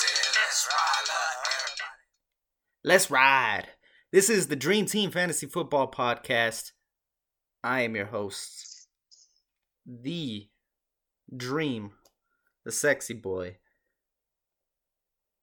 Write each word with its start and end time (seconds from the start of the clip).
west. 0.00 0.26
Let's 0.34 0.68
ride. 0.70 1.88
Let's 2.84 3.10
ride. 3.10 3.66
This 4.12 4.30
is 4.30 4.48
the 4.48 4.56
Dream 4.56 4.86
Team 4.86 5.10
Fantasy 5.10 5.46
Football 5.46 5.90
Podcast. 5.90 6.72
I 7.62 7.82
am 7.82 7.96
your 7.96 8.06
host, 8.06 8.88
the 9.84 10.48
Dream, 11.36 11.92
the 12.64 12.72
sexy 12.72 13.14
boy, 13.14 13.56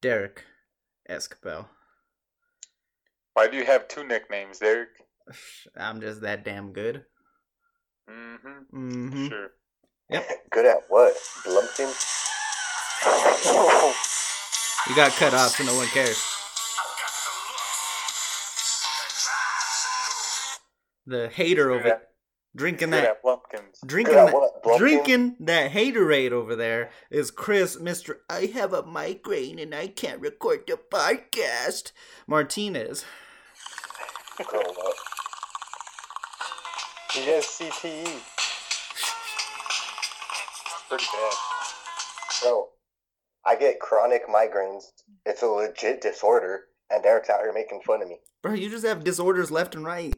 Derek 0.02 0.46
Escabel. 1.10 1.68
Why 3.34 3.48
do 3.48 3.58
you 3.58 3.66
have 3.66 3.88
two 3.88 4.06
nicknames, 4.06 4.60
Derek? 4.60 4.90
I'm 5.78 6.00
just 6.00 6.22
that 6.22 6.46
damn 6.46 6.72
good. 6.72 7.04
Mm-hmm. 8.10 8.78
Mm-hmm. 8.78 9.28
Sure. 9.28 9.50
Good 10.52 10.66
at 10.66 10.84
what? 10.90 11.16
Blumpkin? 11.46 11.90
You 14.90 14.96
got 14.98 15.12
cut 15.14 15.34
off, 15.34 15.52
so 15.52 15.64
no 15.64 15.76
one 15.76 15.88
cares. 15.88 16.22
The 21.06 21.30
hater 21.30 21.72
over 21.72 22.02
drinking 22.56 22.90
that 22.92 23.22
drinking 23.86 24.16
that, 24.16 24.78
drinking 24.78 25.36
that 25.40 25.72
haterade 25.72 26.32
over 26.32 26.56
there 26.56 26.92
is 27.10 27.32
Chris, 27.32 27.80
Mister. 27.80 28.22
I 28.30 28.52
have 28.54 28.74
a 28.74 28.84
migraine 28.84 29.58
and 29.58 29.74
I 29.74 29.88
can't 29.88 30.20
record 30.20 30.64
the 30.68 30.78
podcast. 30.78 31.94
Martinez. 32.28 33.06
He 37.14 37.22
has 37.26 37.46
CTE. 37.46 38.22
Pretty 40.90 41.06
bad. 41.14 41.34
Bro, 42.42 42.70
I 43.46 43.56
get 43.56 43.80
chronic 43.80 44.24
migraines. 44.28 44.84
It's 45.26 45.42
a 45.42 45.48
legit 45.48 46.02
disorder, 46.02 46.66
and 46.90 47.04
Derek's 47.04 47.30
out 47.30 47.42
here 47.42 47.54
making 47.54 47.82
fun 47.86 48.02
of 48.02 48.08
me. 48.08 48.20
Bro, 48.42 48.54
you 48.54 48.70
just 48.70 48.86
have 48.86 49.04
disorders 49.04 49.52
left 49.52 49.76
and 49.76 49.86
right. 49.86 50.14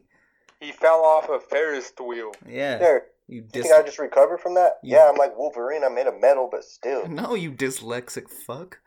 He 0.60 0.72
fell 0.72 1.00
off 1.04 1.28
a 1.28 1.38
Ferris 1.40 1.92
wheel. 2.00 2.32
Yeah. 2.48 2.78
Derek, 2.78 3.04
You 3.28 3.42
you 3.52 3.62
think 3.62 3.72
I 3.74 3.82
just 3.82 3.98
recovered 3.98 4.38
from 4.40 4.54
that? 4.54 4.74
You- 4.82 4.96
Yeah, 4.96 5.08
I'm 5.10 5.16
like 5.16 5.36
Wolverine. 5.36 5.84
I'm 5.84 5.94
made 5.94 6.06
of 6.06 6.20
metal, 6.20 6.48
but 6.50 6.64
still. 6.64 7.06
No, 7.08 7.34
you 7.34 7.52
dyslexic 7.52 8.30
fuck. 8.30 8.78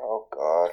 Oh, 0.00 0.26
God. 0.32 0.70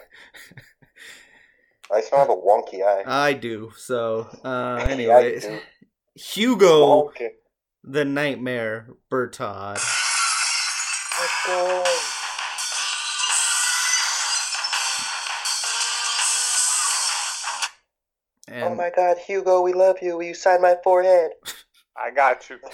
I 1.91 2.01
still 2.01 2.19
have 2.19 2.29
a 2.29 2.35
wonky 2.35 2.81
eye. 2.85 3.03
I 3.05 3.33
do. 3.33 3.71
So, 3.77 4.27
uh, 4.43 4.77
Yeah, 4.85 4.85
anyways. 4.91 5.47
Hugo, 6.15 7.07
Wonky. 7.09 7.29
the 7.83 8.05
nightmare, 8.05 8.89
Bertod. 9.11 9.73
Let's 11.19 11.47
go. 11.47 11.83
And 18.53 18.63
Oh 18.65 18.75
my 18.75 18.91
God, 18.95 19.17
Hugo, 19.17 19.61
we 19.61 19.73
love 19.73 19.97
you. 19.99 20.15
Will 20.17 20.23
you 20.23 20.35
sign 20.35 20.61
my 20.61 20.75
forehead? 20.83 21.31
I 21.97 22.11
got 22.11 22.49
you. 22.49 22.57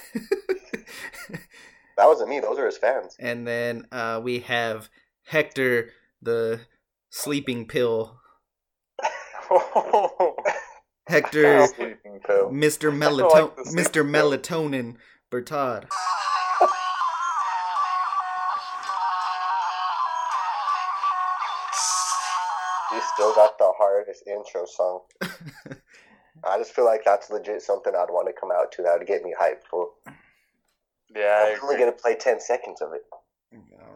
That 1.98 2.06
wasn't 2.08 2.30
me. 2.30 2.40
Those 2.40 2.58
are 2.58 2.66
his 2.66 2.78
fans. 2.78 3.18
and 3.20 3.46
then 3.46 3.86
uh, 3.92 4.22
we 4.24 4.40
have 4.40 4.90
Hector, 5.26 5.90
the 6.22 6.62
sleeping 7.10 7.68
pill. 7.68 8.22
Hector, 11.10 11.68
Sleeping 11.68 12.22
pill. 12.26 12.52
Mr. 12.52 12.90
I 12.90 12.96
Melaton- 12.96 13.58
like 13.58 13.66
Mr. 13.68 14.06
Melatonin, 14.10 14.96
Bertod. 15.30 15.90
You 22.92 23.02
still 23.14 23.34
got 23.36 23.58
the 23.60 23.72
hardest 23.78 24.24
intro 24.28 24.66
song. 24.66 25.02
I 26.44 26.58
just 26.58 26.74
feel 26.74 26.86
like 26.86 27.02
that's 27.06 27.30
legit 27.30 27.62
something 27.62 27.94
I'd 27.96 28.10
want 28.10 28.28
to 28.28 28.40
come 28.40 28.52
out 28.52 28.72
to. 28.74 28.84
That 28.84 28.98
would 28.98 29.08
get 29.08 29.24
me 29.24 29.34
hyped 29.40 29.68
for. 29.70 29.90
Yeah, 31.16 31.46
I 31.48 31.54
I'm 31.56 31.64
only 31.64 31.78
gonna 31.78 31.92
play 31.92 32.16
ten 32.16 32.40
seconds 32.40 32.82
of 32.82 32.94
it. 32.94 33.02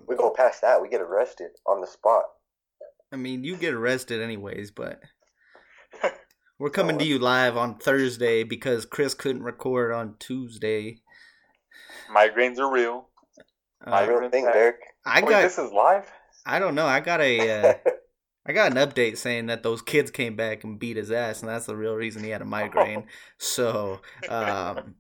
We 0.08 0.16
go 0.16 0.32
past 0.32 0.62
that, 0.62 0.82
we 0.82 0.90
get 0.90 1.02
arrested 1.02 1.52
on 1.66 1.80
the 1.80 1.88
spot. 1.88 2.24
I 3.12 3.16
mean, 3.16 3.44
you 3.44 3.56
get 3.56 3.74
arrested 3.74 4.22
anyways, 4.22 4.72
but 4.72 5.00
we're 6.60 6.72
coming 6.72 6.98
to 6.98 7.06
you 7.06 7.20
live 7.20 7.56
on 7.56 7.78
Thursday 7.78 8.44
because 8.44 8.86
Chris 8.86 9.14
couldn't 9.14 9.44
record 9.44 9.92
on 9.92 10.16
Tuesday. 10.20 10.98
Migraines 12.14 12.58
are 12.58 12.72
real. 12.72 13.08
Uh, 13.86 14.06
Real 14.08 14.30
thing, 14.30 14.46
Derek. 14.46 14.80
I 15.06 15.22
Wait, 15.22 15.30
got, 15.30 15.42
this 15.42 15.58
is 15.58 15.72
live? 15.72 16.10
I 16.46 16.60
don't 16.60 16.74
know, 16.74 16.86
I 16.86 17.02
got 17.02 17.22
a, 17.22 17.52
uh, 17.52 17.74
I 18.46 18.52
got 18.52 18.72
an 18.72 18.78
update 18.78 19.18
saying 19.18 19.46
that 19.48 19.64
those 19.64 19.82
kids 19.82 20.12
came 20.12 20.36
back 20.36 20.64
and 20.64 20.78
beat 20.78 20.98
his 20.98 21.12
ass, 21.12 21.42
and 21.42 21.50
that's 21.50 21.66
the 21.66 21.78
real 21.78 21.96
reason 21.96 22.24
he 22.24 22.30
had 22.30 22.42
a 22.42 22.46
migraine. 22.46 23.06
So, 23.38 24.02
um, 24.30 24.96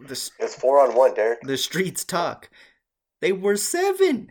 the 0.00 0.30
it's 0.38 0.54
four 0.54 0.80
on 0.80 0.94
one, 0.94 1.14
Derek. 1.14 1.40
the 1.42 1.56
streets 1.56 2.04
talk. 2.04 2.50
They 3.20 3.32
were 3.32 3.56
seven. 3.56 4.30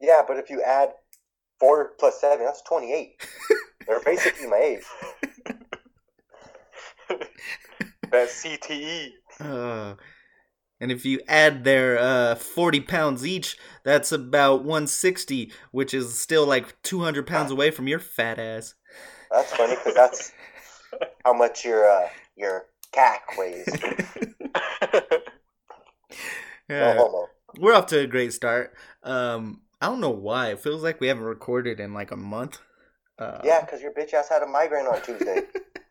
Yeah, 0.00 0.22
but 0.26 0.38
if 0.38 0.50
you 0.50 0.62
add 0.62 0.90
four 1.60 1.92
plus 1.98 2.20
seven, 2.20 2.44
that's 2.44 2.62
twenty-eight. 2.62 3.24
They're 3.86 4.00
basically 4.00 4.48
my 4.48 4.56
age. 4.56 4.84
that's 8.10 8.44
CTE. 8.44 9.10
Uh, 9.40 9.94
and 10.82 10.92
if 10.92 11.06
you 11.06 11.20
add 11.28 11.64
their 11.64 11.98
uh, 11.98 12.34
40 12.34 12.80
pounds 12.80 13.26
each, 13.26 13.56
that's 13.84 14.12
about 14.12 14.64
160, 14.64 15.52
which 15.70 15.94
is 15.94 16.18
still 16.18 16.46
like 16.46 16.80
200 16.82 17.26
pounds 17.26 17.50
away 17.50 17.70
from 17.70 17.88
your 17.88 18.00
fat 18.00 18.38
ass. 18.38 18.74
That's 19.30 19.52
funny 19.54 19.76
because 19.76 19.94
that's 19.94 20.32
how 21.24 21.32
much 21.32 21.64
your 21.64 21.88
uh, 21.88 22.08
your 22.36 22.66
cack 22.92 23.36
weighs. 23.38 23.66
No 26.78 26.78
Yeah, 26.78 26.94
homo. 26.94 27.28
we're 27.58 27.74
off 27.74 27.86
to 27.86 28.00
a 28.00 28.06
great 28.06 28.32
start. 28.32 28.74
Um, 29.02 29.62
I 29.80 29.86
don't 29.86 30.00
know 30.00 30.10
why. 30.10 30.50
It 30.50 30.60
feels 30.60 30.82
like 30.82 31.00
we 31.00 31.08
haven't 31.08 31.24
recorded 31.24 31.80
in 31.80 31.92
like 31.92 32.10
a 32.10 32.16
month. 32.16 32.58
Uh, 33.18 33.40
Yeah, 33.44 33.60
because 33.60 33.82
your 33.82 33.92
bitch 33.92 34.14
ass 34.14 34.28
had 34.28 34.42
a 34.42 34.46
migraine 34.46 34.86
on 34.86 35.02
Tuesday. 35.02 35.42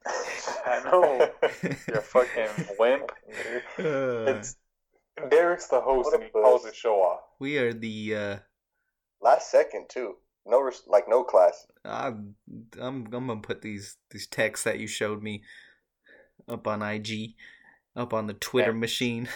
I 0.66 0.81
know. 0.84 1.29
You're 1.88 2.00
a 2.00 2.02
fucking 2.02 2.50
wimp. 2.79 3.12
uh, 3.79 3.84
It's 4.25 4.56
Derek's 5.29 5.67
the 5.67 5.81
host 5.81 6.05
What 6.05 6.13
a 6.13 6.17
and 6.17 6.23
he 6.25 6.29
calls 6.31 6.63
the 6.63 6.73
show 6.73 6.95
off. 7.01 7.21
we 7.39 7.57
are 7.57 7.73
the. 7.73 8.15
Uh, 8.15 8.37
Last 9.21 9.51
second 9.51 9.85
too. 9.89 10.15
No, 10.45 10.59
res- 10.61 10.81
like 10.87 11.05
no 11.07 11.23
class. 11.23 11.67
I'm, 11.85 12.35
I'm 12.79 13.05
I'm 13.13 13.27
gonna 13.27 13.41
put 13.41 13.61
these 13.61 13.97
these 14.09 14.27
texts 14.27 14.63
that 14.63 14.79
you 14.79 14.87
showed 14.87 15.21
me 15.21 15.43
up 16.49 16.65
on 16.67 16.81
IG, 16.81 17.35
up 17.95 18.13
on 18.13 18.25
the 18.27 18.33
Twitter 18.33 18.71
Yeah. 18.71 18.77
machine. 18.77 19.29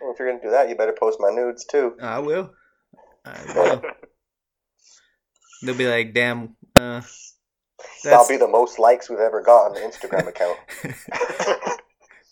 Well, 0.00 0.12
if 0.12 0.18
you're 0.18 0.28
gonna 0.28 0.42
do 0.42 0.50
that, 0.50 0.68
you 0.68 0.74
better 0.76 0.92
post 0.98 1.18
my 1.20 1.30
nudes 1.30 1.64
too. 1.64 1.94
I 2.02 2.18
will. 2.18 2.52
I 3.24 3.40
will. 3.54 3.82
They'll 5.62 5.74
be 5.78 5.88
like, 5.88 6.12
damn. 6.12 6.56
Uh, 6.76 7.00
That'll 8.02 8.28
be 8.28 8.36
the 8.36 8.48
most 8.48 8.78
likes 8.78 9.08
we've 9.08 9.18
ever 9.18 9.40
got 9.42 9.68
on 9.68 9.72
the 9.74 9.80
Instagram 9.80 10.26
account. 10.28 10.58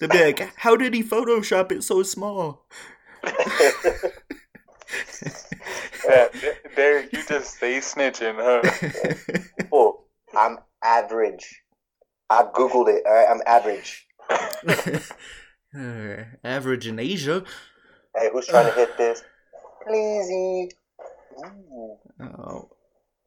they'll 0.03 0.11
be 0.11 0.25
like, 0.25 0.53
how 0.57 0.77
did 0.77 0.95
he 0.95 1.03
Photoshop 1.03 1.73
it 1.73 1.83
so 1.85 2.03
small? 2.03 2.67
Yeah, 6.05 6.29
D- 6.41 6.53
Derek, 6.77 7.13
you 7.13 7.25
just 7.25 7.57
stay 7.57 7.79
snitching, 7.79 8.35
huh? 8.37 8.63
oh, 9.73 10.01
I'm 10.37 10.59
average. 10.83 11.63
I 12.29 12.43
googled 12.43 12.89
it. 12.89 13.05
All 13.07 13.13
right, 13.13 13.29
I'm 13.31 13.43
average. 13.47 14.07
Uh, 15.75 16.25
average 16.45 16.87
in 16.87 16.99
Asia. 16.99 17.45
Hey, 18.17 18.31
who's 18.33 18.47
trying 18.49 18.67
to 18.67 18.73
hit 18.73 18.97
this? 18.99 19.23
Pleasey. 19.87 20.71
Ooh. 21.39 21.97
Oh, 22.21 22.71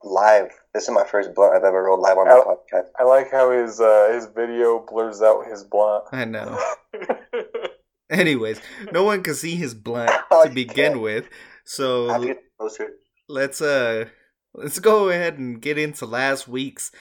Live. 0.05 0.51
This 0.73 0.83
is 0.83 0.91
my 0.91 1.03
first 1.03 1.33
blunt 1.33 1.53
I've 1.55 1.63
ever 1.63 1.81
rolled 1.83 1.99
live 1.99 2.17
on 2.17 2.27
my 2.27 2.33
Oh. 2.33 2.59
podcast. 2.71 2.89
I 2.99 3.03
like 3.03 3.31
how 3.31 3.49
his 3.51 3.81
uh, 3.81 4.09
his 4.13 4.27
video 4.27 4.85
blurs 4.87 5.21
out 5.21 5.47
his 5.47 5.63
blunt. 5.63 6.03
I 6.11 6.25
know. 6.25 6.59
Anyways, 8.11 8.61
no 8.91 9.03
one 9.03 9.23
can 9.23 9.33
see 9.33 9.55
his 9.55 9.73
blunt 9.73 10.11
Oh, 10.31 10.45
to 10.45 10.51
begin 10.53 10.91
can't. 10.93 11.01
with, 11.01 11.25
so 11.65 12.07
have 12.09 12.21
to 12.21 12.27
get 12.27 12.43
closer. 12.59 12.89
let's 13.27 13.61
uh 13.61 14.05
let's 14.53 14.77
go 14.79 15.09
ahead 15.09 15.39
and 15.39 15.59
get 15.59 15.79
into 15.79 16.05
last 16.05 16.47
week's 16.47 16.91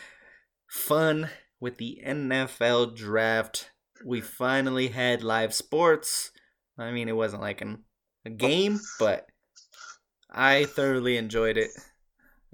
fun 0.67 1.29
with 1.61 1.77
the 1.77 2.01
NFL 2.07 2.97
draft. 2.97 3.71
We 4.05 4.23
finally 4.23 4.89
had 4.89 5.23
live 5.23 5.53
sports. 5.53 6.31
I 6.79 6.91
mean, 6.91 7.09
it 7.11 7.17
wasn't 7.17 7.43
like 7.43 7.61
an, 7.61 7.85
a 8.25 8.31
game, 8.31 8.81
but 8.99 9.27
I 10.31 10.65
thoroughly 10.65 11.17
enjoyed 11.19 11.57
it. 11.59 11.71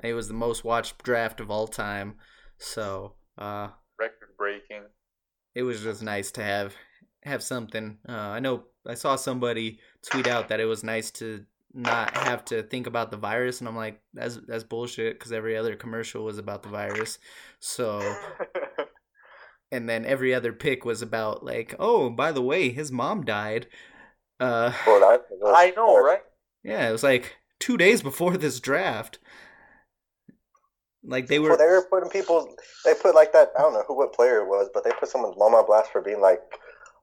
It 0.02 0.14
was 0.14 0.28
the 0.28 0.34
most 0.34 0.64
watched 0.64 1.02
draft 1.02 1.40
of 1.40 1.50
all 1.50 1.66
time. 1.68 2.14
So, 2.58 3.14
uh 3.38 3.68
Record 3.98 4.36
breaking. 4.38 4.82
it 5.54 5.62
was 5.62 5.82
just 5.82 6.02
nice 6.02 6.30
to 6.32 6.42
have 6.42 6.74
have 7.24 7.42
something. 7.42 7.98
Uh, 8.08 8.12
I 8.12 8.40
know 8.40 8.64
I 8.86 8.94
saw 8.94 9.16
somebody 9.16 9.78
tweet 10.02 10.26
out 10.26 10.48
that 10.48 10.60
it 10.60 10.64
was 10.64 10.82
nice 10.82 11.10
to 11.12 11.44
not 11.74 12.16
have 12.16 12.44
to 12.46 12.62
think 12.62 12.86
about 12.86 13.10
the 13.10 13.16
virus, 13.18 13.60
and 13.60 13.68
I'm 13.68 13.76
like, 13.76 14.00
that's 14.14 14.38
that's 14.48 14.64
bullshit 14.64 15.18
because 15.18 15.32
every 15.32 15.56
other 15.56 15.76
commercial 15.76 16.24
was 16.24 16.38
about 16.38 16.62
the 16.62 16.68
virus. 16.70 17.18
So, 17.60 18.00
and 19.72 19.88
then 19.88 20.04
every 20.04 20.34
other 20.34 20.52
pick 20.52 20.84
was 20.84 21.02
about 21.02 21.44
like, 21.44 21.74
oh, 21.78 22.10
by 22.10 22.32
the 22.32 22.42
way, 22.42 22.70
his 22.70 22.90
mom 22.90 23.24
died. 23.24 23.66
Uh, 24.40 24.72
Well, 24.86 25.04
I 25.54 25.72
know, 25.76 25.96
right? 26.02 26.22
yeah, 26.64 26.88
it 26.88 26.92
was 26.92 27.02
like 27.04 27.36
two 27.58 27.76
days 27.76 28.02
before 28.02 28.36
this 28.36 28.60
draft. 28.60 29.18
Like 31.02 31.26
they 31.28 31.38
Well, 31.38 31.52
were, 31.52 31.56
they 31.56 31.66
were 31.66 31.86
putting 31.88 32.10
people. 32.10 32.54
They 32.84 32.94
put 32.94 33.14
like 33.14 33.32
that. 33.32 33.52
I 33.58 33.62
don't 33.62 33.72
know 33.72 33.84
who 33.86 33.96
what 33.96 34.12
player 34.12 34.40
it 34.42 34.48
was, 34.48 34.68
but 34.72 34.84
they 34.84 34.90
put 34.98 35.08
someone's 35.08 35.36
mom 35.38 35.54
on 35.54 35.66
blast 35.66 35.90
for 35.90 36.02
being 36.02 36.20
like, 36.20 36.40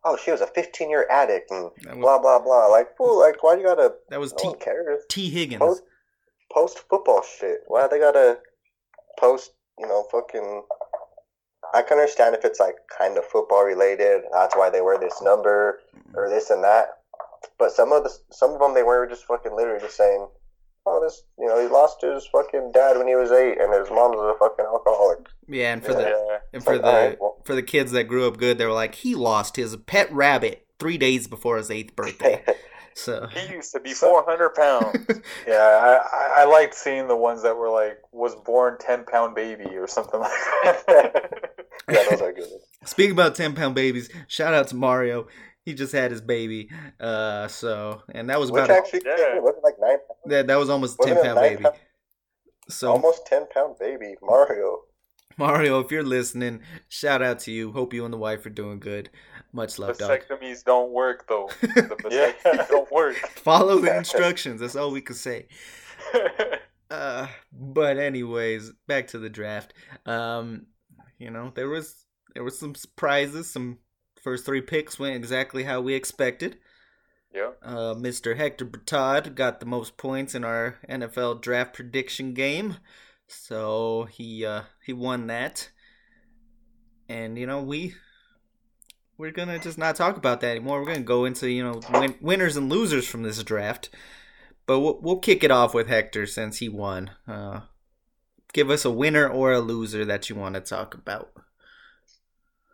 "Oh, 0.04 0.18
she 0.18 0.32
was 0.32 0.42
a 0.42 0.48
15 0.48 0.90
year 0.90 1.08
addict," 1.10 1.50
and 1.50 1.72
was, 1.84 1.98
blah 1.98 2.20
blah 2.20 2.40
blah. 2.40 2.68
Like, 2.68 2.96
fool, 2.96 3.20
like, 3.20 3.42
why 3.44 3.56
you 3.56 3.64
gotta? 3.64 3.96
that 4.10 4.20
was 4.20 4.34
No 4.44 4.54
T 4.54 4.60
cares. 4.60 5.04
Tee 5.10 5.30
Higgins. 5.30 5.60
Post 5.60 5.84
post 6.54 6.80
football 6.90 7.24
shit. 7.24 7.62
Why 7.68 7.88
they 7.88 8.00
gotta 8.00 8.40
post? 9.20 9.52
You 9.80 9.88
know, 9.88 10.06
fucking. 10.12 10.64
I 11.74 11.82
can 11.82 11.98
understand 11.98 12.34
if 12.36 12.46
it's 12.46 12.60
like 12.60 12.76
kind 12.98 13.18
of 13.18 13.26
football 13.26 13.66
related. 13.66 14.22
That's 14.32 14.56
why 14.56 14.70
they 14.70 14.82
wear 14.82 15.00
this 15.00 15.22
number 15.22 15.80
or 16.14 16.30
this 16.30 16.50
and 16.50 16.64
that. 16.64 16.90
But 17.60 17.72
some 17.72 17.92
of 17.92 18.04
the 18.04 18.12
some 18.32 18.52
of 18.52 18.60
them 18.60 18.74
they 18.74 18.84
were 18.84 19.08
just 19.08 19.26
fucking 19.26 19.56
literally 19.56 19.82
just 19.82 19.98
saying, 19.98 20.28
"Oh, 20.88 21.02
this 21.04 21.24
you 21.38 21.46
know 21.48 21.60
he 21.60 21.68
lost 21.68 22.02
his 22.02 22.26
fucking 22.28 22.72
dad 22.74 22.98
when 22.98 23.08
he 23.08 23.16
was 23.16 23.32
eight, 23.32 23.60
and 23.60 23.74
his 23.74 23.90
mom 23.90 24.12
was 24.12 24.36
a 24.36 24.40
fucking 24.40 24.66
alcoholic." 24.66 25.20
Yeah, 25.48 25.74
and 25.74 25.84
for 25.84 25.92
Yeah. 25.92 25.98
the 25.98 26.04
Yeah. 26.10 26.38
and 26.54 26.64
for 26.64 26.74
Like, 26.74 26.82
the 26.82 26.88
alright, 26.88 27.18
well- 27.22 27.42
for 27.46 27.56
the 27.56 27.64
kids 27.64 27.92
that 27.92 28.06
grew 28.06 28.28
up 28.28 28.38
good, 28.38 28.58
they 28.58 28.66
were 28.66 28.72
like, 28.74 28.96
he 28.96 29.16
lost 29.16 29.56
his 29.56 29.76
pet 29.76 30.12
rabbit 30.12 30.66
three 30.80 30.98
days 30.98 31.28
before 31.28 31.58
his 31.58 31.70
eighth 31.72 31.96
birthday. 31.96 32.44
So 33.00 33.28
He 33.28 33.54
used 33.54 33.74
to 33.74 33.80
be 33.80 33.94
400 33.94 34.56
pounds. 34.56 35.06
yeah, 35.48 35.54
I, 35.54 36.40
I, 36.40 36.42
I 36.42 36.46
liked 36.46 36.74
seeing 36.74 37.08
the 37.08 37.16
ones 37.16 37.44
that 37.44 37.56
were 37.56 37.70
like, 37.70 38.00
was 38.12 38.34
born 38.34 38.76
10 38.80 39.06
pound 39.06 39.36
baby 39.36 39.66
or 39.78 39.86
something 39.86 40.20
like 40.20 40.32
that. 40.88 41.54
yeah, 41.92 42.04
those 42.10 42.22
are 42.24 42.34
good. 42.34 42.50
speaking 42.86 43.12
about 43.12 43.36
ten 43.36 43.54
pound 43.54 43.76
babies, 43.76 44.10
shout 44.28 44.56
out 44.56 44.68
to 44.70 44.76
Mario. 44.76 45.28
He 45.68 45.74
just 45.74 45.92
had 45.92 46.12
his 46.12 46.22
baby. 46.22 46.70
Uh, 46.98 47.50
so 47.50 48.02
and 48.14 48.30
that 48.30 48.40
was 48.40 48.54
Which 48.54 48.64
about 48.64 48.70
a, 48.74 48.78
actually 48.80 49.02
Yeah. 49.06 49.40
wasn't 49.40 49.66
like 49.66 49.76
nine, 49.82 49.98
that, 50.28 50.48
that 50.48 50.56
was 50.56 50.70
almost 50.70 50.98
wasn't 50.98 51.18
ten 51.18 51.26
pound 51.26 51.40
baby. 51.42 51.64
pound- 51.64 51.76
So 52.70 52.92
almost 52.94 53.26
ten 53.28 53.48
pound 53.54 53.76
baby 53.78 54.16
Mario. 54.22 54.84
Mario, 55.38 55.82
if 55.82 55.92
you're 55.92 56.04
listening, 56.06 56.62
shout 56.88 57.22
out 57.22 57.40
to 57.40 57.52
you. 57.52 57.74
Hope 57.74 57.94
you 57.94 58.06
and 58.06 58.14
the 58.14 58.18
wife 58.18 58.46
are 58.46 58.50
doing 58.50 58.80
good. 58.80 59.10
Much 59.52 59.78
love, 59.78 59.98
dog. 59.98 60.10
Vasectomies 60.10 60.64
don't 60.64 60.92
work 60.94 61.28
though. 61.28 61.50
The 61.62 62.08
Yeah. 62.10 62.32
vasectomies 62.32 62.70
don't 62.76 62.92
work. 62.92 63.18
Follow 63.36 63.78
the 63.80 63.94
instructions. 64.04 64.62
That's 64.62 64.78
all 64.78 64.92
we 64.92 65.02
can 65.02 65.16
say. 65.16 65.48
Uh, 66.90 67.28
but 67.52 67.98
anyways, 67.98 68.72
back 68.88 69.08
to 69.08 69.20
the 69.20 69.30
draft. 69.30 69.74
Um, 70.06 70.68
you 71.20 71.30
know, 71.30 71.52
there 71.54 71.68
was 71.68 72.06
there 72.34 72.44
was 72.46 72.58
some 72.58 72.74
surprises. 72.74 73.52
Some 73.52 73.80
first 74.28 74.46
three 74.46 74.60
picks 74.60 75.00
went 75.00 75.16
exactly 75.16 75.64
how 75.64 75.80
we 75.80 75.94
expected. 75.94 76.58
yeah. 77.34 77.52
Uh, 77.64 77.96
Mr. 77.96 78.36
Hector 78.36 78.66
Bertad 78.66 79.36
got 79.36 79.62
the 79.62 79.66
most 79.66 79.96
points 79.96 80.36
in 80.36 80.44
our 80.44 80.76
NFL 80.90 81.42
draft 81.42 81.74
prediction 81.74 82.34
game, 82.34 82.76
so 83.26 84.06
he 84.12 84.46
uh, 84.46 84.64
he 84.86 84.92
won 84.92 85.28
that. 85.28 85.70
And 87.08 87.38
you 87.38 87.48
know 87.48 87.62
we 87.62 87.96
we're 89.18 89.32
gonna 89.32 89.60
just 89.60 89.78
not 89.78 89.96
talk 89.96 90.18
about 90.18 90.42
that 90.42 90.58
anymore. 90.58 90.82
We're 90.82 90.88
gonna 90.88 91.06
go 91.06 91.24
into 91.24 91.50
you 91.50 91.64
know 91.64 91.80
win- 91.94 92.20
winners 92.20 92.58
and 92.58 92.70
losers 92.70 93.08
from 93.08 93.24
this 93.24 93.42
draft. 93.44 93.90
But 94.66 94.82
we'll, 94.82 95.00
we'll 95.00 95.20
kick 95.20 95.42
it 95.42 95.52
off 95.52 95.74
with 95.74 95.88
Hector 95.88 96.26
since 96.26 96.58
he 96.58 96.68
won. 96.68 97.12
Uh, 97.26 97.62
give 98.52 98.70
us 98.70 98.84
a 98.84 98.92
winner 98.92 99.26
or 99.26 99.54
a 99.54 99.62
loser 99.62 100.04
that 100.04 100.30
you 100.30 100.36
want 100.36 100.56
to 100.56 100.60
talk 100.60 100.94
about. 100.94 101.32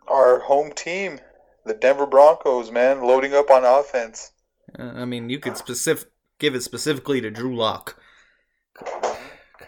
Our 0.08 0.40
home 0.40 0.72
team, 0.72 1.20
the 1.64 1.74
Denver 1.74 2.06
Broncos, 2.06 2.70
man, 2.70 3.02
loading 3.02 3.34
up 3.34 3.50
on 3.50 3.64
offense. 3.64 4.32
Uh, 4.78 4.92
I 4.94 5.04
mean, 5.04 5.30
you 5.30 5.38
could 5.38 5.56
specific 5.56 6.10
give 6.38 6.54
it 6.54 6.62
specifically 6.62 7.20
to 7.20 7.30
Drew 7.30 7.56
Lock. 7.56 7.96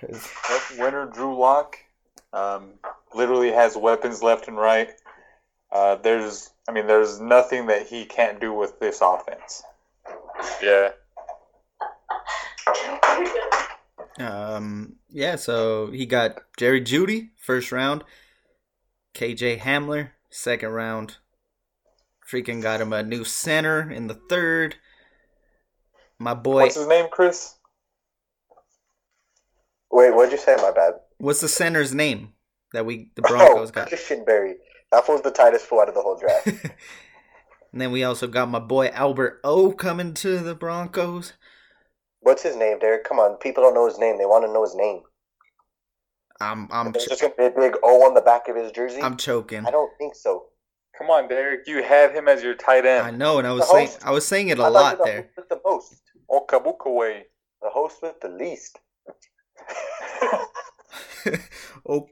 Yep, 0.02 0.78
winner 0.78 1.06
Drew 1.06 1.38
Lock 1.38 1.76
um, 2.32 2.72
literally 3.14 3.52
has 3.52 3.76
weapons 3.76 4.22
left 4.22 4.48
and 4.48 4.56
right. 4.56 4.90
Uh, 5.72 5.96
there's, 5.96 6.50
I 6.68 6.72
mean, 6.72 6.86
there's 6.86 7.20
nothing 7.20 7.66
that 7.66 7.86
he 7.86 8.04
can't 8.04 8.40
do 8.40 8.52
with 8.52 8.78
this 8.78 9.00
offense. 9.00 9.62
Yeah. 10.62 10.90
Um, 14.18 14.96
yeah, 15.08 15.36
so 15.36 15.90
he 15.90 16.06
got 16.06 16.38
Jerry 16.58 16.80
Jeudy 16.80 17.30
first 17.36 17.72
round, 17.72 18.04
KJ 19.14 19.60
Hamler 19.60 20.10
second 20.30 20.70
round. 20.70 21.16
Freaking 22.30 22.60
got 22.60 22.80
him 22.80 22.92
a 22.92 23.02
new 23.02 23.24
center 23.24 23.90
in 23.90 24.08
the 24.08 24.14
third. 24.14 24.76
My 26.18 26.34
boy, 26.34 26.62
What's 26.62 26.74
his 26.74 26.88
name, 26.88 27.06
Chris? 27.10 27.54
Wait, 29.90 30.14
what'd 30.14 30.32
you 30.32 30.38
say? 30.38 30.56
My 30.56 30.72
bad. 30.72 30.94
what's 31.18 31.40
the 31.40 31.48
center's 31.48 31.94
name 31.94 32.32
that 32.72 32.84
we 32.84 33.10
the 33.14 33.22
oh, 33.24 33.28
Broncos 33.28 33.68
oh, 33.70 33.72
got? 33.72 33.90
Cushenberry. 33.90 34.54
That 34.92 35.08
was 35.08 35.22
the 35.22 35.30
tightest 35.30 35.66
fool 35.66 35.80
out 35.80 35.88
of 35.88 35.94
the 35.94 36.02
whole 36.02 36.18
draft. 36.18 36.46
and 37.72 37.80
then 37.80 37.92
we 37.92 38.02
also 38.02 38.26
got 38.26 38.48
my 38.48 38.58
boy 38.58 38.88
Albert 38.88 39.40
O 39.44 39.72
coming 39.72 40.14
to 40.14 40.38
the 40.38 40.54
Broncos. 40.54 41.34
What's 42.20 42.42
his 42.42 42.56
name, 42.56 42.78
Derek? 42.78 43.04
Come 43.04 43.18
on, 43.18 43.36
people 43.36 43.62
don't 43.62 43.74
know 43.74 43.86
his 43.86 43.98
name. 43.98 44.18
They 44.18 44.26
want 44.26 44.44
to 44.44 44.52
know 44.52 44.62
his 44.62 44.74
name. 44.74 45.02
I'm 46.40 46.68
I'm 46.70 46.92
There's 46.92 47.06
ch- 47.06 47.08
just 47.10 47.22
gonna 47.22 47.34
be 47.38 47.44
a 47.44 47.50
big 47.50 47.76
O 47.82 48.06
on 48.06 48.14
the 48.14 48.20
back 48.20 48.48
of 48.48 48.56
his 48.56 48.72
jersey. 48.72 49.00
I'm 49.00 49.16
choking. 49.16 49.64
I 49.64 49.70
don't 49.70 49.92
think 49.98 50.14
so. 50.14 50.46
Come 50.98 51.10
on, 51.10 51.28
Derek. 51.28 51.66
You 51.66 51.82
have 51.82 52.12
him 52.14 52.26
as 52.28 52.42
your 52.42 52.54
tight 52.54 52.86
end. 52.86 53.06
I 53.06 53.10
know, 53.10 53.38
and 53.38 53.46
I 53.46 53.52
was 53.52 53.66
The 53.66 53.72
saying 53.72 53.88
host. 53.88 54.06
I 54.06 54.10
was 54.12 54.26
saying 54.26 54.48
it 54.48 54.58
a 54.58 54.62
I 54.62 54.68
lot 54.68 54.92
you 54.92 54.98
the 54.98 55.04
there. 55.04 55.22
host 55.22 55.36
with 55.36 55.48
the 55.48 55.60
most. 55.64 56.02
Okabuka 56.30 56.94
way. 56.94 57.24
The 57.62 57.68
host 57.70 57.96
with 58.02 58.20
the 58.20 58.28
least. 58.28 58.78
oh, 61.88 62.08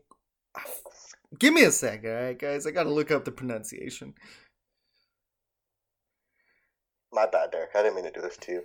give 1.39 1.55
me 1.55 1.65
a 1.65 1.71
second, 1.71 2.11
all 2.11 2.23
right, 2.23 2.39
guys. 2.39 2.67
I 2.67 2.71
gotta 2.73 2.91
look 2.91 3.11
up 3.11 3.25
the 3.25 3.33
pronunciation. 3.33 4.15
My 7.13 7.27
bad, 7.27 7.51
Derek. 7.53 7.71
I 7.75 7.83
didn't 7.83 7.97
mean 7.97 8.05
to 8.05 8.11
do 8.11 8.21
this 8.21 8.37
to 8.39 8.53
you. 8.53 8.63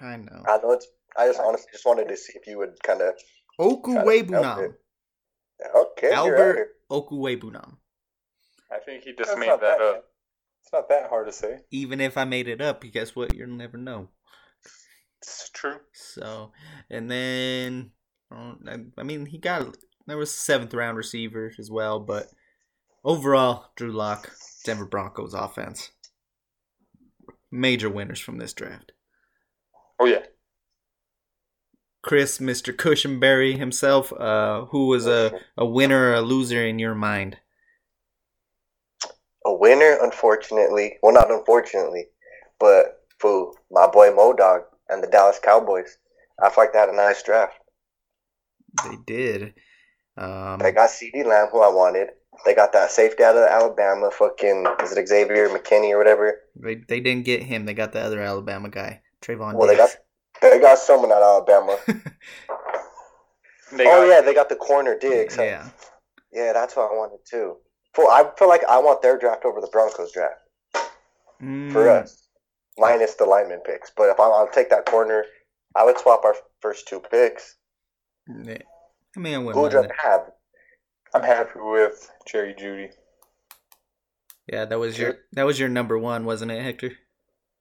I 0.00 0.16
know. 0.16 0.42
I 0.46 0.58
know 0.58 0.72
it's. 0.72 0.86
I 1.16 1.26
just 1.26 1.40
honestly 1.40 1.68
just 1.72 1.84
wanted 1.86 2.08
to 2.08 2.16
see 2.16 2.34
if 2.36 2.46
you 2.46 2.58
would 2.58 2.80
kind 2.82 3.00
of. 3.02 3.14
Okwuegbunam. 3.60 4.74
Okay, 5.74 6.12
Albert 6.12 6.68
Okwuegbunam. 6.90 7.76
I 8.70 8.78
think 8.78 9.04
he 9.04 9.12
just 9.12 9.28
That's 9.30 9.40
made 9.40 9.46
not 9.46 9.60
that 9.60 9.80
up. 9.80 10.04
It's 10.62 10.72
not 10.72 10.88
that 10.88 11.08
hard 11.08 11.26
to 11.26 11.32
say. 11.32 11.60
Even 11.70 12.00
if 12.00 12.18
I 12.18 12.24
made 12.24 12.48
it 12.48 12.60
up, 12.60 12.82
guess 12.92 13.16
what? 13.16 13.34
You'll 13.34 13.48
never 13.48 13.78
know. 13.78 14.08
It's 15.22 15.50
true. 15.50 15.78
So, 15.92 16.52
and 16.90 17.10
then, 17.10 17.90
I, 18.30 18.76
I 18.96 19.02
mean, 19.02 19.26
he 19.26 19.38
got 19.38 19.76
there 20.06 20.16
was 20.16 20.32
seventh 20.32 20.74
round 20.74 20.96
receiver 20.96 21.52
as 21.58 21.70
well, 21.70 22.00
but 22.00 22.28
overall, 23.04 23.66
Drew 23.76 23.92
Lock, 23.92 24.30
Denver 24.64 24.86
Broncos 24.86 25.34
offense, 25.34 25.90
major 27.50 27.90
winners 27.90 28.20
from 28.20 28.38
this 28.38 28.52
draft. 28.52 28.92
Oh 30.00 30.06
yeah. 30.06 30.22
Chris, 32.02 32.38
Mr. 32.38 32.74
Cushenberry 32.74 33.58
himself, 33.58 34.12
uh, 34.12 34.66
who 34.66 34.86
was 34.86 35.06
a, 35.06 35.32
a 35.56 35.66
winner 35.66 36.10
or 36.10 36.14
a 36.14 36.22
loser 36.22 36.64
in 36.64 36.78
your 36.78 36.94
mind? 36.94 37.36
A 39.48 39.54
winner, 39.54 39.96
unfortunately. 40.02 40.98
Well, 41.02 41.14
not 41.14 41.30
unfortunately, 41.30 42.04
but 42.60 43.00
for 43.18 43.52
my 43.70 43.86
boy 43.86 44.10
Modog 44.10 44.64
and 44.90 45.02
the 45.02 45.06
Dallas 45.06 45.38
Cowboys. 45.42 45.96
I 46.42 46.50
feel 46.50 46.64
like 46.64 46.72
they 46.74 46.78
had 46.78 46.90
a 46.90 46.94
nice 46.94 47.22
draft. 47.22 47.54
They 48.84 48.96
did. 49.06 49.54
Um, 50.18 50.58
They 50.58 50.70
got 50.72 50.90
CeeDee 50.90 51.24
Lamb, 51.24 51.48
who 51.50 51.62
I 51.62 51.68
wanted. 51.68 52.08
They 52.44 52.54
got 52.54 52.72
that 52.74 52.90
safety 52.90 53.24
out 53.24 53.36
of 53.36 53.44
Alabama, 53.48 54.10
fucking 54.12 54.66
is 54.82 54.92
it 54.96 55.08
Xavier 55.08 55.48
McKinney 55.48 55.92
or 55.92 55.98
whatever? 55.98 56.40
they, 56.54 56.74
they 56.76 57.00
didn't 57.00 57.24
get 57.24 57.42
him. 57.42 57.64
They 57.64 57.74
got 57.74 57.92
the 57.92 58.00
other 58.00 58.20
Alabama 58.20 58.68
guy, 58.68 59.00
Trevon 59.22 59.54
Well, 59.54 59.66
they 59.66 59.76
Diggs. 59.76 59.96
got 60.42 60.50
they 60.52 60.60
got 60.60 60.78
someone 60.78 61.10
out 61.10 61.22
of 61.22 61.48
Alabama. 61.48 61.78
They 63.72 63.84
oh 63.86 64.06
got- 64.06 64.08
yeah, 64.08 64.20
they 64.20 64.34
got 64.34 64.48
the 64.48 64.56
corner 64.56 64.96
Diggs. 64.98 65.36
huh? 65.36 65.42
yeah. 65.42 65.68
yeah, 66.32 66.52
that's 66.52 66.74
what 66.76 66.90
I 66.90 66.94
wanted 66.94 67.18
too. 67.28 67.56
Full, 67.98 68.08
I 68.08 68.30
feel 68.38 68.48
like 68.48 68.64
I 68.64 68.78
want 68.78 69.02
their 69.02 69.18
draft 69.18 69.44
over 69.44 69.60
the 69.60 69.66
Broncos 69.66 70.12
draft 70.12 70.40
for 71.68 71.88
Mm, 71.88 71.88
us, 71.88 72.28
minus 72.76 73.14
the 73.14 73.24
lineman 73.24 73.60
picks. 73.60 73.90
But 73.90 74.10
if 74.10 74.20
I, 74.20 74.24
I'll 74.24 74.48
take 74.50 74.70
that 74.70 74.84
corner, 74.86 75.24
I 75.74 75.84
would 75.84 75.98
swap 75.98 76.24
our 76.24 76.36
first 76.60 76.88
two 76.88 77.00
picks. 77.00 77.56
yeah. 78.26 78.62
I 79.16 79.20
mean, 79.20 79.34
I 79.34 79.38
wouldn't 79.38 79.60
Who 79.60 79.62
would 79.62 79.72
mind 79.72 79.82
you 79.82 79.84
that. 79.84 79.96
have? 80.02 80.32
I'm 81.14 81.22
happy 81.22 81.60
with 81.60 82.10
Jerry 82.26 82.54
Jeudy. 82.54 82.92
Yeah, 84.48 84.64
that 84.64 84.78
was 84.80 84.98
your 84.98 85.18
that 85.32 85.44
was 85.44 85.60
your 85.60 85.68
number 85.68 85.96
one, 85.98 86.24
wasn't 86.24 86.50
it, 86.50 86.60
Hector? 86.62 86.92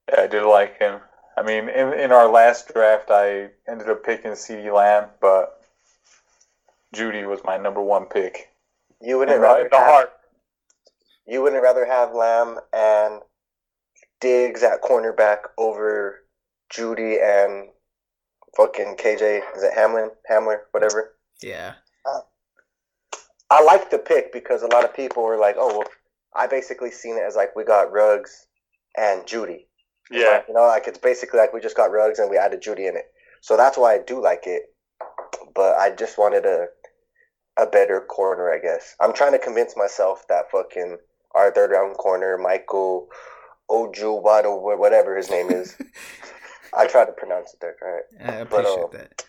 Yeah, 0.09 0.21
I 0.21 0.27
did 0.27 0.43
like 0.43 0.77
him. 0.79 0.99
I 1.37 1.43
mean, 1.43 1.69
in 1.69 1.93
in 1.93 2.11
our 2.11 2.27
last 2.29 2.73
draft, 2.73 3.09
I 3.09 3.51
ended 3.67 3.89
up 3.89 4.03
picking 4.03 4.31
CeeDee 4.31 4.73
Lamb, 4.73 5.09
but 5.21 5.61
Jeudy 6.93 7.23
was 7.25 7.45
my 7.45 7.55
number 7.57 7.81
one 7.81 8.07
pick. 8.07 8.49
You 8.99 9.19
wouldn't 9.19 9.37
In 9.37 9.41
the, 9.41 9.41
rather 9.41 9.61
in 9.61 9.69
the 9.71 9.77
have, 9.77 9.85
heart. 9.85 10.11
You 11.27 11.41
wouldn't 11.41 11.61
rather 11.61 11.85
have 11.85 12.15
Lamb 12.15 12.57
and 12.73 13.21
Diggs 14.21 14.63
at 14.63 14.81
cornerback 14.81 15.39
over 15.57 16.23
Jeudy 16.73 17.17
and 17.21 17.69
fucking 18.55 18.95
KJ. 18.97 19.41
Is 19.55 19.63
it 19.63 19.73
Hamlin? 19.75 20.09
Hamler? 20.29 20.59
Whatever. 20.71 21.15
Yeah. 21.41 21.73
Uh, 22.05 22.21
I 23.49 23.61
like 23.63 23.91
the 23.91 23.99
pick 23.99 24.31
because 24.33 24.63
a 24.63 24.67
lot 24.67 24.85
of 24.85 24.93
people 24.93 25.23
were 25.23 25.37
like, 25.37 25.55
"Oh, 25.57 25.77
well, 25.79 25.87
I 26.35 26.47
basically 26.47 26.91
seen 26.91 27.17
it 27.17 27.23
as 27.23 27.35
like 27.35 27.55
we 27.55 27.63
got 27.63 27.91
Ruggs 27.91 28.47
and 28.97 29.25
Jeudy." 29.25 29.67
Yeah, 30.09 30.43
You 30.47 30.53
know, 30.53 30.61
like 30.61 30.87
it's 30.87 30.97
basically 30.97 31.39
like 31.39 31.53
we 31.53 31.59
just 31.59 31.75
got 31.75 31.91
Ruggs 31.91 32.19
and 32.19 32.29
we 32.29 32.37
added 32.37 32.61
Jeudy 32.61 32.87
in 32.87 32.95
it. 32.95 33.11
So 33.41 33.57
that's 33.57 33.77
why 33.77 33.95
I 33.95 33.99
do 33.99 34.21
like 34.21 34.43
it. 34.47 34.63
But 35.53 35.77
I 35.77 35.91
just 35.91 36.17
wanted 36.17 36.45
a 36.45 36.67
a 37.57 37.65
better 37.65 37.99
corner, 38.01 38.51
I 38.53 38.59
guess. 38.59 38.95
I'm 39.01 39.13
trying 39.13 39.33
to 39.33 39.39
convince 39.39 39.75
myself 39.75 40.25
that 40.29 40.49
fucking 40.51 40.97
our 41.37 41.51
third 41.51 41.71
round 41.71 41.95
corner, 41.97 42.37
Michael 42.37 43.07
Oju 43.69 44.21
Waddle, 44.21 44.61
whatever 44.61 45.15
his 45.15 45.29
name 45.29 45.49
is. 45.49 45.75
I 46.77 46.87
try 46.87 47.05
to 47.05 47.11
pronounce 47.11 47.53
it 47.53 47.59
there, 47.61 47.75
right? 47.81 48.03
I 48.21 48.43
But, 48.43 48.65
appreciate 48.65 48.83
uh, 48.83 48.87
that. 48.93 49.25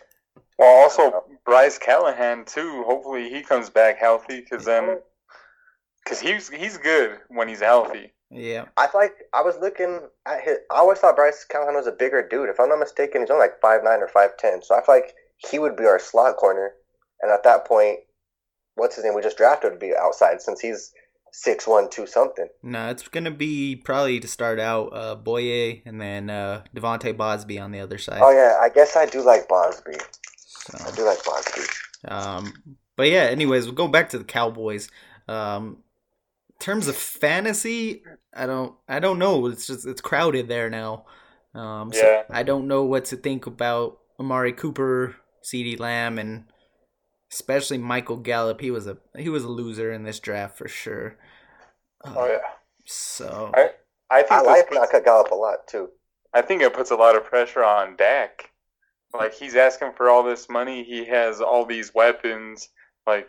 Well, 0.57 0.75
also 0.83 1.23
Bryce 1.45 1.77
Callahan 1.77 2.43
too. 2.45 2.83
Hopefully 2.85 3.29
he 3.29 3.41
comes 3.41 3.69
back 3.69 3.97
healthy, 3.97 4.41
because 4.41 4.65
then, 4.65 4.99
because 6.03 6.19
he's 6.19 6.49
he's 6.49 6.77
good 6.77 7.19
when 7.29 7.47
he's 7.47 7.61
healthy. 7.61 8.11
Yeah. 8.29 8.65
I 8.77 8.87
feel 8.87 9.01
like 9.01 9.15
I 9.33 9.41
was 9.41 9.57
looking 9.59 10.01
at 10.25 10.41
his. 10.41 10.57
I 10.69 10.75
always 10.75 10.99
thought 10.99 11.15
Bryce 11.15 11.45
Callahan 11.45 11.75
was 11.75 11.87
a 11.87 11.93
bigger 11.93 12.27
dude. 12.27 12.49
If 12.49 12.59
I'm 12.59 12.69
not 12.69 12.79
mistaken, 12.79 13.21
he's 13.21 13.29
only 13.29 13.45
like 13.45 13.61
five 13.61 13.83
nine 13.83 14.01
or 14.01 14.09
five 14.09 14.35
ten. 14.37 14.61
So 14.61 14.75
I 14.75 14.83
feel 14.83 14.95
like 14.95 15.15
he 15.37 15.59
would 15.59 15.77
be 15.77 15.85
our 15.85 15.99
slot 15.99 16.35
corner. 16.35 16.73
And 17.21 17.31
at 17.31 17.43
that 17.43 17.65
point, 17.65 17.99
what's 18.75 18.95
his 18.95 19.05
name? 19.05 19.15
We 19.15 19.21
just 19.21 19.37
drafted 19.37 19.71
would 19.71 19.79
be 19.79 19.95
outside 19.95 20.41
since 20.41 20.59
he's 20.59 20.91
six 21.31 21.67
one 21.67 21.89
two 21.89 22.05
something. 22.07 22.47
No, 22.63 22.89
it's 22.89 23.07
gonna 23.07 23.31
be 23.31 23.75
probably 23.75 24.19
to 24.19 24.27
start 24.27 24.59
out 24.59 24.87
uh 24.93 25.15
Bouye 25.15 25.81
and 25.85 25.99
then 26.01 26.29
uh 26.29 26.63
De'Vante 26.75 27.15
Bausby 27.15 27.61
on 27.61 27.71
the 27.71 27.79
other 27.79 27.97
side. 27.97 28.19
Oh 28.21 28.31
yeah, 28.31 28.57
I 28.61 28.69
guess 28.69 28.95
I 28.95 29.05
do 29.05 29.21
like 29.21 29.47
Bausby. 29.47 29.99
I 30.85 30.91
do 30.91 31.03
like 31.03 31.19
Bausby. 31.23 32.11
um 32.11 32.53
but 32.95 33.07
yeah, 33.09 33.23
anyways, 33.23 33.65
we'll 33.65 33.75
go 33.75 33.87
back 33.87 34.09
to 34.09 34.17
the 34.17 34.23
Cowboys. 34.23 34.89
Um 35.27 35.83
in 36.49 36.57
terms 36.65 36.87
of 36.87 36.95
fantasy, 36.95 38.03
I 38.33 38.45
don't 38.45 38.75
I 38.87 38.99
don't 38.99 39.19
know. 39.19 39.45
It's 39.47 39.67
just 39.67 39.85
it's 39.87 40.01
crowded 40.01 40.47
there 40.47 40.69
now. 40.69 41.05
Um 41.53 41.91
so 41.93 42.01
Yeah. 42.05 42.23
I 42.29 42.43
don't 42.43 42.67
know 42.67 42.83
what 42.83 43.05
to 43.05 43.15
think 43.15 43.45
about 43.45 43.99
Amari 44.19 44.51
Cooper, 44.53 45.15
CeeDee 45.43 45.79
Lamb 45.79 46.19
and 46.19 46.45
especially 47.31 47.77
Michael 47.77 48.17
Gallup. 48.17 48.61
He 48.61 48.71
was 48.71 48.87
a 48.87 48.97
he 49.17 49.29
was 49.29 49.43
a 49.43 49.49
loser 49.49 49.91
in 49.91 50.03
this 50.03 50.19
draft 50.19 50.57
for 50.57 50.67
sure. 50.67 51.17
Uh, 52.03 52.13
Oh 52.15 52.25
yeah, 52.27 52.39
So 52.85 53.51
I 53.53 53.71
I 54.09 54.21
think 54.21 54.31
I 54.31 54.41
like 54.41 54.71
Michael 54.71 55.01
Gallup 55.01 55.31
a 55.31 55.35
lot 55.35 55.67
too. 55.67 55.89
I 56.33 56.41
think 56.41 56.61
it 56.61 56.73
puts 56.73 56.91
a 56.91 56.95
lot 56.95 57.15
of 57.15 57.25
pressure 57.25 57.63
on 57.63 57.95
Dak. 57.95 58.51
Like 59.13 59.33
he's 59.33 59.55
asking 59.55 59.93
for 59.97 60.09
all 60.09 60.23
this 60.23 60.49
money, 60.49 60.83
he 60.83 61.05
has 61.05 61.41
all 61.41 61.65
these 61.65 61.93
weapons. 61.93 62.69
Like 63.07 63.27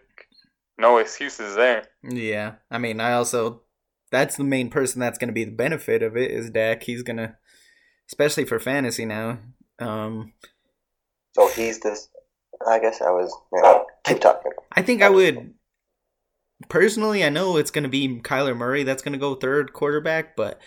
no 0.78 0.98
excuses 0.98 1.56
there. 1.56 1.84
Yeah, 2.02 2.54
I 2.70 2.78
mean, 2.78 3.00
I 3.00 3.12
also 3.12 3.62
that's 4.10 4.36
the 4.36 4.44
main 4.44 4.70
person 4.70 5.00
that's 5.00 5.18
going 5.18 5.28
to 5.28 5.34
be 5.34 5.44
the 5.44 5.52
benefit 5.52 6.02
of 6.02 6.16
it 6.16 6.30
is 6.30 6.50
Dak. 6.50 6.82
He's 6.82 7.02
gonna, 7.02 7.36
especially 8.08 8.44
for 8.44 8.58
fantasy 8.58 9.04
now. 9.04 9.38
Um, 9.78 10.32
So 11.34 11.48
he's 11.48 11.80
this. 11.80 12.08
I 12.68 12.78
guess 12.78 13.00
I 13.00 13.10
was. 13.10 13.34
Yeah, 13.54 13.82
keep 14.04 14.20
talking. 14.20 14.52
I 14.72 14.82
think 14.82 15.02
I 15.02 15.10
would 15.10 15.54
personally. 16.68 17.24
I 17.24 17.28
know 17.28 17.56
it's 17.56 17.70
going 17.70 17.84
to 17.84 17.88
be 17.88 18.20
Kyler 18.20 18.56
Murray 18.56 18.82
that's 18.82 19.02
going 19.02 19.12
to 19.12 19.18
go 19.18 19.34
third 19.34 19.72
quarterback, 19.72 20.36
but 20.36 20.60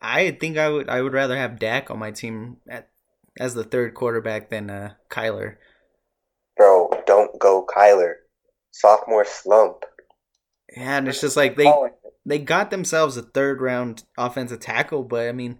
I 0.00 0.32
think 0.32 0.58
I 0.58 0.68
would 0.68 0.88
I 0.88 1.02
would 1.02 1.12
rather 1.12 1.36
have 1.36 1.58
Dak 1.58 1.90
on 1.90 1.98
my 1.98 2.10
team 2.10 2.58
at, 2.68 2.88
as 3.38 3.54
the 3.54 3.64
third 3.64 3.94
quarterback 3.94 4.50
than 4.50 4.70
uh, 4.70 4.94
Kyler. 5.10 5.56
Bro, 6.56 7.02
don't 7.06 7.38
go 7.38 7.66
Kyler. 7.66 8.14
Sophomore 8.72 9.24
slump. 9.24 9.84
Yeah, 10.74 10.98
and 10.98 11.08
it's 11.08 11.20
just 11.20 11.36
like 11.36 11.56
they 11.56 11.70
they 12.24 12.38
got 12.38 12.70
themselves 12.70 13.16
a 13.16 13.22
third 13.22 13.60
round 13.60 14.04
offensive 14.16 14.60
tackle, 14.60 15.04
but 15.04 15.28
I 15.28 15.32
mean 15.32 15.58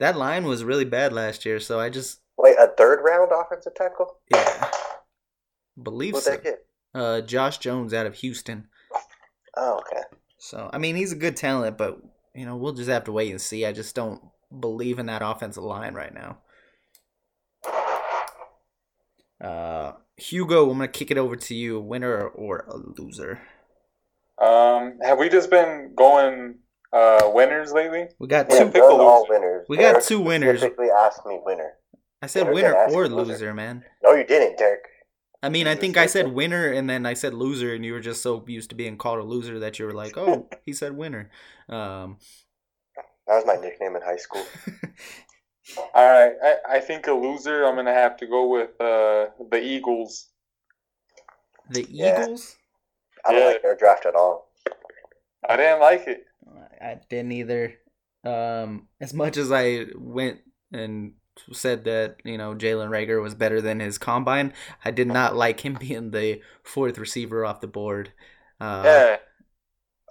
that 0.00 0.16
line 0.16 0.44
was 0.44 0.64
really 0.64 0.84
bad 0.84 1.12
last 1.12 1.44
year, 1.44 1.60
so 1.60 1.78
I 1.78 1.90
just 1.90 2.20
Wait, 2.38 2.56
a 2.58 2.68
third 2.68 3.02
round 3.04 3.30
offensive 3.32 3.74
tackle? 3.74 4.16
yeah 4.32 4.57
believe 5.82 6.14
Who'd 6.14 6.22
so. 6.22 6.30
they 6.36 6.42
get? 6.42 6.58
Uh, 6.94 7.20
Josh 7.20 7.58
Jones 7.58 7.92
out 7.94 8.06
of 8.06 8.14
Houston. 8.16 8.68
Oh, 9.56 9.78
okay. 9.80 10.02
So 10.38 10.70
I 10.72 10.78
mean 10.78 10.96
he's 10.96 11.12
a 11.12 11.16
good 11.16 11.36
talent, 11.36 11.76
but 11.78 11.98
you 12.34 12.46
know 12.46 12.56
we'll 12.56 12.72
just 12.72 12.88
have 12.88 13.04
to 13.04 13.12
wait 13.12 13.30
and 13.30 13.40
see. 13.40 13.66
I 13.66 13.72
just 13.72 13.94
don't 13.94 14.20
believe 14.60 14.98
in 14.98 15.06
that 15.06 15.22
offensive 15.22 15.62
line 15.64 15.94
right 15.94 16.14
now. 16.14 16.38
Uh, 19.42 19.92
Hugo, 20.16 20.64
I'm 20.70 20.78
gonna 20.78 20.88
kick 20.88 21.10
it 21.10 21.18
over 21.18 21.36
to 21.36 21.54
you. 21.54 21.80
Winner 21.80 22.26
or 22.28 22.64
a 22.68 22.76
loser? 23.00 23.40
Um, 24.42 24.98
have 25.02 25.18
we 25.18 25.28
just 25.28 25.50
been 25.50 25.92
going 25.96 26.56
uh 26.92 27.30
winners 27.32 27.72
lately? 27.72 28.06
We 28.18 28.28
got 28.28 28.46
Yeah, 28.50 28.60
two. 28.60 28.64
pick 28.66 28.74
those 28.82 28.92
a 28.92 28.94
are 28.96 29.00
all 29.02 29.20
loser. 29.22 29.32
winners. 29.40 29.66
We 29.68 29.76
got 29.76 30.02
two 30.02 30.20
winners. 30.20 30.60
Specifically 30.60 30.88
asked 30.90 31.24
me 31.26 31.38
winner. 31.44 31.72
I 32.22 32.26
said 32.26 32.44
Derek 32.44 32.54
winner 32.54 32.74
or 32.74 33.08
loser. 33.08 33.32
loser, 33.32 33.54
man. 33.54 33.84
No, 34.02 34.14
you 34.14 34.24
didn't, 34.24 34.58
Derek. 34.58 34.80
I 35.42 35.48
mean, 35.48 35.68
I 35.68 35.76
think 35.76 35.96
I 35.96 36.06
said 36.06 36.26
said 36.26 36.32
winner 36.34 36.72
and 36.72 36.90
then 36.90 37.06
I 37.06 37.14
said 37.14 37.32
loser, 37.34 37.72
and 37.74 37.84
you 37.84 37.92
were 37.92 38.00
just 38.00 38.22
so 38.22 38.44
used 38.46 38.70
to 38.70 38.76
being 38.76 38.96
called 38.96 39.20
a 39.20 39.22
loser 39.22 39.60
that 39.60 39.78
you 39.78 39.86
were 39.86 39.92
like, 39.92 40.16
"Oh, 40.16 40.48
he 40.66 40.72
said 40.72 40.96
winner." 40.96 41.30
Um, 41.68 42.18
That 43.26 43.36
was 43.36 43.46
my 43.46 43.56
nickname 43.56 43.94
in 43.94 44.02
high 44.02 44.16
school. 44.16 44.44
All 45.94 46.10
right, 46.10 46.32
I, 46.42 46.76
I 46.76 46.80
think 46.80 47.06
a 47.06 47.12
loser. 47.12 47.64
I'm 47.64 47.76
gonna 47.76 47.92
have 47.92 48.16
to 48.18 48.26
go 48.26 48.48
with 48.48 48.70
uh 48.80 49.26
the 49.50 49.60
Eagles. 49.62 50.28
the 51.70 51.86
Yeah. 51.88 52.22
Eagles. 52.24 52.56
I 53.24 53.32
don't 53.32 53.40
Yeah. 53.42 53.46
like 53.48 53.62
their 53.62 53.76
draft 53.76 54.06
at 54.06 54.14
all. 54.14 54.50
I 55.48 55.56
didn't 55.56 55.80
like 55.80 56.06
it. 56.06 56.24
I 56.80 56.98
didn't 57.10 57.32
either. 57.32 57.74
Um, 58.24 58.88
as 59.00 59.12
much 59.12 59.36
as 59.36 59.52
I 59.52 59.86
went 59.96 60.40
and 60.72 61.14
said 61.52 61.84
that 61.84 62.16
you 62.24 62.38
know 62.38 62.54
Jalen 62.54 62.88
Reagor 62.90 63.22
was 63.22 63.34
better 63.34 63.60
than 63.60 63.80
his 63.80 63.98
combine, 63.98 64.52
I 64.84 64.90
did 64.90 65.08
not 65.08 65.36
like 65.36 65.60
him 65.60 65.74
being 65.80 66.10
the 66.10 66.40
fourth 66.62 66.98
receiver 66.98 67.44
off 67.44 67.60
the 67.60 67.66
board. 67.66 68.12
Uh, 68.60 68.82
yeah, 68.84 69.16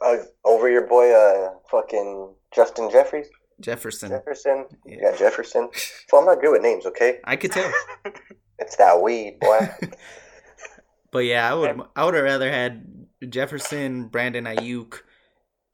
Uh, 0.02 0.18
over 0.46 0.70
your 0.70 0.88
boy, 0.88 1.12
uh, 1.14 1.52
fucking 1.70 2.34
Justin 2.54 2.90
Jeffries, 2.92 3.28
Jefferson. 3.60 4.10
Jefferson. 4.10 4.66
Yeah. 4.86 4.98
Yeah, 5.02 5.16
Jefferson. 5.18 5.70
So 6.08 6.18
I'm 6.18 6.26
not 6.26 6.42
good 6.42 6.52
with 6.52 6.62
names, 6.62 6.86
okay? 6.86 7.20
I 7.24 7.36
could 7.36 7.52
tell. 7.52 7.72
It's 8.60 8.76
that 8.78 9.02
weed, 9.04 9.40
boy. 9.40 9.70
but 11.12 11.20
yeah, 11.20 11.50
I 11.50 11.54
would 11.54 11.82
I 11.96 12.06
would 12.06 12.14
have 12.16 12.24
rather 12.24 12.50
had 12.52 13.08
Jefferson, 13.30 14.08
Brandon 14.08 14.46
Aiyuk, 14.46 15.02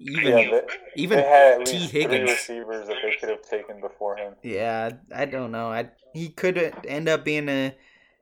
even 0.03 0.37
yeah. 0.37 0.51
They, 0.51 0.61
even 0.95 1.17
they 1.17 1.23
had 1.23 1.61
at 1.61 1.65
Tee 1.65 1.77
Higgins. 1.77 2.29
receivers 2.29 2.87
that 2.87 2.97
they 3.01 3.15
could 3.19 3.29
have 3.29 3.41
taken 3.41 3.79
before 3.79 4.17
him. 4.17 4.33
Yeah, 4.43 4.91
I 5.13 5.25
don't 5.25 5.51
know. 5.51 5.71
I 5.71 5.89
he 6.13 6.29
could 6.29 6.57
end 6.87 7.07
up 7.07 7.23
being 7.23 7.49
a 7.49 7.75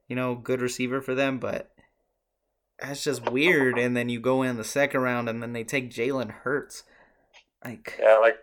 you 0.07 0.15
know 0.15 0.35
good 0.35 0.61
receiver 0.61 1.01
for 1.01 1.15
them, 1.15 1.39
but 1.39 1.71
that's 2.79 3.03
just 3.03 3.29
weird. 3.31 3.77
And 3.77 3.95
then 3.95 4.09
you 4.09 4.19
go 4.19 4.43
in 4.43 4.57
the 4.57 4.63
second 4.63 5.01
round, 5.01 5.29
and 5.29 5.41
then 5.41 5.53
they 5.53 5.63
take 5.63 5.91
Jalen 5.91 6.31
Hurts. 6.31 6.83
Like, 7.63 7.99
Yeah, 7.99 8.17
like 8.17 8.37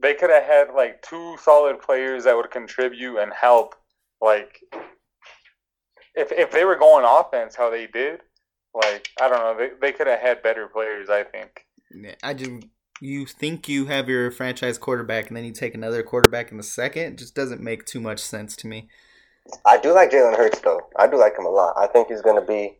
they 0.00 0.14
could 0.14 0.30
have 0.30 0.44
had 0.44 0.74
like 0.74 1.02
two 1.02 1.36
solid 1.40 1.80
players 1.80 2.24
that 2.24 2.36
would 2.36 2.50
contribute 2.50 3.18
and 3.18 3.32
help. 3.32 3.74
Like 4.20 4.60
if 6.14 6.32
if 6.32 6.50
they 6.50 6.64
were 6.64 6.76
going 6.76 7.04
offense 7.06 7.54
how 7.54 7.70
they 7.70 7.86
did, 7.86 8.20
like 8.74 9.08
I 9.20 9.28
don't 9.28 9.38
know, 9.38 9.56
they 9.58 9.70
they 9.80 9.92
could 9.92 10.06
have 10.06 10.20
had 10.20 10.42
better 10.42 10.68
players. 10.68 11.08
I 11.10 11.24
think. 11.24 11.66
I 12.22 12.34
just 12.34 12.50
you 13.00 13.26
think 13.26 13.68
you 13.68 13.86
have 13.86 14.08
your 14.08 14.30
franchise 14.30 14.78
quarterback, 14.78 15.28
and 15.28 15.36
then 15.36 15.44
you 15.44 15.52
take 15.52 15.74
another 15.74 16.02
quarterback 16.02 16.50
in 16.50 16.56
the 16.56 16.62
second. 16.62 17.02
It 17.02 17.18
just 17.18 17.34
doesn't 17.34 17.60
make 17.60 17.84
too 17.84 18.00
much 18.00 18.20
sense 18.20 18.56
to 18.56 18.66
me. 18.66 18.88
I 19.64 19.78
do 19.78 19.92
like 19.92 20.10
Jalen 20.10 20.36
Hurts 20.36 20.60
though. 20.60 20.80
I 20.96 21.06
do 21.06 21.18
like 21.18 21.38
him 21.38 21.46
a 21.46 21.50
lot. 21.50 21.74
I 21.76 21.86
think 21.86 22.08
he's 22.08 22.22
gonna 22.22 22.44
be. 22.44 22.78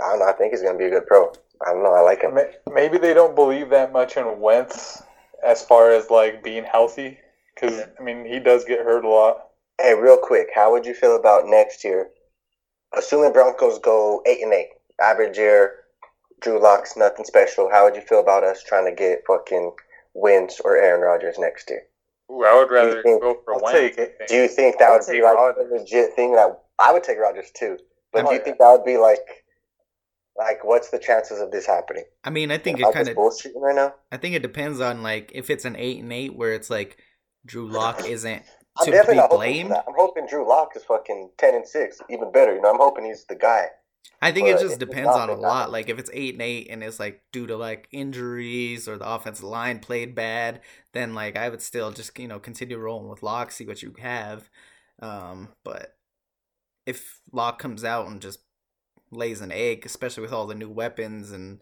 I 0.00 0.10
don't 0.10 0.18
know. 0.20 0.26
I 0.26 0.32
think 0.32 0.52
he's 0.52 0.62
gonna 0.62 0.78
be 0.78 0.84
a 0.84 0.90
good 0.90 1.06
pro. 1.06 1.32
I 1.66 1.72
don't 1.72 1.82
know. 1.82 1.94
I 1.94 2.00
like 2.00 2.22
him. 2.22 2.38
Maybe 2.72 2.98
they 2.98 3.14
don't 3.14 3.34
believe 3.34 3.70
that 3.70 3.92
much 3.92 4.16
in 4.16 4.40
Wentz 4.40 5.02
as 5.44 5.64
far 5.64 5.90
as 5.90 6.10
like 6.10 6.44
being 6.44 6.64
healthy, 6.64 7.18
because 7.54 7.82
I 7.98 8.02
mean 8.02 8.24
he 8.24 8.38
does 8.38 8.64
get 8.64 8.80
hurt 8.80 9.04
a 9.04 9.08
lot. 9.08 9.48
Hey, 9.80 9.94
real 9.94 10.16
quick, 10.16 10.48
how 10.54 10.70
would 10.72 10.86
you 10.86 10.94
feel 10.94 11.16
about 11.16 11.46
next 11.46 11.82
year? 11.82 12.10
Assuming 12.96 13.32
Broncos 13.32 13.80
go 13.80 14.22
eight 14.26 14.42
and 14.42 14.52
eight, 14.52 14.68
average 15.00 15.36
year, 15.36 15.83
Drew 16.44 16.60
Locks, 16.62 16.96
nothing 16.96 17.24
special. 17.24 17.70
How 17.70 17.84
would 17.84 17.96
you 17.96 18.02
feel 18.02 18.20
about 18.20 18.44
us 18.44 18.62
trying 18.62 18.84
to 18.84 18.92
get 18.94 19.22
fucking 19.26 19.72
Wentz 20.12 20.60
or 20.60 20.76
Aaron 20.76 21.00
Rodgers 21.00 21.38
next 21.38 21.68
year? 21.70 21.82
Ooh, 22.30 22.44
I 22.44 22.54
would 22.54 22.70
rather 22.70 23.02
think- 23.02 23.22
go 23.22 23.40
for 23.44 23.54
I'll 23.54 23.60
Wentz. 23.60 23.78
take 23.96 23.98
it. 23.98 24.28
Do 24.28 24.36
you 24.36 24.48
think 24.48 24.78
that 24.78 24.88
I 24.88 24.92
would 24.92 25.02
would 25.06 25.12
be 25.12 25.22
like 25.22 25.34
Rodgers. 25.34 25.70
a 25.70 25.74
legit 25.74 26.12
thing 26.14 26.34
that 26.36 26.60
I 26.78 26.92
would 26.92 27.02
take 27.02 27.18
Rodgers 27.18 27.50
too? 27.50 27.78
But 28.12 28.24
Oh, 28.24 28.28
do 28.28 28.32
you 28.34 28.38
yeah. 28.38 28.44
think 28.44 28.58
that 28.58 28.70
would 28.70 28.84
be 28.84 28.96
like, 28.98 29.44
like 30.36 30.64
what's 30.64 30.90
the 30.90 30.98
chances 30.98 31.40
of 31.40 31.50
this 31.50 31.66
happening? 31.66 32.04
I 32.24 32.30
mean, 32.30 32.50
I 32.50 32.58
think 32.58 32.80
Am 32.80 32.88
it 32.90 32.94
kind 32.94 33.08
of. 33.08 33.16
bullshitting 33.16 33.60
right 33.60 33.74
now. 33.74 33.94
I 34.12 34.16
think 34.18 34.34
it 34.34 34.42
depends 34.42 34.80
on 34.80 35.02
like 35.02 35.32
if 35.34 35.48
it's 35.50 35.64
an 35.64 35.76
eight 35.76 36.02
and 36.02 36.12
eight 36.12 36.36
where 36.36 36.52
it's 36.52 36.70
like 36.70 36.98
Drew 37.46 37.68
Lock 37.68 38.04
isn't 38.08 38.42
I'm 38.78 38.84
to 38.86 38.90
definitely 38.90 39.14
be 39.14 39.20
not 39.20 39.30
blamed. 39.30 39.72
I'm 39.72 39.94
hoping 39.96 40.26
Drew 40.26 40.46
Lock 40.48 40.72
is 40.76 40.82
fucking 40.84 41.30
ten 41.38 41.54
and 41.54 41.66
six, 41.66 42.00
even 42.10 42.30
better. 42.32 42.54
You 42.54 42.60
know, 42.60 42.70
I'm 42.70 42.78
hoping 42.78 43.04
he's 43.04 43.24
the 43.26 43.36
guy. 43.36 43.68
I 44.20 44.32
think 44.32 44.48
it 44.48 44.58
just 44.58 44.78
depends 44.78 45.10
on 45.10 45.28
a 45.28 45.34
lot. 45.34 45.70
Like 45.70 45.88
if 45.88 45.98
it's 45.98 46.10
eight 46.12 46.34
and 46.34 46.42
eight 46.42 46.68
and 46.70 46.82
it's 46.82 46.98
like 46.98 47.22
due 47.32 47.46
to 47.46 47.56
like 47.56 47.88
injuries 47.92 48.88
or 48.88 48.96
the 48.96 49.08
offensive 49.08 49.44
line 49.44 49.80
played 49.80 50.14
bad, 50.14 50.60
then 50.92 51.14
like 51.14 51.36
I 51.36 51.48
would 51.48 51.60
still 51.60 51.90
just 51.92 52.18
you 52.18 52.28
know 52.28 52.38
continue 52.38 52.78
rolling 52.78 53.10
with 53.10 53.22
Lock, 53.22 53.50
see 53.52 53.66
what 53.66 53.82
you 53.82 53.94
have. 54.00 54.48
Um, 55.00 55.50
but 55.62 55.96
if 56.86 57.20
Lock 57.32 57.58
comes 57.58 57.84
out 57.84 58.06
and 58.06 58.20
just 58.20 58.40
lays 59.10 59.40
an 59.40 59.52
egg, 59.52 59.84
especially 59.84 60.22
with 60.22 60.32
all 60.32 60.46
the 60.46 60.54
new 60.54 60.70
weapons 60.70 61.30
and 61.30 61.60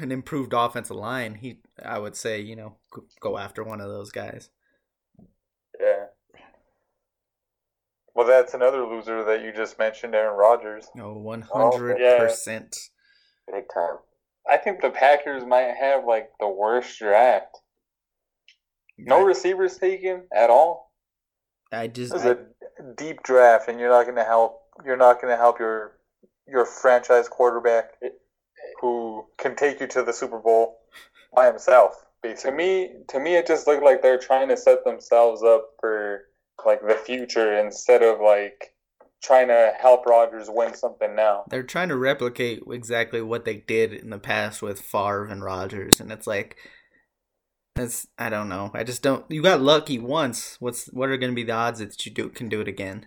an 0.00 0.12
improved 0.12 0.52
offensive 0.52 0.96
line, 0.96 1.34
he 1.36 1.60
I 1.84 1.98
would 1.98 2.14
say 2.14 2.40
you 2.40 2.56
know 2.56 2.76
go 3.20 3.38
after 3.38 3.64
one 3.64 3.80
of 3.80 3.88
those 3.88 4.12
guys. 4.12 4.50
Yeah. 5.80 6.06
Well, 8.18 8.26
that's 8.26 8.52
another 8.52 8.84
loser 8.84 9.22
that 9.26 9.42
you 9.42 9.52
just 9.52 9.78
mentioned, 9.78 10.12
Aaron 10.12 10.36
Rodgers. 10.36 10.88
No, 10.92 11.10
oh, 11.10 11.18
one 11.18 11.40
hundred 11.40 11.98
percent, 12.18 12.76
Big 13.46 13.62
time. 13.72 13.98
I 14.50 14.56
think 14.56 14.80
the 14.80 14.90
Packers 14.90 15.44
might 15.46 15.72
have 15.78 16.04
like 16.04 16.30
the 16.40 16.48
worst 16.48 16.98
draft. 16.98 17.56
No 18.98 19.22
receivers 19.22 19.78
taken 19.78 20.24
at 20.34 20.50
all. 20.50 20.90
I 21.70 21.86
just 21.86 22.12
This 22.12 22.24
is 22.24 22.26
a 22.26 22.38
deep 22.96 23.22
draft, 23.22 23.68
and 23.68 23.78
you're 23.78 23.88
not 23.88 24.02
going 24.02 24.16
to 24.16 24.24
help. 24.24 24.62
You're 24.84 24.96
not 24.96 25.22
going 25.22 25.32
to 25.32 25.38
help 25.38 25.60
your 25.60 25.92
your 26.48 26.66
franchise 26.66 27.28
quarterback, 27.28 27.92
who 28.80 29.26
can 29.38 29.54
take 29.54 29.78
you 29.78 29.86
to 29.86 30.02
the 30.02 30.12
Super 30.12 30.40
Bowl 30.40 30.80
by 31.32 31.46
himself. 31.46 32.04
Basically, 32.20 32.50
to 32.50 32.56
me, 32.56 32.90
to 33.10 33.20
me, 33.20 33.36
it 33.36 33.46
just 33.46 33.68
looked 33.68 33.84
like 33.84 34.02
they're 34.02 34.18
trying 34.18 34.48
to 34.48 34.56
set 34.56 34.84
themselves 34.84 35.44
up 35.44 35.68
for 35.78 36.22
like 36.64 36.80
the 36.86 36.94
future 36.94 37.58
instead 37.58 38.02
of 38.02 38.20
like 38.20 38.74
trying 39.22 39.48
to 39.48 39.72
help 39.80 40.06
Rodgers 40.06 40.48
win 40.48 40.74
something 40.74 41.14
now. 41.16 41.44
they're 41.50 41.62
trying 41.62 41.88
to 41.88 41.96
replicate 41.96 42.62
exactly 42.70 43.20
what 43.20 43.44
they 43.44 43.56
did 43.56 43.92
in 43.92 44.10
the 44.10 44.18
past 44.18 44.62
with 44.62 44.80
Favre 44.80 45.26
and 45.26 45.42
Rodgers, 45.42 46.00
and 46.00 46.12
it's 46.12 46.26
like, 46.26 46.56
it's 47.76 48.06
I 48.16 48.28
don't 48.28 48.48
know. 48.48 48.70
I 48.74 48.84
just 48.84 49.02
don't. 49.02 49.24
You 49.28 49.42
got 49.42 49.60
lucky 49.60 49.98
once. 49.98 50.56
What's 50.60 50.86
what 50.86 51.08
are 51.08 51.16
going 51.16 51.32
to 51.32 51.36
be 51.36 51.44
the 51.44 51.52
odds 51.52 51.80
that 51.80 52.04
you 52.04 52.12
do 52.12 52.28
can 52.28 52.48
do 52.48 52.60
it 52.60 52.68
again? 52.68 53.06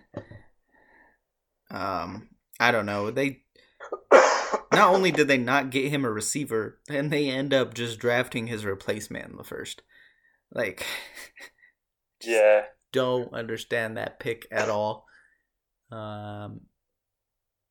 Um, 1.70 2.28
I 2.60 2.70
don't 2.70 2.86
know. 2.86 3.10
They 3.10 3.42
not 4.12 4.94
only 4.94 5.10
did 5.10 5.28
they 5.28 5.38
not 5.38 5.70
get 5.70 5.90
him 5.90 6.04
a 6.04 6.10
receiver, 6.10 6.78
and 6.88 7.10
they 7.10 7.28
end 7.28 7.52
up 7.52 7.74
just 7.74 7.98
drafting 7.98 8.46
his 8.46 8.64
replacement 8.64 9.30
in 9.30 9.36
the 9.36 9.44
first. 9.44 9.82
Like, 10.52 10.84
Yeah, 12.24 12.62
don't 12.92 13.32
understand 13.32 13.96
that 13.96 14.20
pick 14.20 14.46
at 14.50 14.68
all. 14.68 15.06
Um, 15.90 16.62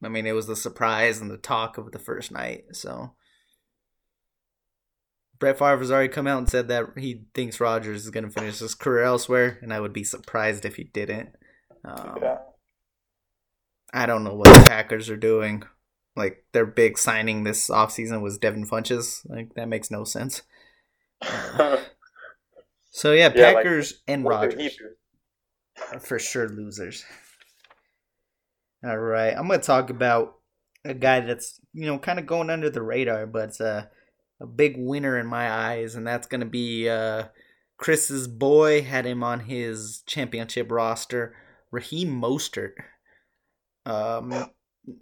I 0.04 0.10
mean, 0.10 0.26
it 0.26 0.34
was 0.34 0.48
the 0.48 0.56
surprise 0.56 1.22
and 1.22 1.30
the 1.30 1.38
talk 1.38 1.78
of 1.78 1.92
the 1.92 2.00
first 2.00 2.32
night. 2.32 2.66
So, 2.74 3.14
Brett 5.40 5.58
Favre 5.58 5.78
has 5.78 5.92
already 5.92 6.10
come 6.10 6.28
out 6.28 6.40
and 6.40 6.50
said 6.50 6.68
that 6.68 6.86
he 6.98 7.24
thinks 7.34 7.60
Rodgers 7.60 8.04
is 8.04 8.10
going 8.10 8.24
to 8.24 8.30
finish 8.30 8.60
his 8.60 8.76
career 8.76 9.04
elsewhere, 9.04 9.60
and 9.62 9.74
I 9.74 9.80
would 9.80 9.94
be 9.94 10.04
surprised 10.04 10.66
if 10.66 10.76
he 10.76 10.84
didn't. 10.84 11.30
Um, 11.84 12.20
yeah. 12.22 12.38
I 13.94 14.06
don't 14.06 14.24
know 14.24 14.36
what 14.36 14.54
the 14.54 14.66
Packers 14.66 15.10
are 15.10 15.18
doing. 15.18 15.64
Like 16.16 16.46
their 16.52 16.66
big 16.66 16.98
signing 16.98 17.44
this 17.44 17.70
offseason 17.70 18.22
was 18.22 18.38
Devin 18.38 18.68
Funchess. 18.68 19.26
Like 19.30 19.54
that 19.56 19.70
makes 19.70 19.90
no 19.90 20.04
sense. 20.04 20.42
Uh, 21.22 21.78
so 22.90 23.14
yeah, 23.14 23.32
Yeah, 23.34 23.48
like, 23.48 23.56
Packers 23.58 24.02
and 24.08 24.24
did 24.24 24.30
he 24.30 24.30
Rodgers 24.30 24.82
for 26.00 26.20
sure 26.20 26.50
losers. 26.50 27.04
All 28.84 28.98
right, 28.98 29.34
I'm 29.36 29.48
gonna 29.48 29.60
talk 29.60 29.90
about 29.90 30.36
a 30.84 30.94
guy 30.94 31.20
that's 31.20 31.60
you 31.74 31.86
know 31.86 32.00
kind 32.00 32.20
of 32.20 32.26
going 32.26 32.50
under 32.50 32.70
the 32.70 32.82
radar, 32.82 33.28
but 33.28 33.50
it's 33.50 33.60
a 33.60 33.90
a 34.40 34.48
big 34.48 34.76
winner 34.78 35.18
in 35.20 35.28
my 35.28 35.52
eyes, 35.52 35.96
and 35.96 36.06
that's 36.06 36.28
gonna 36.28 36.46
be 36.46 36.90
uh, 36.90 37.26
Chris's 37.78 38.28
boy. 38.28 38.82
Had 38.82 39.06
him 39.06 39.24
on 39.24 39.42
his 39.42 40.04
championship 40.08 40.72
roster, 40.72 41.36
Raheem 41.70 42.10
Mostert. 42.20 42.74
Um, 43.86 44.50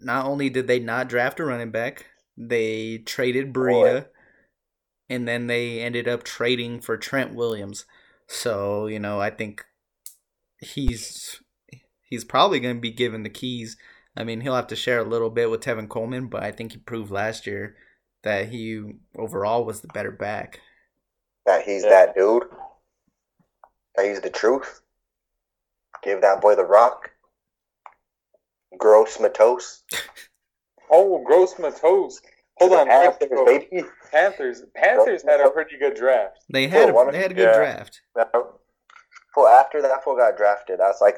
not 0.01 0.25
only 0.25 0.49
did 0.49 0.67
they 0.67 0.79
not 0.79 1.07
draft 1.07 1.39
a 1.39 1.45
running 1.45 1.71
back, 1.71 2.05
they 2.37 2.97
traded 2.99 3.53
Breida, 3.53 4.07
and 5.09 5.27
then 5.27 5.47
they 5.47 5.81
ended 5.81 6.07
up 6.07 6.23
trading 6.23 6.81
for 6.81 6.97
Trent 6.97 7.33
Williams. 7.33 7.85
So 8.27 8.87
you 8.87 8.99
know, 8.99 9.21
I 9.21 9.29
think 9.29 9.63
he's 10.61 11.41
he's 12.01 12.23
probably 12.23 12.59
going 12.59 12.75
to 12.75 12.81
be 12.81 12.91
given 12.91 13.23
the 13.23 13.29
keys. 13.29 13.77
I 14.17 14.23
mean, 14.23 14.41
he'll 14.41 14.55
have 14.55 14.67
to 14.67 14.75
share 14.75 14.99
a 14.99 15.03
little 15.03 15.29
bit 15.29 15.49
with 15.49 15.61
Tevin 15.61 15.87
Coleman, 15.87 16.27
but 16.27 16.43
I 16.43 16.51
think 16.51 16.71
he 16.73 16.77
proved 16.79 17.11
last 17.11 17.45
year 17.47 17.75
that 18.23 18.49
he 18.49 18.81
overall 19.15 19.63
was 19.63 19.81
the 19.81 19.87
better 19.87 20.11
back. 20.11 20.59
That 21.45 21.63
he's 21.63 21.83
Yeah. 21.83 21.89
that 21.89 22.15
dude. 22.15 22.43
That 23.95 24.05
he's 24.05 24.19
the 24.21 24.29
truth. 24.29 24.81
Give 26.03 26.21
that 26.21 26.41
boy 26.41 26.55
the 26.55 26.65
rock. 26.65 27.11
Gross 28.77 29.19
Matos. 29.19 29.83
Oh, 30.91 31.23
Gross 31.23 31.53
Matos. 31.59 32.19
Hold 32.57 32.73
on, 32.73 32.87
Panthers, 32.87 33.29
Panthers. 33.29 33.45
baby. 33.69 33.83
Panthers. 34.11 34.63
Panthers 34.75 35.21
had 35.23 35.39
a 35.39 35.51
pretty 35.51 35.77
good 35.77 35.93
draft. 35.95 36.39
They 36.51 36.67
had 36.67 36.89
a, 36.89 37.11
they 37.11 37.21
had 37.21 37.29
a 37.29 37.35
good 37.35 37.43
yeah. 37.43 37.55
draft. 37.55 38.01
That- 38.15 38.31
Well, 39.35 39.47
after 39.47 39.81
that 39.81 40.03
fool 40.03 40.15
got 40.17 40.37
drafted, 40.37 40.79
I 40.81 40.87
was 40.87 41.01
like 41.01 41.17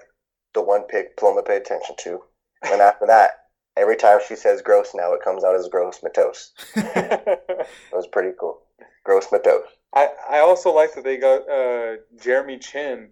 the 0.53 0.61
one 0.61 0.83
pick 0.83 1.17
Pluma 1.17 1.45
paid 1.45 1.61
attention 1.61 1.95
to. 2.01 2.19
And 2.63 2.81
after 2.81 3.07
that, 3.07 3.31
every 3.77 3.95
time 3.95 4.19
she 4.27 4.35
says 4.35 4.61
gross 4.61 4.89
now, 4.93 5.13
it 5.13 5.23
comes 5.23 5.43
out 5.43 5.55
as 5.55 5.67
gross 5.69 5.99
Matos. 6.03 6.51
It 6.75 7.67
was 7.93 8.07
pretty 8.07 8.31
cool. 8.39 8.61
Gross 9.03 9.27
Matos. 9.31 9.63
I 9.93 10.09
I 10.29 10.39
also 10.39 10.73
like 10.73 10.93
that 10.95 11.03
they 11.03 11.17
got 11.17 11.49
uh, 11.49 11.97
Jeremy 12.21 12.59
Chinn, 12.59 13.09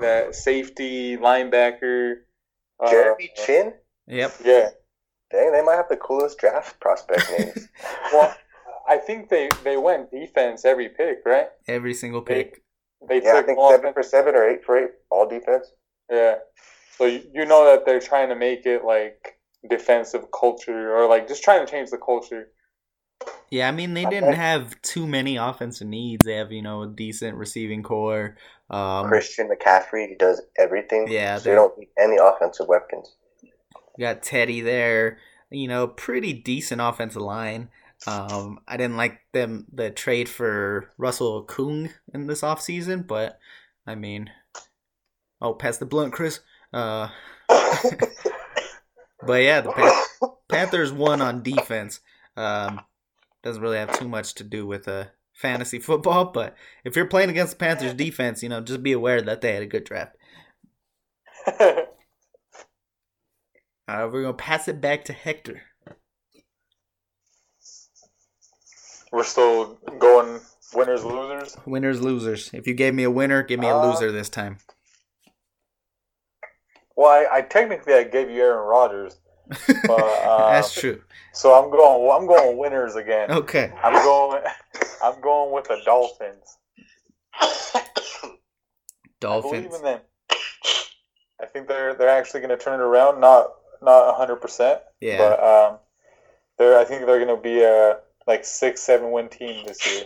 that 0.00 0.34
safety 0.34 1.16
linebacker. 1.16 2.16
Uh, 2.78 2.90
Jeremy 2.90 3.30
Chinn? 3.36 3.74
Yep. 4.06 4.32
Yeah. 4.44 4.68
Dang, 5.30 5.52
they 5.52 5.62
might 5.62 5.76
have 5.76 5.88
the 5.88 5.96
coolest 5.96 6.38
draft 6.38 6.80
prospect 6.80 7.30
names. 7.38 7.68
Well, 8.12 8.34
I 8.88 8.96
think 8.96 9.28
they 9.28 9.48
they 9.62 9.76
went 9.76 10.10
defense 10.10 10.64
every 10.64 10.88
pick, 10.88 11.18
right? 11.24 11.48
Every 11.68 11.94
single 11.94 12.22
They- 12.22 12.44
pick. 12.44 12.62
They 13.08 13.22
yeah, 13.22 13.30
I 13.30 13.36
took 13.36 13.46
think 13.46 13.58
all 13.58 13.70
seven 13.70 13.92
for 13.92 14.02
seven 14.02 14.34
or 14.34 14.48
eight 14.48 14.64
for 14.64 14.78
eight, 14.78 14.90
all 15.10 15.28
defense. 15.28 15.70
Yeah. 16.10 16.36
So 16.96 17.06
you, 17.06 17.22
you 17.32 17.46
know 17.46 17.64
that 17.64 17.86
they're 17.86 18.00
trying 18.00 18.28
to 18.28 18.36
make 18.36 18.66
it 18.66 18.84
like 18.84 19.38
defensive 19.68 20.26
culture 20.38 20.94
or 20.94 21.08
like 21.08 21.28
just 21.28 21.42
trying 21.42 21.64
to 21.64 21.70
change 21.70 21.90
the 21.90 21.98
culture. 21.98 22.48
Yeah, 23.50 23.68
I 23.68 23.72
mean 23.72 23.94
they 23.94 24.04
didn't 24.04 24.34
have 24.34 24.80
too 24.82 25.06
many 25.06 25.36
offensive 25.36 25.86
needs. 25.86 26.24
They 26.24 26.34
have 26.34 26.52
you 26.52 26.62
know 26.62 26.82
a 26.82 26.88
decent 26.88 27.36
receiving 27.36 27.82
corps. 27.82 28.36
Um, 28.70 29.08
Christian 29.08 29.48
McCaffrey, 29.48 30.08
he 30.08 30.14
does 30.14 30.42
everything. 30.58 31.06
Yeah, 31.10 31.38
so 31.38 31.50
they- 31.50 31.54
don't 31.54 31.76
need 31.78 31.88
any 31.98 32.16
offensive 32.16 32.68
weapons. 32.68 33.16
You 33.42 34.06
got 34.06 34.22
Teddy 34.22 34.60
there. 34.60 35.18
You 35.50 35.66
know, 35.68 35.88
pretty 35.88 36.32
decent 36.32 36.80
offensive 36.80 37.22
line. 37.22 37.70
Um, 38.06 38.60
I 38.66 38.76
didn't 38.76 38.96
like 38.96 39.20
them 39.32 39.66
the 39.72 39.90
trade 39.90 40.28
for 40.28 40.92
Russell 40.96 41.44
Okung 41.44 41.90
in 42.14 42.26
this 42.26 42.40
offseason, 42.40 43.06
but 43.06 43.38
I 43.86 43.94
mean, 43.94 44.30
oh, 45.40 45.54
pass 45.54 45.78
the 45.78 45.86
blunt, 45.86 46.12
Chris. 46.12 46.40
Uh, 46.72 47.08
but 47.48 49.42
yeah, 49.42 49.60
the 49.60 49.72
Pan- 49.72 50.30
Panthers 50.48 50.92
won 50.92 51.20
on 51.20 51.42
defense. 51.42 52.00
Um, 52.36 52.80
doesn't 53.42 53.62
really 53.62 53.78
have 53.78 53.98
too 53.98 54.08
much 54.08 54.34
to 54.34 54.44
do 54.44 54.66
with 54.66 54.88
uh, 54.88 55.06
fantasy 55.32 55.78
football, 55.78 56.24
but 56.32 56.54
if 56.84 56.96
you're 56.96 57.06
playing 57.06 57.30
against 57.30 57.52
the 57.52 57.64
Panthers 57.64 57.94
defense, 57.94 58.42
you 58.42 58.48
know, 58.48 58.60
just 58.60 58.82
be 58.82 58.92
aware 58.92 59.20
that 59.20 59.40
they 59.40 59.52
had 59.54 59.62
a 59.62 59.66
good 59.66 59.84
draft. 59.84 60.16
Uh, 63.88 64.08
we're 64.08 64.22
gonna 64.22 64.34
pass 64.34 64.68
it 64.68 64.80
back 64.80 65.04
to 65.04 65.12
Hector. 65.12 65.62
We're 69.12 69.24
still 69.24 69.74
going 69.98 70.40
winners 70.74 71.04
losers. 71.04 71.56
Winners, 71.66 72.00
losers. 72.00 72.50
If 72.52 72.66
you 72.66 72.74
gave 72.74 72.94
me 72.94 73.02
a 73.04 73.10
winner, 73.10 73.42
give 73.42 73.58
me 73.60 73.68
a 73.68 73.74
Uh, 73.76 73.90
loser 73.90 74.12
this 74.12 74.28
time. 74.28 74.58
Well, 76.96 77.08
I, 77.08 77.38
I 77.38 77.40
technically 77.42 77.94
I 77.94 78.04
gave 78.04 78.30
you 78.30 78.42
Aaron 78.42 78.66
Rodgers, 78.68 79.16
but 79.48 79.90
uh, 79.90 80.50
That's 80.52 80.72
true. 80.72 81.02
so 81.32 81.54
I'm 81.54 81.70
going 81.70 82.10
I'm 82.10 82.26
going 82.26 82.58
winners 82.58 82.94
again. 82.96 83.30
Okay. 83.30 83.72
I'm 83.82 83.94
going 83.94 84.42
I'm 85.02 85.20
going 85.20 85.52
with 85.52 85.64
the 85.64 85.80
Dolphins. 85.84 86.58
I 87.34 87.82
believe 88.12 88.34
Dolphins. 89.20 89.74
in 89.76 89.82
them. 89.82 90.00
I 91.42 91.46
think 91.46 91.68
they're 91.68 91.94
they're 91.94 92.08
actually 92.08 92.40
going 92.40 92.56
to 92.56 92.62
turn 92.62 92.80
it 92.80 92.82
around. 92.82 93.20
Not 93.20 93.48
not 93.82 94.14
hundred 94.16 94.36
percent, 94.36 94.80
Yeah. 95.00 95.18
but 95.18 95.42
um, 95.42 95.78
they're 96.58 96.78
I 96.78 96.84
think 96.84 97.06
they're 97.06 97.24
going 97.24 97.34
to 97.34 97.42
be 97.42 97.62
a 97.62 97.98
like 98.26 98.44
six 98.44 98.80
seven 98.80 99.10
win 99.10 99.28
team 99.28 99.66
this 99.66 99.86
year. 99.86 100.04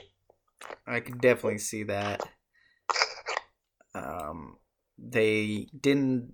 I 0.87 1.00
can 1.00 1.18
definitely 1.18 1.59
see 1.59 1.85
that. 1.85 2.22
Um, 3.94 4.57
they 4.98 5.68
didn't 5.79 6.33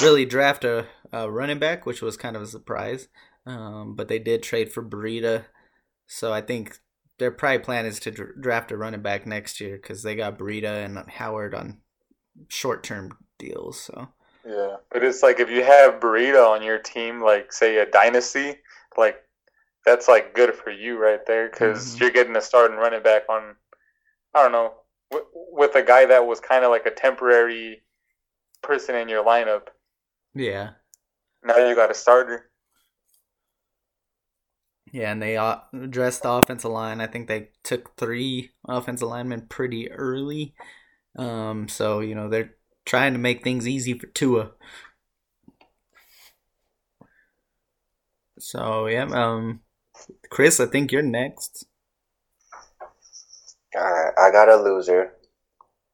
really 0.00 0.24
draft 0.24 0.64
a, 0.64 0.86
a 1.12 1.30
running 1.30 1.58
back, 1.58 1.86
which 1.86 2.02
was 2.02 2.16
kind 2.16 2.36
of 2.36 2.42
a 2.42 2.46
surprise. 2.46 3.08
Um, 3.46 3.94
but 3.96 4.08
they 4.08 4.18
did 4.18 4.42
trade 4.42 4.70
for 4.70 4.84
Breida, 4.84 5.46
so 6.06 6.32
I 6.32 6.42
think 6.42 6.76
their 7.18 7.30
probably 7.30 7.58
plan 7.58 7.86
is 7.86 7.98
to 8.00 8.10
dr- 8.10 8.40
draft 8.40 8.70
a 8.70 8.76
running 8.76 9.02
back 9.02 9.26
next 9.26 9.60
year 9.60 9.76
because 9.76 10.02
they 10.02 10.14
got 10.14 10.38
Breida 10.38 10.84
and 10.84 10.98
Howard 11.10 11.54
on 11.54 11.78
short 12.48 12.84
term 12.84 13.18
deals. 13.38 13.80
So 13.80 14.08
Yeah, 14.46 14.76
but 14.90 15.02
it's 15.02 15.22
like 15.22 15.40
if 15.40 15.50
you 15.50 15.64
have 15.64 16.00
Burrito 16.00 16.50
on 16.50 16.62
your 16.62 16.78
team, 16.78 17.20
like 17.20 17.52
say 17.52 17.78
a 17.78 17.86
dynasty, 17.86 18.56
like 18.96 19.16
that's 19.84 20.08
like 20.08 20.34
good 20.34 20.54
for 20.54 20.70
you 20.70 20.98
right 20.98 21.24
there 21.26 21.48
because 21.48 21.96
Mhm. 21.96 22.00
you're 22.00 22.10
getting 22.10 22.36
a 22.36 22.40
starting 22.40 22.76
running 22.76 23.02
back 23.02 23.24
on. 23.28 23.56
I 24.34 24.42
don't 24.42 24.52
know 24.52 24.74
with, 25.12 25.24
with 25.34 25.76
a 25.76 25.82
guy 25.82 26.06
that 26.06 26.26
was 26.26 26.40
kind 26.40 26.64
of 26.64 26.70
like 26.70 26.86
a 26.86 26.90
temporary 26.92 27.82
person 28.62 28.94
in 28.96 29.08
your 29.08 29.24
lineup. 29.24 29.68
yeah, 30.34 30.72
Now 31.44 31.56
you 31.58 31.76
got 31.76 31.92
a 31.92 31.94
starter. 31.94 32.50
yeah, 34.92 35.10
and 35.12 35.22
they 35.22 35.36
uh, 35.36 35.56
addressed 35.72 36.22
the 36.22 36.30
offensive 36.30 36.70
line. 36.70 37.00
I 37.00 37.06
think 37.06 37.28
they 37.28 37.50
took 37.62 37.96
three 37.96 38.50
offensive 38.68 39.08
linemen 39.08 39.46
pretty 39.48 39.90
early. 39.90 40.54
Um, 41.16 41.68
so 41.68 42.00
you 42.00 42.14
know 42.14 42.28
they're 42.28 42.54
trying 42.86 43.14
to 43.14 43.18
make 43.18 43.44
things 43.44 43.68
easy 43.68 43.94
for 43.98 44.06
Tua. 44.08 44.52
So 48.38 48.86
yeah, 48.86 49.04
um, 49.12 49.60
Chris, 50.30 50.60
I 50.60 50.66
think 50.66 50.92
you're 50.92 51.02
next. 51.02 51.66
Alright, 53.76 54.14
I 54.18 54.30
got 54.30 54.48
a 54.48 54.56
loser, 54.56 55.12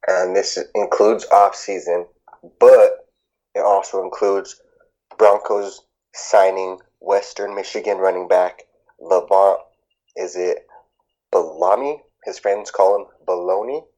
and 0.06 0.34
this 0.34 0.58
includes 0.74 1.26
off 1.26 1.54
season, 1.54 2.06
but 2.58 3.06
it 3.54 3.60
also 3.60 4.02
includes 4.02 4.60
Broncos 5.16 5.82
signing 6.14 6.78
Western 7.00 7.54
Michigan 7.54 7.98
running 7.98 8.28
back 8.28 8.64
LeVante. 9.00 9.58
Is 10.16 10.36
it 10.36 10.66
Bellamy? 11.30 12.02
His 12.24 12.38
friends 12.38 12.70
call 12.70 12.96
him 12.96 13.06
Baloney. 13.26 13.82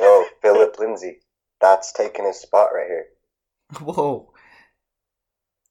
Oh, 0.00 0.28
Philip 0.40 0.78
Lindsay. 0.78 1.18
That's 1.60 1.92
taking 1.92 2.24
his 2.24 2.40
spot 2.40 2.68
right 2.72 2.86
here. 2.86 3.06
Whoa, 3.80 4.32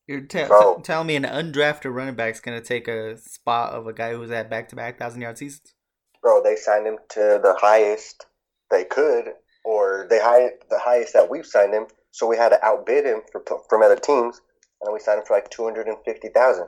you're 0.10 0.22
te- 0.22 0.46
Bro. 0.46 0.78
t- 0.78 0.82
telling 0.82 1.08
me 1.08 1.16
an 1.16 1.24
undrafted 1.24 1.94
running 1.94 2.16
back's 2.16 2.40
gonna 2.42 2.62
take 2.62 2.88
a 2.88 3.16
spot 3.18 3.74
of 3.74 3.86
a 3.88 3.94
guy 3.94 4.14
who's 4.14 4.32
at 4.32 4.50
back-to-back 4.50 4.98
thousand 4.98 5.22
yard 5.22 5.38
seasons? 5.38 5.74
Bro, 6.22 6.44
they 6.44 6.56
signed 6.56 6.88
him 6.88 6.98
to 7.10 7.40
the 7.42 7.56
highest 7.62 8.26
they 8.72 8.84
could, 8.84 9.34
or 9.64 10.08
they 10.10 10.20
high 10.20 10.50
the 10.70 10.80
highest 10.80 11.14
that 11.14 11.30
we've 11.30 11.46
signed 11.46 11.74
him. 11.74 11.86
So 12.12 12.26
we 12.28 12.38
had 12.38 12.50
to 12.50 12.66
outbid 12.66 13.06
him 13.06 13.22
for 13.32 13.44
from 13.70 13.84
other 13.84 13.96
teams, 13.96 14.42
and 14.82 14.88
then 14.88 14.94
we 14.94 15.00
signed 15.00 15.20
him 15.20 15.26
for 15.26 15.36
like 15.36 15.50
two 15.52 15.64
hundred 15.64 15.88
and 15.88 15.98
fifty 16.04 16.30
thousand 16.30 16.68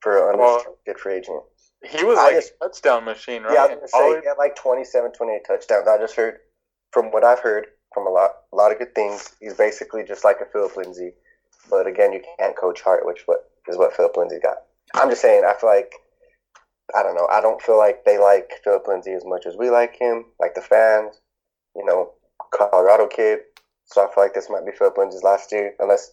for 0.00 0.30
an 0.32 0.38
Well, 0.38 0.50
unrestricted 0.52 0.98
free 1.00 1.14
agent. 1.16 1.42
He 1.84 2.04
was 2.04 2.18
I 2.18 2.22
like 2.24 2.34
just- 2.36 2.52
a 2.62 2.68
touchdown 2.68 3.04
machine, 3.04 3.42
right? 3.42 3.52
Yeah, 3.52 3.64
I 3.64 3.66
was 3.66 3.74
gonna 3.76 3.88
say 3.88 3.98
college? 3.98 4.22
he 4.22 4.28
had 4.28 4.38
like 4.38 4.56
27, 4.56 5.12
28 5.12 5.44
touchdowns. 5.46 5.88
I 5.88 5.98
just 5.98 6.14
heard 6.16 6.38
from 6.92 7.10
what 7.10 7.24
I've 7.24 7.40
heard 7.40 7.66
from 7.92 8.06
a 8.06 8.10
lot, 8.10 8.30
a 8.52 8.56
lot 8.56 8.72
of 8.72 8.78
good 8.78 8.94
things. 8.94 9.34
He's 9.40 9.54
basically 9.54 10.04
just 10.04 10.24
like 10.24 10.38
a 10.40 10.46
Philip 10.46 10.76
Lindsay, 10.76 11.12
but 11.70 11.86
again, 11.86 12.12
you 12.12 12.22
can't 12.38 12.56
coach 12.56 12.80
heart, 12.80 13.06
which 13.06 13.22
what 13.26 13.50
is 13.68 13.76
what 13.76 13.94
Philip 13.94 14.16
Lindsay 14.16 14.38
got. 14.42 14.58
I'm 14.94 15.10
just 15.10 15.22
saying, 15.22 15.44
I 15.44 15.54
feel 15.58 15.70
like 15.70 15.92
I 16.94 17.02
don't 17.02 17.14
know. 17.14 17.28
I 17.30 17.40
don't 17.40 17.60
feel 17.60 17.78
like 17.78 18.04
they 18.04 18.18
like 18.18 18.50
Philip 18.62 18.86
Lindsay 18.86 19.12
as 19.12 19.24
much 19.24 19.46
as 19.46 19.56
we 19.56 19.70
like 19.70 19.96
him, 19.98 20.24
like 20.38 20.54
the 20.54 20.60
fans. 20.60 21.20
You 21.74 21.84
know, 21.84 22.12
Colorado 22.54 23.06
kid. 23.06 23.40
So 23.86 24.02
I 24.02 24.14
feel 24.14 24.24
like 24.24 24.34
this 24.34 24.48
might 24.50 24.64
be 24.64 24.72
Philip 24.72 24.96
Lindsay's 24.96 25.22
last 25.22 25.52
year, 25.52 25.74
unless 25.78 26.12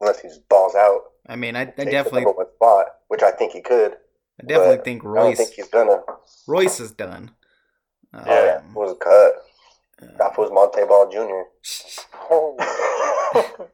unless 0.00 0.20
he's 0.20 0.38
balls 0.50 0.74
out. 0.74 1.00
I 1.28 1.36
mean, 1.36 1.56
I, 1.56 1.62
I 1.62 1.84
definitely, 1.84 2.24
one 2.26 2.46
spot, 2.56 2.86
which 3.08 3.22
I 3.22 3.30
think 3.30 3.52
he 3.52 3.62
could. 3.62 3.96
I 4.40 4.46
definitely 4.46 4.84
think 4.84 5.02
I 5.02 5.04
don't 5.04 5.12
Royce, 5.12 5.36
think 5.36 5.50
he's 5.50 5.68
gonna. 5.68 6.00
Royce 6.46 6.80
is 6.80 6.90
done. 6.90 7.30
Um, 8.12 8.24
yeah, 8.26 8.58
it 8.58 8.62
was 8.74 8.96
cut. 9.00 9.34
That 10.00 10.36
was 10.38 10.50
Montee 10.50 10.86
Ball 10.86 11.10
Jr. 11.10 11.42
Oh. 12.30 12.56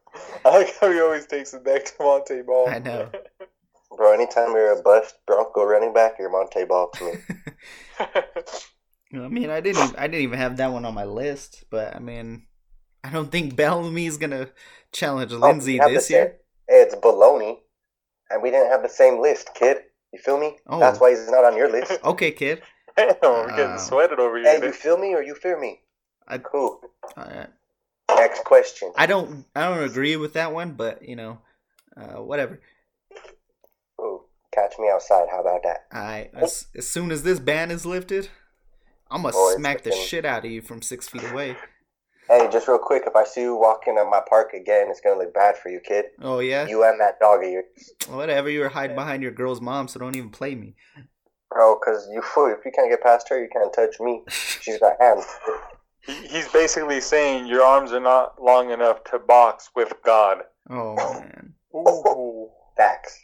I 0.44 0.59
like 0.59 0.74
how 0.80 0.90
he 0.90 1.00
always 1.00 1.26
takes 1.26 1.54
it 1.54 1.64
back 1.64 1.85
to 1.85 1.92
Montee 2.00 2.42
Ball. 2.42 2.68
I 2.68 2.78
know. 2.78 3.11
Bro, 3.96 4.12
anytime 4.14 4.52
you're 4.52 4.78
a 4.78 4.83
bust 4.83 5.16
Bronco 5.26 5.64
running 5.64 5.92
back, 5.92 6.14
you're 6.18 6.30
Montee 6.30 6.64
Ball 6.64 6.90
to 6.94 7.04
me. 7.04 7.12
I 9.12 9.28
mean, 9.28 9.50
I 9.50 9.61
didn't. 9.61 9.96
I 9.98 10.06
didn't 10.06 10.22
even 10.22 10.38
have 10.38 10.56
that 10.59 10.72
one 10.72 10.85
on 10.85 10.94
my 10.94 11.04
list, 11.04 11.64
but 11.70 11.94
I 11.94 11.98
mean, 11.98 12.46
I 13.04 13.11
don't 13.11 13.30
think 13.30 13.56
Bellamy 13.56 14.06
is 14.06 14.16
gonna 14.16 14.48
challenge 14.92 15.33
Oh, 15.33 15.38
Lindsay 15.38 15.72
we 15.74 15.78
have 15.78 15.88
the 15.90 15.94
this 15.96 16.11
year. 16.11 16.37
Hey, 16.68 16.83
it's 16.83 16.94
baloney, 16.94 17.59
and 18.30 18.42
we 18.42 18.50
didn't 18.50 18.70
have 18.70 18.83
the 18.83 18.88
same 18.88 19.20
list, 19.20 19.50
kid. 19.54 19.78
You 20.12 20.20
feel 20.20 20.38
me? 20.38 20.56
Oh. 20.66 20.78
That's 20.78 21.00
why 21.00 21.11
he's 21.11 21.28
not 21.30 21.44
on 21.44 21.56
your 21.56 21.70
list. 21.70 21.98
Okay, 22.04 22.30
kid. 22.30 22.62
Damn, 22.96 23.14
we're 23.22 23.48
getting 23.48 23.66
Uh, 23.72 23.78
sweated 23.78 24.18
over 24.20 24.38
hey, 24.38 24.56
here. 24.59 24.64
you 24.66 24.72
feel 24.72 24.96
me 24.98 25.14
or 25.14 25.22
you 25.22 25.35
fear 25.35 25.59
me? 25.59 25.80
I- 26.31 26.38
Cool. 26.38 26.81
Uh, 27.16 27.47
Next 28.16 28.45
question. 28.45 28.93
I 28.97 29.07
don't. 29.07 29.45
I 29.55 29.69
don't 29.69 29.83
agree 29.85 30.16
with 30.16 30.33
that 30.35 30.53
one, 30.53 30.73
but 30.73 31.07
you 31.07 31.16
know, 31.16 31.38
uh, 31.97 32.23
whatever. 32.23 32.61
Ooh, 34.01 34.23
catch 34.53 34.75
me 34.79 34.88
outside. 34.93 35.29
How 35.31 35.40
about 35.40 35.62
that? 35.62 35.87
I 35.93 36.29
as, 36.35 36.66
as 36.77 36.88
soon 36.88 37.11
as 37.12 37.23
this 37.23 37.38
ban 37.38 37.71
is 37.71 37.87
lifted, 37.87 38.29
I'm 39.11 39.23
gonna 39.23 39.35
smack 39.57 39.83
the 39.83 39.93
shit 39.93 40.25
out 40.25 40.45
of 40.45 40.51
you 40.51 40.61
from 40.61 40.83
six 40.83 41.09
feet 41.09 41.23
away. 41.25 41.57
Hey, 42.29 42.49
just 42.53 42.69
real 42.69 42.79
quick, 42.79 43.05
if 43.07 43.16
I 43.16 43.25
see 43.25 43.43
you 43.43 43.57
walking 43.57 43.97
at 43.99 44.07
my 44.09 44.21
park 44.29 44.53
again, 44.55 44.87
it's 44.90 45.01
gonna 45.01 45.19
look 45.19 45.33
bad 45.35 45.57
for 45.57 45.69
you, 45.69 45.81
kid. 45.81 46.07
Oh 46.21 46.40
yeah, 46.40 46.66
You 46.69 46.85
and 46.85 47.01
that 47.01 47.19
dog 47.21 47.43
of 47.45 47.51
yours, 47.51 47.64
whatever. 48.09 48.49
You 48.51 48.61
were 48.61 48.69
hiding 48.69 48.97
behind 48.97 49.23
your 49.23 49.33
girl's 49.33 49.61
mom, 49.61 49.88
so 49.88 49.99
don't 49.99 50.16
even 50.16 50.31
play 50.31 50.55
me. 50.55 50.75
bro. 51.51 51.77
Cause 51.77 52.09
you 52.12 52.23
fool. 52.23 52.47
If 52.59 52.64
you 52.64 52.73
can't 52.73 52.90
get 52.90 53.03
past 53.03 53.29
her, 53.31 53.40
you 53.43 53.49
can't 53.53 53.73
touch 53.73 53.99
me. 54.01 54.23
She's 54.29 54.79
got 54.79 55.01
hands. 55.01 55.25
He- 56.06 56.26
He's 56.28 56.48
basically 56.48 57.00
saying 57.00 57.46
your 57.46 57.62
arms 57.62 57.92
are 57.92 58.00
not 58.00 58.42
long 58.42 58.70
enough 58.70 59.04
to 59.04 59.18
box 59.18 59.70
with 59.76 59.92
God. 60.04 60.38
Oh 60.68 60.94
man. 61.20 61.54
Ooh. 61.74 62.50
Facts. 62.76 63.18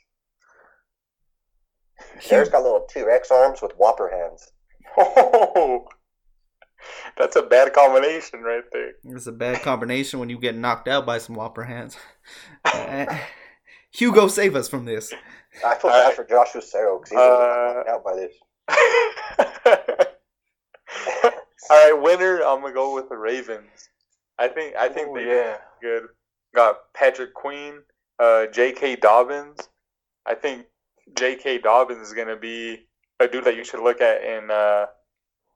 There's 2.28 2.48
got 2.50 2.62
little 2.62 2.86
T 2.90 3.02
Rex 3.02 3.30
arms 3.30 3.62
with 3.62 3.72
whopper 3.76 4.10
hands. 4.10 4.50
Oh, 4.98 5.86
that's 7.18 7.36
a 7.36 7.42
bad 7.42 7.72
combination 7.72 8.42
right 8.42 8.64
there. 8.72 8.92
It's 9.04 9.26
a 9.26 9.32
bad 9.32 9.62
combination 9.62 10.18
when 10.20 10.28
you 10.28 10.38
get 10.38 10.56
knocked 10.56 10.88
out 10.88 11.06
by 11.06 11.18
some 11.18 11.34
whopper 11.36 11.64
hands. 11.64 11.96
Uh, 12.64 13.06
Hugo, 13.92 14.28
save 14.28 14.54
us 14.56 14.68
from 14.68 14.84
this. 14.84 15.12
I 15.64 15.74
feel 15.76 15.90
Alright. 15.90 16.08
bad 16.08 16.16
for 16.16 16.24
Josh 16.24 16.54
Lucero 16.54 16.98
because 16.98 17.10
he's 17.10 17.18
Uh, 17.18 17.72
knocked 17.76 17.88
out 17.88 18.04
by 18.04 18.14
this. 18.16 20.05
All 21.70 21.90
right, 21.92 22.00
winner. 22.02 22.40
I'm 22.42 22.60
gonna 22.60 22.72
go 22.72 22.94
with 22.94 23.08
the 23.08 23.16
Ravens. 23.16 23.88
I 24.38 24.48
think 24.48 24.76
I 24.76 24.88
think 24.88 25.08
Oh, 25.10 25.14
they 25.16 25.26
yeah. 25.26 25.56
good. 25.82 26.04
Got 26.54 26.76
Patrick 26.94 27.34
Queen, 27.34 27.80
uh, 28.18 28.46
J.K. 28.46 28.96
Dobbins. 28.96 29.68
I 30.26 30.34
think 30.34 30.66
J.K. 31.18 31.58
Dobbins 31.58 32.06
is 32.08 32.12
gonna 32.14 32.36
be 32.36 32.86
a 33.20 33.26
dude 33.28 33.44
that 33.44 33.56
you 33.56 33.64
should 33.64 33.80
look 33.82 34.00
at 34.00 34.22
in 34.22 34.50
uh, 34.50 34.86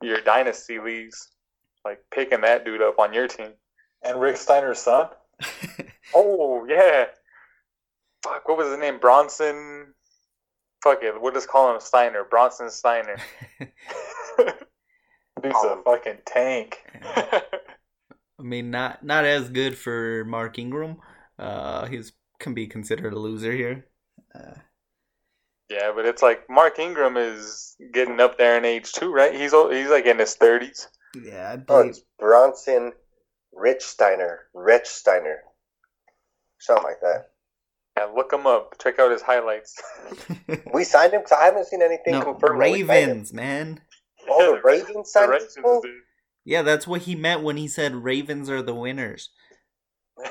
your 0.02 0.20
dynasty 0.22 0.78
leagues, 0.78 1.28
like 1.84 2.00
picking 2.12 2.40
that 2.42 2.64
dude 2.64 2.82
up 2.82 2.98
on 2.98 3.12
your 3.12 3.28
team. 3.28 3.50
And 4.02 4.20
Rick 4.20 4.36
Steiner's 4.36 4.78
son. 4.80 5.08
Oh 6.12 6.66
yeah. 6.68 7.04
Fuck, 8.24 8.48
what 8.48 8.58
was 8.58 8.68
his 8.68 8.78
name? 8.80 8.98
Bronson. 8.98 9.94
Fuck 10.82 11.04
it, 11.04 11.14
we'll 11.22 11.32
just 11.32 11.46
call 11.48 11.72
him 11.72 11.80
Steiner. 11.80 12.24
Bronson 12.28 12.68
Steiner. 12.68 13.16
Dude's 15.42 15.64
a 15.64 15.82
fucking 15.84 16.18
tank. 16.26 16.78
I 17.04 17.42
mean, 18.42 18.70
not 18.70 19.04
not 19.04 19.24
as 19.24 19.48
good 19.50 19.76
for 19.76 20.24
Mark 20.24 20.58
Ingram. 20.58 20.96
Uh, 21.38 21.86
he's 21.86 22.12
can 22.38 22.54
be 22.54 22.66
considered 22.66 23.12
a 23.12 23.18
loser 23.18 23.52
here. 23.52 23.86
Uh, 24.34 24.54
yeah, 25.68 25.92
but 25.94 26.06
it's 26.06 26.22
like 26.22 26.48
Mark 26.48 26.78
Ingram 26.78 27.16
is 27.16 27.76
getting 27.92 28.18
up 28.20 28.38
there 28.38 28.56
in 28.56 28.64
age 28.64 28.92
too, 28.92 29.12
right? 29.12 29.34
He's 29.34 29.52
o- 29.54 29.70
he's 29.70 29.88
like 29.90 30.06
in 30.06 30.18
his 30.18 30.34
thirties. 30.34 30.88
yeah, 31.22 31.56
I 31.58 31.62
Oh, 31.68 31.80
it's 31.80 32.00
Bronson 32.18 32.92
Rechsteiner. 33.54 34.36
Rich 34.54 34.86
Steiner. 34.86 35.38
Something 36.58 36.84
like 36.84 37.00
that. 37.02 37.26
Yeah, 37.98 38.04
look 38.14 38.32
him 38.32 38.46
up. 38.46 38.74
Check 38.82 38.98
out 38.98 39.10
his 39.10 39.22
highlights. 39.22 39.74
We 40.74 40.84
signed 40.84 41.12
him 41.12 41.20
because 41.22 41.36
I 41.38 41.44
haven't 41.44 41.66
seen 41.66 41.82
anything 41.82 42.14
no, 42.14 42.22
confirmed. 42.22 42.60
that 42.60 42.70
we 42.72 42.80
him. 42.80 42.88
Ravens, 42.88 43.32
man. 43.32 43.80
Oh, 44.30 44.56
the 44.56 44.60
Ravens 44.64 44.94
The 44.94 45.04
signed 45.20 45.30
Ravens, 45.30 45.56
him? 45.56 45.64
dude. 45.82 45.92
Yeah, 46.44 46.62
that's 46.62 46.86
what 46.86 47.02
he 47.02 47.14
meant 47.14 47.42
when 47.42 47.56
he 47.56 47.68
said 47.68 47.94
Ravens 47.94 48.48
are 48.48 48.62
the 48.62 48.74
winners. 48.74 49.30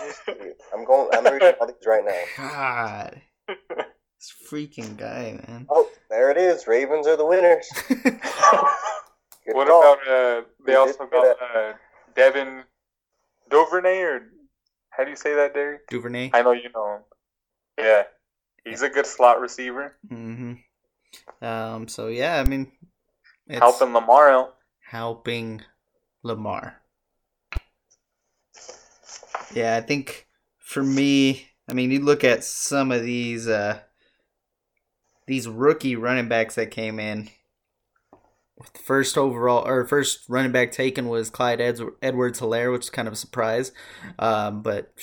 I'm 0.73 0.85
going. 0.85 1.09
I'm 1.13 1.31
reading 1.31 1.53
all 1.59 1.67
these 1.67 1.75
right 1.85 2.03
now. 2.05 2.21
God, 2.37 3.21
this 3.47 4.33
freaking 4.49 4.97
guy, 4.97 5.39
man. 5.47 5.65
Oh, 5.69 5.89
there 6.09 6.29
it 6.31 6.37
is. 6.37 6.67
Ravens 6.67 7.07
are 7.07 7.15
the 7.15 7.25
winners. 7.25 7.67
What 9.45 9.67
call. 9.67 9.93
about 9.93 10.07
uh? 10.07 10.41
They 10.65 10.73
We 10.73 10.75
also 10.75 11.07
got 11.07 11.37
uh, 11.55 11.73
Devin 12.15 12.63
Duvernay, 13.49 14.01
or 14.01 14.21
how 14.91 15.03
do 15.03 15.09
you 15.09 15.15
say 15.15 15.33
that, 15.35 15.53
Derek? 15.53 15.87
Duvernay. 15.87 16.31
I 16.33 16.41
know 16.43 16.51
you 16.51 16.69
know 16.75 16.95
him. 16.97 17.01
Yeah, 17.79 18.03
he's 18.65 18.81
a 18.83 18.89
good 18.89 19.07
slot 19.07 19.39
receiver, 19.39 19.95
hmm 20.07 20.53
Um. 21.41 21.87
So 21.87 22.07
yeah, 22.07 22.39
I 22.39 22.43
mean, 22.47 22.71
it's 23.49 23.59
helping 23.59 23.93
Lamar 23.93 24.29
out. 24.29 24.55
helping 24.89 25.61
Lamar. 26.23 26.81
Yeah, 29.53 29.75
I 29.75 29.81
think 29.81 30.27
for 30.59 30.83
me, 30.83 31.47
I 31.67 31.73
mean, 31.73 31.91
you 31.91 31.99
look 31.99 32.23
at 32.23 32.43
some 32.43 32.91
of 32.91 33.03
these 33.03 33.47
uh 33.47 33.79
these 35.27 35.47
rookie 35.47 35.95
running 35.95 36.27
backs 36.27 36.55
that 36.55 36.71
came 36.71 36.99
in. 36.99 37.29
First 38.83 39.17
overall 39.17 39.65
or 39.65 39.85
first 39.85 40.25
running 40.27 40.51
back 40.51 40.71
taken 40.71 41.07
was 41.07 41.29
Clyde 41.29 41.61
Eds- 41.61 41.81
Edwards 42.01 42.39
Hilaire, 42.39 42.71
which 42.71 42.85
is 42.85 42.89
kind 42.89 43.07
of 43.07 43.13
a 43.13 43.17
surprise. 43.17 43.71
Um, 44.17 44.61
but 44.61 44.93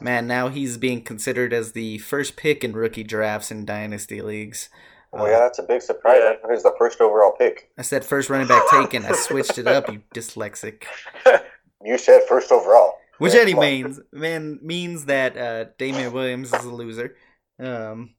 man, 0.00 0.26
now 0.26 0.48
he's 0.48 0.76
being 0.76 1.02
considered 1.02 1.52
as 1.52 1.72
the 1.72 1.98
first 1.98 2.36
pick 2.36 2.62
in 2.62 2.74
rookie 2.74 3.02
drafts 3.02 3.50
in 3.50 3.64
dynasty 3.64 4.22
leagues. 4.22 4.68
Oh 5.12 5.26
yeah, 5.26 5.38
that's 5.40 5.58
a 5.58 5.62
big 5.62 5.82
surprise. 5.82 6.20
Yeah. 6.22 6.34
Who's 6.48 6.62
the 6.62 6.74
first 6.78 7.00
overall 7.00 7.32
pick? 7.32 7.70
I 7.78 7.82
said 7.82 8.04
first 8.04 8.28
running 8.28 8.46
back 8.46 8.62
taken. 8.70 9.04
I 9.04 9.12
switched 9.12 9.58
it 9.58 9.66
up, 9.66 9.90
you 9.90 10.02
dyslexic. 10.14 10.84
You 11.84 11.98
said 11.98 12.22
first 12.28 12.50
overall. 12.50 12.94
Which 13.18 13.34
Yeah, 13.34 13.40
any 13.42 13.54
means 13.54 14.00
man 14.12 14.58
means 14.62 15.06
that 15.06 15.36
uh, 15.36 15.64
Damien 15.78 16.12
Williams 16.12 16.52
is 16.52 16.64
a 16.64 16.70
loser. 16.70 17.16
Um, 17.60 18.14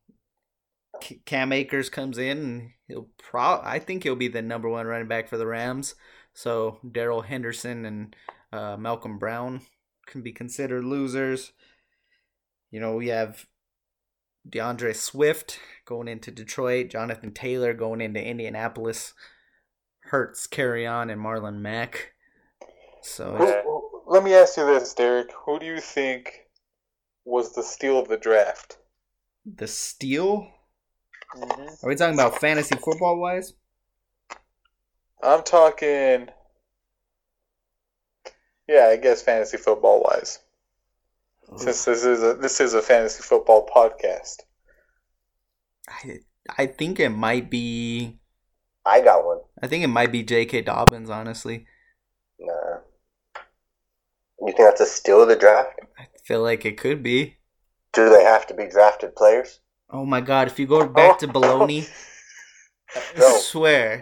Cam 1.25 1.53
Akers 1.53 1.89
comes 1.89 2.17
in 2.17 2.37
and 2.37 2.69
he'll 2.87 3.09
pro. 3.17 3.61
I 3.63 3.79
think 3.79 4.03
he'll 4.03 4.15
be 4.15 4.27
the 4.27 4.41
number 4.41 4.67
one 4.69 4.87
running 4.87 5.07
back 5.07 5.29
for 5.29 5.37
the 5.37 5.47
Rams. 5.47 5.95
So 6.33 6.79
Darrell 6.89 7.21
Henderson 7.21 7.85
and 7.85 8.15
uh, 8.51 8.77
Malcolm 8.77 9.19
Brown 9.19 9.61
can 10.05 10.21
be 10.21 10.31
considered 10.31 10.83
losers. 10.83 11.53
You 12.71 12.79
know 12.79 12.95
we 12.95 13.07
have 13.07 13.45
D'Andre 14.47 14.93
Swift 14.93 15.59
going 15.85 16.07
into 16.07 16.31
Detroit, 16.31 16.89
Jonathan 16.89 17.33
Taylor 17.33 17.73
going 17.73 18.01
into 18.01 18.23
Indianapolis, 18.23 19.13
Hertz, 20.01 20.47
Carry 20.47 20.85
On, 20.85 21.09
and 21.09 21.21
Marlon 21.21 21.59
Mack. 21.59 22.13
So 23.01 23.35
Who, 23.35 24.01
let 24.07 24.23
me 24.23 24.33
ask 24.33 24.57
you 24.57 24.65
this, 24.65 24.93
Derek. 24.93 25.31
Who 25.45 25.59
do 25.59 25.65
you 25.65 25.79
think 25.79 26.47
was 27.25 27.53
the 27.53 27.63
steal 27.63 27.99
of 27.99 28.07
the 28.07 28.17
draft? 28.17 28.79
the 29.45 29.67
steal. 29.67 30.47
Mm-hmm. 31.35 31.85
Are 31.85 31.89
we 31.89 31.95
talking 31.95 32.13
about 32.13 32.39
fantasy 32.39 32.75
football 32.75 33.19
wise? 33.19 33.53
I'm 35.21 35.43
talking. 35.43 36.29
Yeah, 38.67 38.87
I 38.91 38.97
guess 38.97 39.21
fantasy 39.21 39.57
football 39.57 40.01
wise. 40.03 40.39
Since 41.57 41.85
this 41.85 42.05
is 42.05 42.23
a 42.23 42.33
this 42.35 42.59
is 42.59 42.73
a 42.73 42.81
fantasy 42.81 43.21
football 43.23 43.65
podcast. 43.67 44.37
I 45.89 46.19
I 46.57 46.65
think 46.67 46.99
it 46.99 47.09
might 47.09 47.49
be 47.49 48.19
I 48.85 49.01
got 49.01 49.25
one. 49.25 49.39
I 49.61 49.67
think 49.67 49.83
it 49.83 49.87
might 49.87 50.11
be 50.11 50.23
J.K. 50.23 50.61
Dobbins. 50.61 51.09
Honestly, 51.09 51.65
Nah. 52.39 52.77
You 54.39 54.53
think 54.53 54.57
that's 54.59 54.81
a 54.81 54.85
steal 54.85 55.21
of 55.21 55.27
the 55.27 55.35
draft? 55.35 55.79
I 55.97 56.05
feel 56.23 56.41
like 56.41 56.65
it 56.65 56.77
could 56.77 57.03
be. 57.03 57.37
Do 57.93 58.09
they 58.09 58.23
have 58.23 58.47
to 58.47 58.53
be 58.53 58.67
drafted 58.67 59.15
players? 59.15 59.59
Oh 59.89 60.05
my 60.05 60.21
God! 60.21 60.47
If 60.47 60.59
you 60.59 60.67
go 60.67 60.87
back 60.87 61.17
to 61.19 61.27
Baloney, 61.27 61.89
I 62.95 63.01
No. 63.19 63.37
swear. 63.37 64.01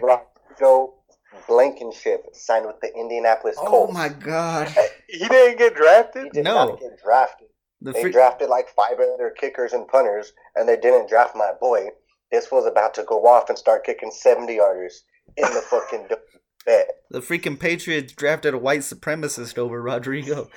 Blankenship 1.48 2.26
signed 2.34 2.66
with 2.66 2.78
the 2.80 2.94
Indianapolis 2.94 3.56
oh 3.58 3.66
Colts. 3.66 3.90
Oh 3.90 3.92
my 3.94 4.08
God! 4.10 4.72
He 5.08 5.26
didn't 5.26 5.58
get 5.58 5.74
drafted. 5.74 6.24
He 6.24 6.30
did 6.30 6.44
No. 6.44 6.54
not 6.68 6.80
get 6.80 7.02
drafted. 7.02 7.48
The 7.80 7.92
They 7.92 8.02
fr- 8.02 8.08
drafted 8.10 8.48
like 8.50 8.68
five 8.68 9.00
other 9.00 9.30
kickers 9.30 9.72
and 9.72 9.88
punters, 9.88 10.32
and 10.54 10.68
they 10.68 10.76
didn't 10.76 11.08
draft 11.08 11.34
my 11.34 11.52
boy. 11.58 11.88
This 12.30 12.50
was 12.52 12.66
about 12.66 12.92
to 12.94 13.04
go 13.04 13.26
off 13.26 13.48
and 13.48 13.56
start 13.56 13.84
kicking 13.84 14.10
70 14.10 14.56
yarders 14.58 14.92
in 15.38 15.44
the 15.54 15.62
fucking 15.62 16.08
bed. 16.66 16.86
the 17.10 17.20
freaking 17.20 17.58
Patriots 17.58 18.12
drafted 18.12 18.52
a 18.52 18.58
white 18.58 18.80
supremacist 18.80 19.56
over 19.56 19.80
Rodrigo. 19.80 20.50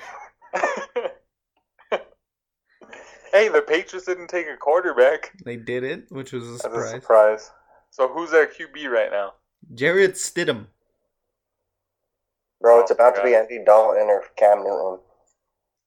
hey, 3.32 3.48
the 3.48 3.64
Patriots 3.66 4.06
didn't 4.08 4.28
take 4.28 4.48
a 4.48 4.58
quarterback. 4.58 5.32
They 5.46 5.56
did 5.56 5.84
it, 5.84 6.06
which 6.10 6.34
was 6.34 6.44
a 6.48 6.52
That's 6.52 6.66
a 6.66 6.68
surprise. 6.68 6.92
surprise. 6.92 7.52
So 7.92 8.08
who's 8.10 8.32
their 8.32 8.48
QB 8.48 8.90
right 8.90 9.12
now? 9.12 9.34
Jarrett 9.74 10.16
Stidham. 10.16 10.68
Bro, 12.62 12.82
it's 12.82 12.92
Oh, 12.92 12.96
about 12.96 13.16
to 13.16 13.24
be 13.24 13.34
Andy 13.36 13.60
Dalton 13.66 14.04
or 14.08 14.24
Cam 14.38 14.60
Newton. 14.64 15.00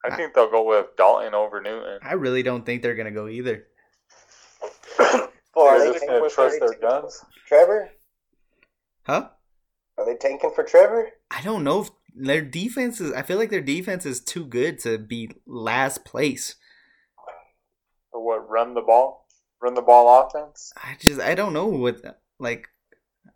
I 0.05 0.15
think 0.15 0.35
they'll 0.35 0.51
go 0.51 0.63
with 0.65 0.97
Dalton 0.97 1.35
over 1.35 1.61
Newton. 1.63 1.99
I 2.03 2.13
really 2.15 2.43
don't 2.43 2.67
think 2.67 2.83
they're 2.83 2.95
gonna 2.97 3.11
go 3.11 3.29
either. 3.29 3.67
Oh, 5.57 5.69
are 5.69 5.79
They're 5.79 5.93
just 5.93 6.05
gonna 6.05 6.19
for- 6.19 6.29
trust 6.35 6.59
their 6.59 6.75
guns. 6.81 7.25
Trevor? 7.47 7.91
Huh? 9.07 9.29
Are 9.97 10.05
they 10.05 10.17
tanking 10.17 10.51
for 10.53 10.65
Trevor? 10.65 11.11
I 11.31 11.43
don't 11.43 11.63
know 11.63 11.83
if 11.83 11.91
their 12.13 12.43
defense 12.43 13.01
is. 13.01 13.13
I 13.13 13.23
feel 13.23 13.39
like 13.39 13.51
their 13.51 13.61
defense 13.61 14.05
is 14.05 14.21
too 14.21 14.45
good 14.47 14.81
to 14.81 14.99
be 14.99 15.31
last 15.47 16.05
place. 16.05 16.57
Or 18.13 18.25
what? 18.27 18.49
Run 18.51 18.75
the 18.75 18.81
ball, 18.81 19.29
run 19.63 19.75
the 19.75 19.83
ball 19.83 20.27
offense. 20.27 20.73
I 20.77 20.97
just 20.99 21.21
I 21.21 21.37
don't 21.37 21.53
know 21.53 21.69
what 21.69 22.01
like. 22.41 22.67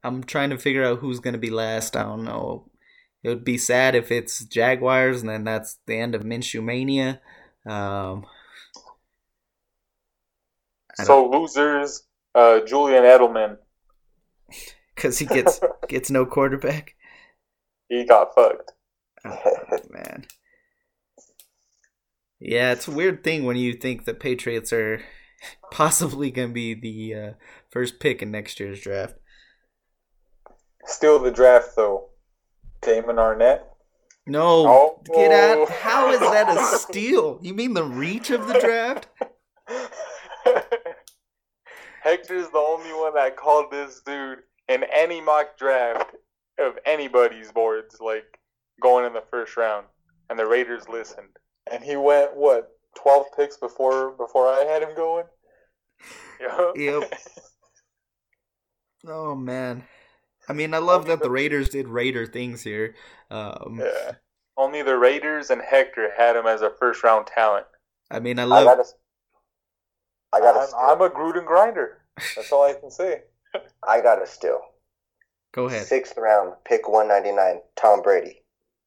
I'm 0.02 0.24
trying 0.24 0.50
to 0.50 0.58
figure 0.58 0.82
out 0.84 0.98
who's 0.98 1.20
gonna 1.20 1.38
be 1.38 1.50
last. 1.50 1.96
I 1.96 2.02
don't 2.02 2.24
know. 2.24 2.68
It 3.28 3.34
would 3.34 3.44
be 3.44 3.58
sad 3.58 3.94
if 3.94 4.10
it's 4.10 4.42
Jaguars, 4.46 5.20
and 5.20 5.28
then 5.28 5.44
that's 5.44 5.78
the 5.86 5.98
end 5.98 6.14
of 6.14 6.22
Minshew 6.22 6.64
mania. 6.64 7.20
Um, 7.66 8.24
So 10.94 11.28
losers, 11.28 12.04
uh, 12.34 12.60
Julian 12.60 13.04
Edelman, 13.04 13.58
because 14.94 15.18
he 15.18 15.26
gets 15.26 15.60
gets 15.88 16.10
no 16.10 16.24
quarterback. 16.26 16.94
he 17.88 18.04
got 18.06 18.34
fucked. 18.34 18.72
Oh, 19.24 19.38
man. 19.90 20.26
Yeah, 22.40 22.72
it's 22.72 22.88
a 22.88 22.92
weird 22.92 23.24
thing 23.24 23.44
when 23.44 23.56
you 23.56 23.74
think 23.74 24.04
the 24.04 24.14
Patriots 24.14 24.72
are 24.72 25.02
possibly 25.70 26.30
going 26.30 26.48
to 26.48 26.54
be 26.54 26.74
the 26.74 27.14
uh, 27.14 27.32
first 27.70 28.00
pick 28.00 28.22
in 28.22 28.30
next 28.30 28.60
year's 28.60 28.80
draft. 28.80 29.14
Still 30.86 31.20
the 31.20 31.30
draft 31.30 31.76
though. 31.76 32.07
Damon 32.88 33.16
Arnette. 33.16 33.62
No, 34.26 34.66
Oh. 34.66 35.02
get 35.14 35.30
out. 35.30 35.58
Oh. 35.58 35.66
How 35.66 36.10
is 36.10 36.20
that 36.20 36.48
a 36.56 36.64
steal? 36.78 37.38
You 37.42 37.52
mean 37.52 37.74
the 37.74 37.84
reach 37.84 38.30
of 38.30 38.48
the 38.48 38.58
draft? 38.58 39.08
Hector's 42.02 42.48
the 42.50 42.58
only 42.58 42.92
one 42.92 43.14
that 43.14 43.36
called 43.36 43.70
this 43.70 44.00
dude 44.06 44.38
in 44.68 44.84
any 44.84 45.20
mock 45.20 45.58
draft 45.58 46.14
of 46.58 46.78
anybody's 46.86 47.52
boards, 47.52 48.00
like 48.00 48.38
going 48.80 49.04
in 49.04 49.12
the 49.12 49.24
first 49.30 49.56
round, 49.58 49.84
and 50.30 50.38
the 50.38 50.46
Raiders 50.46 50.88
listened. 50.88 51.28
And 51.70 51.84
he 51.84 51.96
went 51.96 52.34
what 52.34 52.70
twelve 52.96 53.26
picks 53.36 53.58
before 53.58 54.12
before 54.12 54.46
I 54.48 54.64
had 54.64 54.82
him 54.82 54.94
going. 54.96 55.24
Yeah. 56.40 56.72
Yep. 56.76 57.12
Oh, 59.06 59.34
man. 59.36 59.84
I 60.48 60.52
mean, 60.54 60.74
I 60.74 60.78
love 60.78 61.06
that 61.06 61.22
the 61.22 61.30
Raiders 61.30 61.68
did 61.68 61.88
Raider 61.88 62.26
things 62.26 62.62
here. 62.62 62.94
Um, 63.30 63.78
Yeah. 63.80 64.12
Only 64.56 64.82
the 64.82 64.98
Raiders 64.98 65.50
and 65.50 65.62
Hector 65.62 66.10
had 66.16 66.34
him 66.36 66.46
as 66.46 66.62
a 66.62 66.70
first 66.70 67.04
round 67.04 67.26
talent. 67.28 67.66
I 68.10 68.20
mean, 68.20 68.38
I 68.38 68.42
I 68.42 68.44
love. 68.46 68.64
gotta, 68.64 68.84
I 70.32 70.40
gotta, 70.40 70.74
I'm. 70.76 70.90
I'm 70.90 71.00
a 71.02 71.10
Gruden 71.10 71.46
grinder. 71.46 72.02
That's 72.34 72.50
all 72.52 72.64
I 72.64 72.74
can 72.74 72.90
say. 72.90 73.22
I 73.86 74.00
gotta 74.00 74.26
steal. 74.26 74.60
Go 75.52 75.66
ahead. 75.66 75.86
Sixth 75.86 76.16
round, 76.16 76.54
pick 76.64 76.88
199, 76.88 77.60
Tom 77.76 78.02
Brady. 78.02 78.42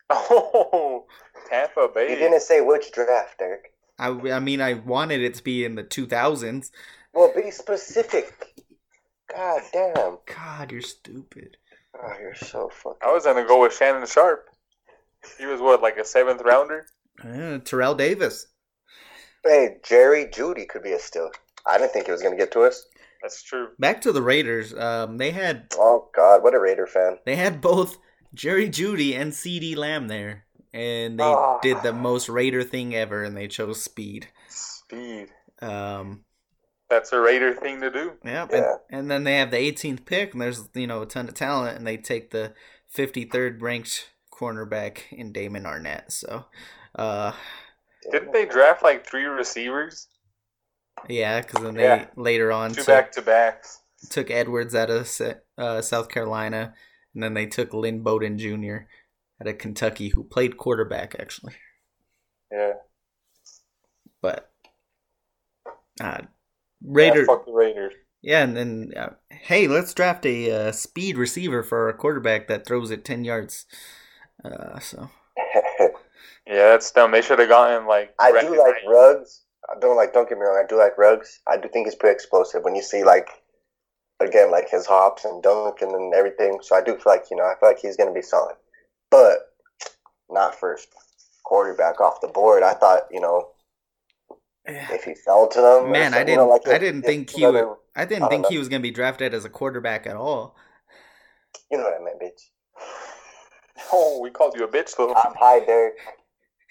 Oh, 0.14 1.06
Tampa 1.50 1.88
Bay. 1.94 2.10
You 2.12 2.16
didn't 2.18 2.42
say 2.42 2.60
which 2.62 2.92
draft, 2.92 3.40
Derek. 3.40 3.74
I, 3.98 4.08
I 4.10 4.40
mean, 4.40 4.62
I 4.62 4.74
wanted 4.74 5.22
it 5.22 5.36
to 5.36 5.44
be 5.44 5.64
in 5.64 5.76
the 5.76 5.84
2000s. 5.84 6.72
Well, 7.14 7.32
be 7.36 7.52
specific. 7.52 8.54
God 9.34 9.62
damn. 9.74 10.18
God, 10.26 10.72
you're 10.72 10.82
stupid. 10.82 11.58
Oh, 12.02 12.14
you're 12.20 12.36
so 12.36 12.70
fucking. 12.70 13.00
I 13.04 13.12
was 13.12 13.26
gonna 13.26 13.46
go 13.46 13.62
with 13.62 13.74
Shannon 13.76 14.06
Sharpe. 14.08 14.48
He 15.38 15.46
was 15.46 15.60
what, 15.62 15.82
like 15.82 15.98
a 15.98 16.06
seventh 16.06 16.42
rounder? 16.42 16.86
Uh, 17.24 17.60
Terrell 17.60 17.96
Davis. 17.96 18.48
Hey, 19.44 19.78
Jerry 19.84 20.26
Jeudy 20.26 20.68
could 20.68 20.84
be 20.84 20.94
a 20.94 21.00
steal. 21.00 21.32
I 21.66 21.78
didn't 21.78 21.92
think 21.94 22.06
he 22.06 22.12
was 22.12 22.22
gonna 22.22 22.38
get 22.38 22.52
to 22.54 22.62
us. 22.62 22.86
That's 23.22 23.44
true. 23.44 23.70
Back 23.78 24.02
to 24.02 24.12
the 24.12 24.22
Raiders. 24.22 24.74
Um, 24.74 25.18
they 25.18 25.32
had 25.32 25.68
Oh 25.78 26.10
God, 26.16 26.44
what 26.44 26.56
a 26.56 26.60
Raider 26.60 26.88
fan. 26.88 27.18
they 27.26 27.36
had 27.36 27.62
both 27.62 27.98
Jerry 28.34 28.70
Jeudy 28.70 29.14
and 29.16 29.32
CeeDee 29.32 29.76
Lamb 29.78 30.08
there, 30.08 30.46
and 30.74 31.20
they 31.20 31.24
Ah. 31.24 31.60
did 31.62 31.78
the 31.84 31.94
most 31.94 32.30
Raider 32.30 32.64
thing 32.64 32.96
ever, 32.96 33.24
and 33.24 33.36
they 33.38 33.48
chose 33.48 33.82
speed. 33.82 34.28
Speed. 34.50 35.30
Um, 35.62 36.24
That's 36.92 37.14
a 37.14 37.20
Raider 37.22 37.56
thing 37.56 37.80
to 37.82 37.90
do. 37.90 38.12
Yep. 38.26 38.50
Yeah. 38.52 38.58
And, 38.90 39.00
and 39.00 39.12
then 39.12 39.24
they 39.24 39.38
have 39.38 39.50
the 39.50 39.58
18th 39.58 40.06
pick, 40.06 40.34
and 40.34 40.42
there's 40.42 40.68
you 40.76 40.86
know 40.88 41.02
a 41.02 41.06
ton 41.06 41.28
of 41.30 41.34
talent, 41.34 41.78
and 41.78 41.88
they 41.88 41.96
take 41.96 42.32
the 42.32 42.54
53rd 42.96 43.62
ranked 43.62 44.10
cornerback 44.32 45.04
in 45.12 45.32
Damon 45.32 45.64
Arnette. 45.64 46.12
So, 46.12 46.46
uh, 46.96 47.32
Didn't 48.12 48.34
they 48.34 48.46
draft 48.46 48.84
like 48.84 49.08
three 49.08 49.24
receivers? 49.24 50.10
yeah, 51.08 51.40
because 51.42 51.64
then 51.64 51.76
they 51.76 51.84
Yeah. 51.84 52.08
later 52.18 52.52
on 52.52 52.72
Two 52.72 52.82
took, 52.82 52.88
back 52.88 53.12
to 53.14 53.22
backs. 53.22 53.80
took 54.10 54.30
Edwards 54.30 54.76
out 54.76 54.90
of 54.90 55.10
uh, 55.58 55.82
South 55.82 56.10
Carolina, 56.10 56.74
and 57.14 57.24
then 57.24 57.34
they 57.36 57.46
took 57.46 57.74
Lynn 57.74 58.04
Bowden 58.04 58.38
Jr. 58.38 58.80
out 59.40 59.48
of 59.48 59.58
Kentucky, 59.60 60.10
who 60.10 60.26
played 60.26 60.58
quarterback 60.58 61.16
actually, 61.18 61.54
Yeah. 62.52 62.74
but. 64.22 64.50
Uh, 66.02 66.22
Yeah, 66.84 67.24
fuck 67.26 67.46
the 67.46 67.52
Raiders. 67.52 67.94
Yeah, 68.22 68.44
and 68.44 68.56
then 68.56 68.92
uh, 68.96 69.10
hey, 69.30 69.68
let's 69.68 69.94
draft 69.94 70.26
a 70.26 70.52
uh, 70.52 70.72
speed 70.72 71.18
receiver 71.18 71.64
for 71.64 71.90
a 71.90 71.94
quarterback 71.94 72.48
that 72.48 72.66
throws 72.66 72.92
it 72.92 73.06
ten 73.06 73.24
yards. 73.24 73.66
Uh, 74.44 74.80
so 74.80 75.10
Yeah, 76.52 76.70
that's 76.70 76.92
dumb. 76.92 77.12
They 77.12 77.22
should 77.22 77.40
have 77.40 77.50
gotten 77.50 77.88
like. 77.88 78.14
I 78.20 78.32
do 78.32 78.50
like 78.50 78.76
Knight. 78.84 78.90
Ruggs. 78.90 79.42
I 79.70 79.80
don't 79.80 79.96
like. 79.96 80.14
Don't 80.14 80.28
get 80.28 80.38
me 80.38 80.44
wrong. 80.44 80.62
I 80.62 80.68
do 80.68 80.78
like 80.78 80.98
Ruggs. 80.98 81.40
I 81.48 81.58
do 81.58 81.70
think 81.70 81.88
he's 81.88 81.96
pretty 81.96 82.14
explosive 82.14 82.64
when 82.64 82.76
you 82.76 82.82
see 82.82 83.04
like, 83.04 83.30
again, 84.20 84.52
like 84.52 84.70
his 84.70 84.86
hops 84.86 85.24
and 85.24 85.42
dunk 85.42 85.82
and 85.82 85.92
then 85.92 86.12
everything. 86.14 86.60
So 86.62 86.76
I 86.76 86.82
do 86.82 86.98
feel 86.98 87.14
like 87.14 87.26
you 87.32 87.38
know 87.38 87.44
I 87.44 87.56
feel 87.60 87.70
like 87.70 87.80
he's 87.80 87.96
gonna 87.96 88.14
be 88.14 88.22
solid, 88.22 88.56
but 89.10 89.54
not 90.30 90.60
first 90.60 90.90
quarterback 91.46 92.02
off 92.02 92.22
the 92.22 92.28
board. 92.28 92.64
I 92.64 92.74
thought 92.74 93.04
you 93.12 93.22
know 93.22 93.50
Eh. 94.68 94.88
if 94.92 95.04
he 95.04 95.16
fell 95.16 95.48
to 95.48 95.60
them. 95.62 95.92
man, 95.92 96.14
I 96.14 96.20
didn't, 96.20 96.30
you 96.30 96.36
know, 96.38 96.48
like 96.48 96.68
I 96.68 96.78
didn't 96.78 97.02
think 97.02 97.32
he 97.32 97.46
would. 97.46 97.56
I 97.96 98.04
I 98.04 98.06
didn't 98.06 98.22
don't 98.22 98.30
think 98.30 98.44
know. 98.44 98.50
he 98.50 98.58
was 98.58 98.70
gonna 98.70 98.82
be 98.82 98.92
drafted 98.92 99.34
as 99.34 99.44
a 99.46 99.50
quarterback 99.50 100.06
at 100.08 100.16
all. 100.16 100.56
You 101.72 101.78
know 101.78 101.84
what 101.86 102.00
I 102.00 102.04
meant, 102.04 102.22
bitch. 102.22 102.50
Oh, 103.94 104.20
we 104.22 104.30
called 104.30 104.56
you 104.56 104.64
a 104.64 104.68
bitch, 104.68 104.96
though. 104.96 105.12
Top 105.12 105.36
high, 105.38 105.60
Derek. 105.60 105.96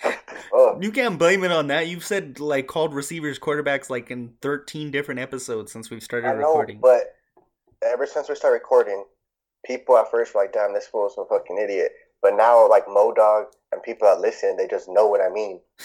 Oh, 0.53 0.79
You 0.81 0.91
can't 0.93 1.19
blame 1.19 1.45
it 1.45 1.51
on 1.53 1.67
that. 1.67 1.87
You've 1.89 2.05
said 2.05 2.41
like 2.41 2.67
called 2.67 2.95
receivers 2.95 3.39
quarterbacks 3.39 3.91
like 3.91 4.11
in 4.11 4.33
thirteen 4.41 4.91
different 4.91 5.21
episodes 5.21 5.71
since 5.73 5.91
we've 5.91 6.03
started 6.03 6.29
I 6.29 6.33
know, 6.33 6.39
recording. 6.49 6.81
but 6.81 7.15
ever 7.85 8.07
since 8.07 8.29
we 8.29 8.35
started 8.37 8.55
recording, 8.55 9.05
people 9.67 9.97
at 9.99 10.11
first 10.11 10.35
were 10.35 10.41
like, 10.43 10.53
"Damn, 10.53 10.73
this 10.73 10.87
fool's 10.87 11.17
a 11.19 11.25
fucking 11.27 11.59
idiot." 11.59 11.93
But 12.23 12.35
now, 12.37 12.67
like 12.69 12.87
Modog 12.87 13.47
and 13.73 13.83
people 13.83 14.09
that 14.09 14.21
listen, 14.21 14.57
they 14.57 14.67
just 14.67 14.89
know 14.89 15.07
what 15.07 15.21
I 15.21 15.29
mean. 15.29 15.61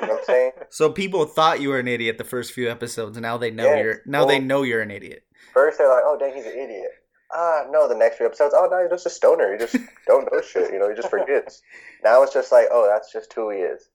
You 0.00 0.06
know 0.06 0.12
what 0.14 0.20
I'm 0.20 0.24
saying? 0.26 0.52
So 0.70 0.90
people 0.90 1.24
thought 1.24 1.60
you 1.60 1.70
were 1.70 1.78
an 1.78 1.88
idiot 1.88 2.18
the 2.18 2.24
first 2.24 2.52
few 2.52 2.70
episodes, 2.70 3.16
and 3.16 3.22
now 3.22 3.36
they 3.36 3.50
know 3.50 3.64
Yes, 3.64 3.82
you're 3.82 4.02
now 4.06 4.24
they 4.24 4.38
know 4.38 4.62
you're 4.62 4.80
an 4.80 4.90
idiot. 4.90 5.24
First, 5.52 5.78
they're 5.78 5.88
like, 5.88 6.02
"Oh, 6.04 6.16
dang, 6.18 6.34
he's 6.34 6.46
an 6.46 6.52
idiot." 6.52 6.90
Ah, 7.32 7.64
no. 7.70 7.88
The 7.88 7.94
next 7.94 8.16
few 8.16 8.26
episodes, 8.26 8.54
oh 8.56 8.68
no, 8.70 8.80
he's 8.80 8.90
just 8.90 9.06
a 9.06 9.10
stoner. 9.10 9.52
He 9.52 9.58
just 9.58 9.76
don't 10.06 10.30
know 10.32 10.40
shit. 10.40 10.72
You 10.72 10.78
know, 10.78 10.88
he 10.88 10.94
just 10.94 11.10
forgets. 11.10 11.62
Now 12.04 12.22
it's 12.22 12.32
just 12.32 12.52
like, 12.52 12.68
oh, 12.70 12.86
that's 12.88 13.12
just 13.12 13.32
who 13.32 13.50
he 13.50 13.58
is. 13.58 13.88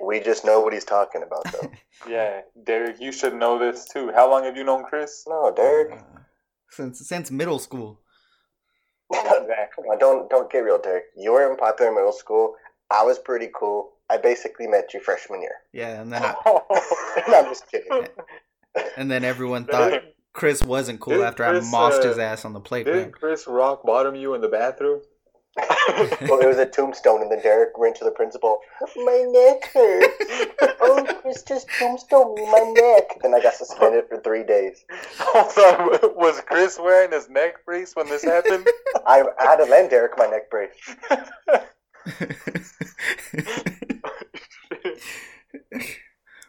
We 0.00 0.20
just 0.20 0.44
know 0.44 0.60
what 0.60 0.74
he's 0.74 0.84
talking 0.84 1.22
about, 1.22 1.44
though. 1.52 1.70
yeah, 2.08 2.40
Derek, 2.64 3.00
you 3.00 3.12
should 3.12 3.34
know 3.34 3.58
this 3.58 3.86
too. 3.86 4.12
How 4.14 4.30
long 4.30 4.44
have 4.44 4.56
you 4.56 4.64
known 4.64 4.84
Chris? 4.84 5.24
no, 5.26 5.52
Derek. 5.54 5.92
Uh, 5.92 6.20
since 6.70 7.06
since 7.08 7.30
middle 7.30 7.58
school. 7.58 8.00
Exactly. 9.12 9.84
Don't 10.00 10.28
don't 10.28 10.50
get 10.50 10.64
real, 10.64 10.80
Derek. 10.80 11.04
You 11.16 11.32
were 11.32 11.48
in 11.50 11.56
popular 11.56 11.92
middle 11.92 12.12
school. 12.12 12.56
I 12.90 13.04
was 13.04 13.18
pretty 13.18 13.48
cool. 13.54 13.92
I 14.08 14.18
basically 14.18 14.66
met 14.66 14.94
you 14.94 15.00
freshman 15.00 15.42
year. 15.42 15.56
Yeah, 15.72 16.00
and 16.00 16.12
then 16.12 16.22
I, 16.22 16.34
no, 17.28 17.38
I'm 17.40 17.44
just 17.46 17.70
kidding. 17.70 18.06
and 18.96 19.10
then 19.10 19.24
everyone 19.24 19.64
thought 19.64 20.02
Chris 20.32 20.62
wasn't 20.62 21.00
cool 21.00 21.14
Didn't 21.14 21.26
after 21.26 21.44
I 21.44 21.50
Chris, 21.50 21.70
mossed 21.70 22.04
uh, 22.04 22.08
his 22.08 22.18
ass 22.18 22.44
on 22.44 22.52
the 22.52 22.60
playground. 22.60 22.96
Didn't 22.96 23.12
Chris 23.12 23.46
rock 23.46 23.84
bottom 23.84 24.14
you 24.14 24.34
in 24.34 24.40
the 24.40 24.48
bathroom? 24.48 25.00
well, 25.58 26.38
it 26.40 26.46
was 26.46 26.58
a 26.58 26.66
tombstone, 26.66 27.22
and 27.22 27.30
then 27.30 27.40
Derek 27.40 27.70
ran 27.78 27.94
to 27.94 28.04
the 28.04 28.10
principal. 28.10 28.58
My 28.94 29.24
neck 29.26 29.70
hurts. 29.72 30.46
Oh, 30.82 31.02
Chris 31.22 31.42
just 31.42 31.66
tombstone 31.78 32.34
me 32.34 32.44
my 32.44 32.74
neck. 32.76 33.18
Then 33.22 33.34
I 33.34 33.40
got 33.40 33.54
suspended 33.54 34.04
for 34.06 34.20
three 34.20 34.44
days. 34.44 34.84
Hold 35.18 36.02
on, 36.04 36.14
was 36.14 36.42
Chris 36.42 36.78
wearing 36.78 37.10
his 37.10 37.30
neck 37.30 37.64
brace 37.64 37.96
when 37.96 38.06
this 38.06 38.22
happened? 38.22 38.68
I, 39.06 39.24
I 39.40 39.44
had 39.44 39.56
to 39.56 39.64
lend 39.64 39.88
Derek 39.88 40.18
my 40.18 40.26
neck 40.26 40.50
brace. 40.50 40.70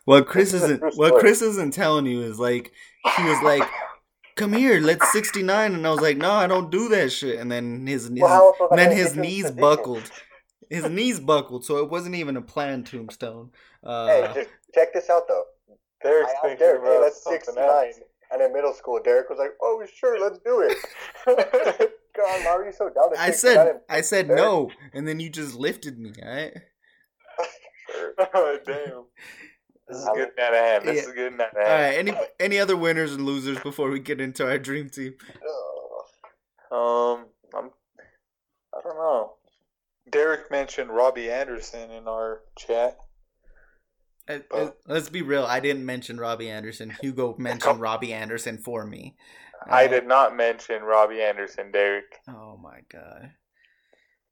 what 0.06 0.28
Chris 0.28 0.52
This 0.52 0.62
is 0.62 0.70
a 0.70 0.74
isn't 0.74 0.80
true 0.80 0.92
what. 0.96 1.20
Chris 1.20 1.42
isn't 1.42 1.74
telling 1.74 2.06
you 2.06 2.22
is 2.22 2.40
like 2.40 2.72
he 3.18 3.24
was 3.24 3.42
like, 3.44 3.68
"Come 4.36 4.54
here, 4.54 4.80
let's 4.80 5.12
69," 5.12 5.74
and 5.74 5.86
I 5.86 5.90
was 5.90 6.02
like, 6.02 6.18
"No, 6.18 6.32
I 6.32 6.48
don't 6.48 6.70
do 6.70 6.88
that 6.90 7.12
shit." 7.12 7.40
And 7.40 7.52
then 7.52 7.88
his, 7.88 8.04
his 8.04 8.12
Well, 8.22 8.30
how 8.30 8.48
else 8.48 8.58
was 8.60 8.70
I 8.72 8.76
and 8.76 8.80
then 8.92 8.98
his 8.98 9.08
get 9.08 9.16
you 9.16 9.22
in 9.22 9.28
knees 9.28 9.44
position? 9.44 9.62
buckled. 9.62 10.12
His 10.70 10.90
knees 10.90 11.20
buckled, 11.20 11.66
so 11.66 11.78
it 11.78 11.90
wasn't 11.90 12.16
even 12.16 12.38
a 12.38 12.42
planned 12.42 12.88
tombstone. 12.88 13.52
Uh, 13.84 14.08
hey, 14.08 14.32
just 14.34 14.50
check 14.76 14.94
this 14.94 15.10
out 15.10 15.28
though. 15.28 15.44
Derek's 16.04 16.32
I 16.44 16.48
thinking 16.48 16.60
Derek, 16.60 16.82
hey, 16.82 16.88
about 16.90 17.02
let's 17.02 17.24
69. 17.24 17.64
else. 17.64 18.00
And 18.30 18.42
in 18.42 18.52
middle 18.54 18.74
school, 18.74 19.00
Derek 19.04 19.30
was 19.30 19.40
like, 19.40 19.52
"Oh, 19.62 19.84
sure, 19.96 20.20
let's 20.20 20.40
do 20.40 20.70
it." 20.70 21.92
God, 22.18 22.46
why 22.46 22.52
are 22.52 22.66
you 22.66 22.72
so 22.74 22.90
down? 22.90 23.10
I 23.18 23.32
said 23.32 23.82
I 23.90 24.02
said 24.02 24.28
no, 24.28 24.72
and 24.94 25.08
then 25.08 25.20
you 25.20 25.30
just 25.30 25.56
lifted 25.56 25.98
me. 26.00 26.14
All 26.24 26.30
right. 26.36 26.54
oh, 28.34 28.58
damn. 28.66 29.04
This 29.90 30.00
is 30.00 30.06
I'm- 30.06 30.16
getting 30.18 30.34
out 30.42 30.54
of. 30.80 30.84
This 30.84 30.96
Yeah. 30.98 31.10
is 31.10 31.16
getting 31.16 31.40
out 31.40 31.52
of 31.52 31.58
All 31.58 31.66
hand. 31.66 31.82
right. 31.82 31.98
Any 31.98 32.14
any 32.42 32.60
other 32.60 32.76
winners 32.76 33.14
and 33.14 33.26
losers 33.26 33.58
before 33.60 33.90
we 33.90 34.00
get 34.02 34.20
into 34.20 34.46
our 34.46 34.58
dream 34.58 34.90
team? 34.90 35.14
Um, 36.70 37.28
I'm, 37.58 37.70
I 38.76 38.82
don't 38.84 38.98
know. 38.98 39.36
Derek 40.12 40.52
mentioned 40.52 40.90
Robbie 40.90 41.32
Anderson 41.32 41.92
in 41.92 42.10
our 42.10 42.42
chat. 42.58 42.98
Uh, 44.30 44.40
Oh. 44.52 44.66
uh, 44.68 44.72
Let's 44.86 45.08
be 45.10 45.22
real. 45.22 45.46
I 45.46 45.62
didn't 45.62 45.86
mention 45.86 46.20
Robbie 46.20 46.50
Anderson. 46.50 46.90
Hugo 47.02 47.36
mentioned 47.40 47.80
Robbie 47.80 48.12
Anderson 48.12 48.58
for 48.58 48.86
me. 48.86 49.16
I 49.70 49.88
did 49.88 50.08
not 50.08 50.36
mention 50.36 50.84
Robbie 50.84 51.22
Anderson, 51.22 51.72
Derek. 51.72 52.06
Oh 52.30 52.58
my 52.62 52.80
god. 52.92 53.32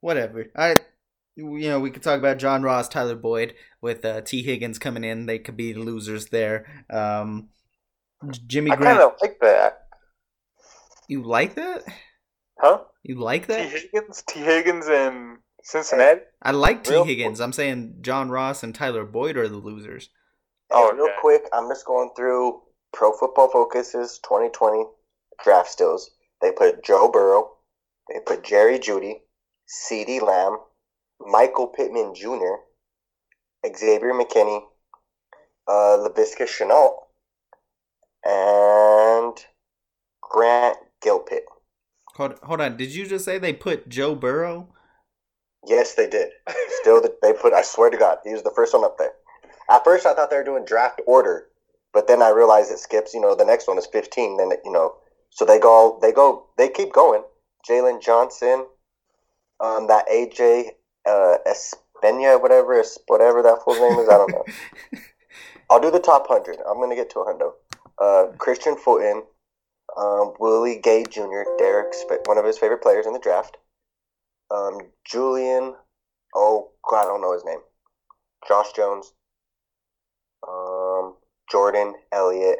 Whatever. 0.01 0.45
I, 0.55 0.77
you 1.35 1.69
know, 1.69 1.79
we 1.79 1.91
could 1.91 2.03
talk 2.03 2.19
about 2.19 2.37
John 2.37 2.63
Ross, 2.63 2.87
Tyler 2.87 3.15
Boyd, 3.15 3.55
with 3.81 4.05
uh, 4.05 4.21
Tee 4.21 4.43
Higgins 4.43 4.79
coming 4.79 5.03
in. 5.03 5.25
They 5.25 5.39
could 5.39 5.57
be 5.57 5.73
the 5.73 5.79
losers 5.81 6.27
there. 6.27 6.85
Um, 6.89 7.49
Jimmy 8.47 8.71
I 8.71 8.75
Grant. 8.75 8.99
kind 8.99 9.11
of 9.11 9.17
like 9.21 9.39
that. 9.41 9.79
You 11.07 11.23
like 11.23 11.55
that? 11.55 11.83
Huh? 12.59 12.79
You 13.03 13.15
like 13.19 13.47
that? 13.47 13.69
Tee 13.71 13.77
Higgins? 13.93 14.23
Tee 14.27 14.39
Higgins 14.39 14.87
and 14.87 15.37
Cincinnati? 15.63 16.21
I 16.41 16.51
like 16.51 16.83
T. 16.83 16.91
Real 16.91 17.03
Higgins. 17.03 17.39
I'm 17.41 17.53
saying 17.53 17.97
John 18.01 18.29
Ross 18.29 18.63
and 18.63 18.73
Tyler 18.73 19.05
Boyd 19.05 19.37
are 19.37 19.47
the 19.49 19.57
losers. 19.57 20.09
Hey, 20.71 20.77
Oh, 20.77 20.93
real 20.93 21.09
quick, 21.21 21.43
I'm 21.53 21.67
just 21.69 21.85
going 21.85 22.09
through 22.15 22.61
Pro 22.93 23.11
Football 23.11 23.49
Focus's 23.51 24.19
2020 24.23 24.85
draft 25.43 25.69
stills. 25.69 26.11
They 26.41 26.51
put 26.51 26.83
Joe 26.83 27.09
Burrow, 27.11 27.51
they 28.09 28.19
put 28.19 28.43
Jerry 28.43 28.79
Jeudy, 28.79 29.21
CeeDee 29.67 30.21
Lamb, 30.21 30.57
Michael 31.19 31.67
Pittman 31.67 32.13
Jr., 32.13 32.61
Xavier 33.65 34.13
McKinney, 34.13 34.61
uh, 35.67 35.97
Laviska 35.97 36.45
Shenault, 36.45 36.95
and 38.23 39.37
Grant 40.21 40.77
Delpit. 41.03 41.41
Hold, 42.15 42.35
hold 42.43 42.61
on. 42.61 42.77
Did 42.77 42.93
you 42.93 43.05
just 43.05 43.25
say 43.25 43.37
they 43.37 43.53
put 43.53 43.89
Joe 43.89 44.15
Burrow? 44.15 44.69
Yes, 45.67 45.95
they 45.95 46.07
did. 46.07 46.29
Still, 46.81 47.01
they 47.21 47.33
put. 47.33 47.53
I 47.53 47.61
swear 47.61 47.89
to 47.89 47.97
God, 47.97 48.19
he 48.23 48.33
was 48.33 48.43
the 48.43 48.51
first 48.55 48.73
one 48.73 48.83
up 48.83 48.97
there. 48.97 49.13
At 49.69 49.83
first, 49.83 50.05
I 50.05 50.13
thought 50.13 50.29
they 50.29 50.37
were 50.37 50.43
doing 50.43 50.65
draft 50.65 51.01
order, 51.07 51.47
but 51.91 52.07
then 52.07 52.21
I 52.21 52.29
realized 52.29 52.71
it 52.71 52.77
skips. 52.79 53.13
You 53.13 53.21
know, 53.21 53.35
the 53.35 53.45
next 53.45 53.67
one 53.67 53.77
is 53.77 53.87
fifteen. 53.87 54.37
Then 54.37 54.51
you 54.63 54.71
know, 54.71 54.95
so 55.35 55.43
they 55.43 55.59
go, 55.59 55.99
they 56.01 56.13
go, 56.13 56.45
they 56.57 56.69
keep 56.69 56.93
going. 56.93 57.21
Jalen 57.69 58.01
Johnson, 58.01 58.65
um, 59.59 59.87
that 59.87 60.07
AJ 60.07 60.69
uh, 61.05 61.35
Epenesa, 61.45 62.41
whatever, 62.41 62.81
whatever 63.07 63.43
that 63.43 63.59
fool's 63.65 63.81
name 63.81 63.99
is. 63.99 64.07
I 64.07 64.17
don't 64.17 64.31
know. 64.31 64.45
I'll 65.69 65.81
do 65.81 65.91
the 65.91 65.99
top 65.99 66.27
hundred. 66.29 66.59
I'm 66.65 66.79
gonna 66.79 66.95
get 66.95 67.09
to 67.11 67.19
a 67.19 67.25
hundo. 67.25 67.51
Uh, 67.99 68.31
Kristian 68.37 68.79
Fulton, 68.79 69.23
um, 69.97 70.35
Willie 70.39 70.79
Gay 70.81 71.03
Jr., 71.03 71.43
Derek's 71.57 72.05
one 72.27 72.37
of 72.37 72.45
his 72.45 72.57
favorite 72.57 72.81
players 72.81 73.05
in 73.05 73.11
the 73.11 73.19
draft. 73.19 73.57
Um, 74.49 74.77
Julian, 75.03 75.75
oh 76.33 76.71
God, 76.89 77.01
I 77.01 77.05
don't 77.07 77.21
know 77.21 77.33
his 77.33 77.43
name. 77.43 77.59
Josh 78.47 78.71
Jones, 78.73 79.11
um, 80.47 81.15
Jordan 81.51 81.93
Elliott, 82.13 82.59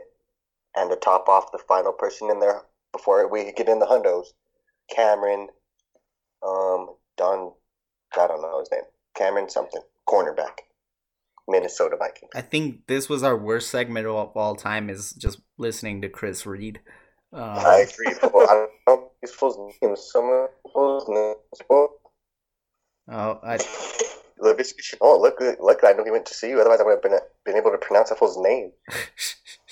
and 0.75 0.89
to 0.89 0.95
top 0.95 1.27
off 1.27 1.51
the 1.51 1.59
final 1.67 1.91
person 1.91 2.29
in 2.29 2.39
there 2.39 2.63
before 2.91 3.27
we 3.29 3.51
get 3.51 3.69
in 3.69 3.79
the 3.79 3.85
hundos, 3.85 4.27
Cameron 4.93 5.49
um, 6.45 6.95
Don, 7.17 7.53
I 8.15 8.27
don't 8.27 8.41
know 8.41 8.59
his 8.59 8.69
name, 8.71 8.83
Cameron 9.15 9.49
something, 9.49 9.81
cornerback, 10.07 10.59
Minnesota 11.47 11.97
Vikings. 11.97 12.31
I 12.35 12.41
think 12.41 12.87
this 12.87 13.09
was 13.09 13.23
our 13.23 13.37
worst 13.37 13.69
segment 13.69 14.05
of 14.05 14.35
all 14.35 14.55
time 14.55 14.89
is 14.89 15.13
just 15.13 15.39
listening 15.57 16.01
to 16.01 16.09
Chris 16.09 16.45
Reed. 16.45 16.79
Um, 17.33 17.41
I 17.41 17.85
agree. 17.89 18.13
I 18.23 18.29
don't 18.53 18.71
know 18.87 19.11
these 19.21 19.31
fools' 19.31 19.57
names. 19.81 20.09
Some 20.11 20.47
fools' 20.71 21.07
names. 21.09 21.35
Oh, 23.07 23.39
I, 23.43 23.57
Laviska 24.39 24.81
Shenault. 24.81 25.21
Look, 25.21 25.39
look, 25.59 25.83
I 25.83 25.93
know 25.93 26.03
he 26.03 26.11
went 26.11 26.25
to 26.27 26.33
see 26.33 26.49
you. 26.49 26.59
Otherwise, 26.59 26.79
I 26.79 26.83
would 26.83 26.91
have 26.91 27.01
been 27.01 27.19
been 27.45 27.57
able 27.57 27.71
to 27.71 27.77
pronounce 27.77 28.09
that 28.09 28.19
fool's 28.19 28.37
name. 28.37 28.71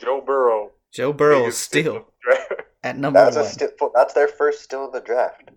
Joe 0.00 0.20
Burrow. 0.20 0.70
Joe 0.92 1.12
Burrow 1.12 1.40
biggest 1.40 1.62
still 1.62 1.82
steal 1.82 1.96
of 1.96 2.04
the 2.06 2.12
draft. 2.22 2.62
at 2.84 2.98
number 2.98 3.20
That's 3.20 3.36
a 3.36 3.40
one. 3.42 3.48
sti- 3.50 3.88
That's 3.94 4.14
their 4.14 4.28
first 4.28 4.62
steal 4.62 4.86
of 4.86 4.92
the 4.92 5.00
draft. 5.00 5.50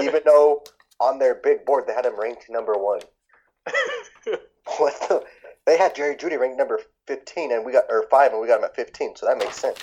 Even 0.00 0.22
though 0.24 0.62
on 1.00 1.18
their 1.18 1.34
big 1.34 1.64
board 1.66 1.84
they 1.86 1.92
had 1.92 2.06
him 2.06 2.18
ranked 2.18 2.46
number 2.48 2.74
one. 2.74 3.00
What 4.78 4.94
the? 5.08 5.24
They 5.66 5.76
had 5.76 5.94
Jerry 5.94 6.14
Jeudy 6.16 6.38
ranked 6.38 6.56
number 6.56 6.80
fifteen, 7.06 7.52
and 7.52 7.64
we 7.64 7.72
got 7.72 7.84
or 7.88 8.06
five, 8.10 8.32
and 8.32 8.40
we 8.40 8.46
got 8.46 8.58
him 8.60 8.64
at 8.64 8.76
fifteen. 8.76 9.14
So 9.16 9.26
that 9.26 9.36
makes 9.38 9.56
sense. 9.56 9.78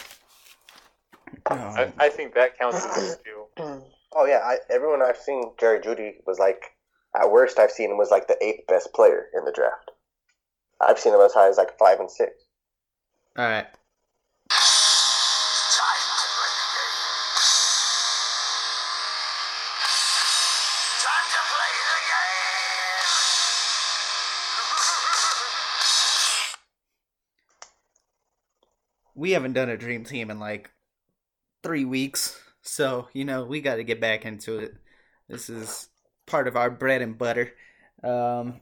Oh, 1.52 1.56
I, 1.56 1.91
I 1.97 2.10
think 2.10 2.34
that 2.36 2.58
counts 2.58 2.86
as 2.86 2.97
a 2.97 3.12
steal. 3.20 3.50
Oh 4.14 4.26
yeah, 4.26 4.39
I, 4.43 4.58
everyone 4.70 5.02
I've 5.02 5.18
seen 5.18 5.52
Jerry 5.60 5.80
Jeudy 5.80 6.16
was 6.26 6.39
like, 6.39 6.64
at 7.20 7.30
worst 7.30 7.60
I've 7.60 7.72
seen 7.72 7.91
him 7.91 7.97
was 7.97 8.10
like 8.10 8.28
the 8.28 8.41
eighth 8.43 8.68
best 8.68 8.93
player 8.93 9.28
in 9.38 9.45
the 9.45 9.52
draft. 9.52 9.91
I've 10.82 10.97
seen 10.97 11.14
him 11.14 11.22
as 11.22 11.34
high 11.34 11.50
as 11.50 11.58
like 11.58 11.78
five 11.78 12.00
and 12.00 12.10
six. 12.10 12.32
all 13.38 13.45
right. 13.45 13.68
We 29.20 29.32
haven't 29.32 29.51
done 29.51 29.70
a 29.70 29.76
dream 29.78 30.05
team 30.05 30.32
in 30.32 30.39
like 30.39 30.72
three 31.61 31.84
weeks. 31.84 32.39
So 32.61 33.09
you 33.13 33.26
know 33.26 33.43
we 33.43 33.59
got 33.59 33.76
to 33.76 33.84
get 33.84 33.99
back 33.99 34.26
into 34.26 34.59
it. 34.59 34.76
This 35.28 35.49
is 35.49 35.89
part 36.26 36.47
of 36.47 36.55
our 36.55 36.70
bread 36.72 37.01
and 37.01 37.17
butter. 37.17 37.51
Um 38.03 38.61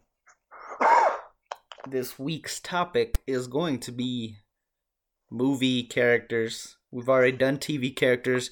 this 1.88 2.18
week's 2.20 2.60
topic 2.60 3.20
is 3.28 3.48
going 3.48 3.80
to 3.82 3.92
be 3.92 4.38
movie 5.30 5.84
characters. 5.84 6.78
We've 6.92 7.08
already 7.08 7.38
done 7.38 7.60
tv 7.60 7.96
characters. 7.96 8.50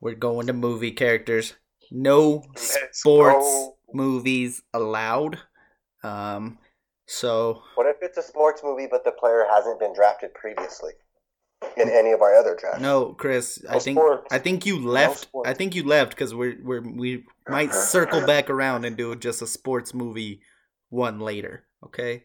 We're 0.00 0.14
going 0.14 0.46
to 0.48 0.52
movie 0.52 0.92
characters. 0.92 1.54
No 1.90 2.44
Let's 2.54 2.78
sports 2.92 3.46
go. 3.46 3.76
movies 3.94 4.62
allowed. 4.74 5.38
Um 6.02 6.58
so 7.06 7.62
What 7.74 7.86
if 7.86 7.96
it's 8.02 8.18
a 8.18 8.22
sports 8.22 8.62
movie 8.64 8.86
but 8.90 9.04
the 9.04 9.12
player 9.12 9.44
hasn't 9.50 9.78
been 9.80 9.94
drafted 9.94 10.32
previously 10.34 10.92
in 11.76 11.88
any 11.90 12.12
of 12.12 12.20
our 12.22 12.34
other 12.34 12.56
drafts? 12.58 12.80
No, 12.80 13.12
Chris, 13.14 13.64
I 13.68 13.78
think 13.78 13.98
sports. 13.98 14.26
I 14.30 14.38
think 14.38 14.66
you 14.66 14.78
left. 14.86 15.20
sports. 15.20 15.48
I 15.48 15.54
think 15.54 15.74
you 15.74 15.84
left 15.84 16.10
because 16.10 16.34
we're 16.34 16.56
we're 16.62 16.80
we 16.80 17.24
might 17.48 17.72
circle 17.94 18.24
back 18.26 18.50
around 18.50 18.84
and 18.84 18.96
do 18.96 19.14
just 19.16 19.42
a 19.42 19.46
sports 19.46 19.92
movie 19.94 20.40
one 20.90 21.18
later. 21.20 21.64
Okay, 21.84 22.22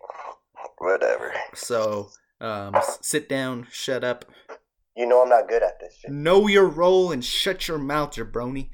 Whatever. 0.78 1.34
so 1.54 2.10
um, 2.40 2.74
sit 3.02 3.28
down, 3.28 3.68
shut 3.72 4.04
up, 4.06 4.24
You 4.96 5.06
know 5.06 5.22
I'm 5.22 5.28
not 5.30 5.50
good 5.50 5.62
at 5.64 5.80
this 5.82 5.98
shit. 6.00 6.12
know 6.12 6.48
your 6.48 6.66
role, 6.68 7.12
and 7.12 7.24
shut 7.24 7.68
your 7.68 7.78
mouth, 7.78 8.12
jabroni. 8.12 8.70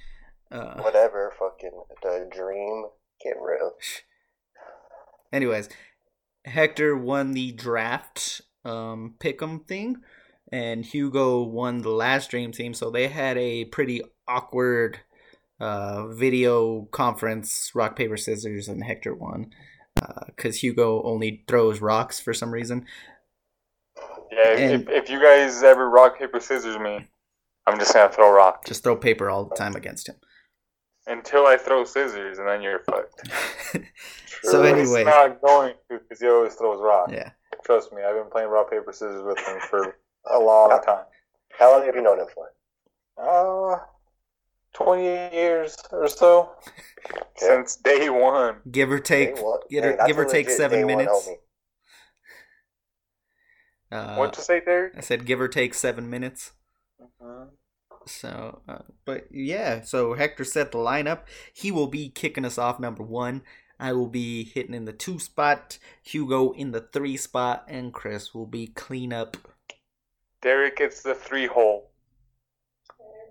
Uh, 0.52 0.80
Whatever. 0.82 1.34
Fucking 1.40 1.72
the 2.04 2.30
dream. 2.32 2.86
Get 3.24 3.36
real. 3.42 3.72
anyways, 5.34 5.70
Hector 6.46 6.96
won 6.96 7.32
the 7.32 7.52
draft 7.52 8.42
um, 8.64 9.16
pick'em 9.20 9.68
thing, 9.68 9.98
and 10.52 10.86
Hugo 10.86 11.44
won 11.44 11.82
the 11.82 11.90
last 11.90 12.30
dream 12.30 12.52
team. 12.52 12.74
So 12.74 12.90
they 12.90 13.08
had 13.08 13.38
a 13.38 13.66
pretty 13.66 14.02
awkward 14.28 15.00
uh, 15.60 16.08
video 16.08 16.84
conference, 16.92 17.72
rock 17.74 17.96
paper 17.96 18.18
scissors, 18.18 18.68
and 18.68 18.84
Hector 18.84 19.14
won 19.16 19.52
because 20.28 20.58
Hugo 20.58 21.02
only 21.04 21.44
throws 21.48 21.80
rocks 21.82 22.20
for 22.20 22.34
some 22.34 22.52
reason. 22.52 22.86
Yeah, 24.32 24.50
if, 24.50 24.60
And- 24.60 24.82
if, 24.82 25.04
if 25.04 25.10
you 25.10 25.22
guys 25.22 25.64
ever 25.64 25.90
rock 25.90 26.20
paper 26.20 26.40
scissors 26.40 26.78
me, 26.78 27.08
I'm 27.66 27.80
just 27.80 27.94
gonna 27.94 28.12
throw 28.12 28.32
rock 28.32 28.66
Just 28.66 28.84
throw 28.84 28.96
paper 28.96 29.30
all 29.30 29.46
the 29.46 29.56
time 29.56 29.76
against 29.76 30.10
him. 30.10 30.16
Until 31.08 31.46
I 31.46 31.58
throw 31.58 31.84
scissors, 31.84 32.40
and 32.40 32.48
then 32.48 32.62
you're 32.62 32.80
fucked. 32.80 33.30
so 34.44 34.62
anyway. 34.62 34.80
He's 34.80 34.96
anyway, 34.96 35.04
not 35.04 35.42
going 35.42 35.74
to 35.90 36.00
because 36.00 36.20
he 36.20 36.28
always 36.28 36.54
throws 36.56 36.82
rock. 36.82 37.10
yeah. 37.12 37.32
Trust 37.64 37.92
me, 37.94 38.04
I've 38.04 38.16
been 38.16 38.30
playing 38.32 38.50
rock 38.50 38.70
paper 38.70 38.92
scissors 38.92 39.24
with 39.24 39.40
him 39.40 39.60
for 39.70 39.98
a 40.32 40.40
long 40.40 40.70
time. 40.86 41.06
How 41.58 41.72
long 41.72 41.86
have 41.86 41.96
you 41.96 42.02
known 42.02 42.20
him 42.20 42.28
for? 42.34 42.52
Uh, 43.18 43.80
28 44.74 45.34
years 45.34 45.78
or 45.92 46.08
so 46.08 46.52
since 47.38 47.78
day 47.78 48.10
one. 48.10 48.58
Give 48.70 48.92
or 48.92 49.00
take, 49.00 49.42
one? 49.42 49.60
give 49.70 49.84
Hey, 49.84 49.96
or, 49.98 50.08
give 50.08 50.20
or 50.20 50.26
take 50.26 50.50
seven 50.50 50.86
minutes. 50.86 51.30
Uh, 53.92 54.16
What'd 54.16 54.38
you 54.38 54.44
say, 54.44 54.62
Derek? 54.64 54.94
I 54.98 55.02
said 55.02 55.26
give 55.26 55.40
or 55.40 55.48
take 55.48 55.74
seven 55.74 56.10
minutes. 56.10 56.52
Mhm. 57.22 57.50
So, 58.08 58.62
uh, 58.68 58.80
but 59.06 59.28
yeah, 59.32 59.82
so 59.82 60.14
Hector 60.14 60.44
set 60.44 60.72
the 60.72 60.78
lineup. 60.78 61.22
He 61.54 61.72
will 61.72 61.88
be 61.88 62.10
kicking 62.10 62.46
us 62.46 62.58
off 62.58 62.80
number 62.80 63.04
one. 63.04 63.42
I 63.80 63.94
will 63.94 64.08
be 64.08 64.44
hitting 64.44 64.74
in 64.74 64.86
the 64.86 64.94
two 64.94 65.20
spot, 65.20 65.78
Hugo 66.04 66.52
in 66.52 66.72
the 66.72 66.82
three 66.82 67.18
spot, 67.18 67.66
and 67.68 67.94
Chris 67.94 68.34
will 68.34 68.46
be 68.46 68.68
clean 68.68 69.12
up. 69.12 69.38
Derek 70.42 70.78
gets 70.78 71.02
the 71.02 71.14
three 71.14 71.46
hole. 71.48 71.92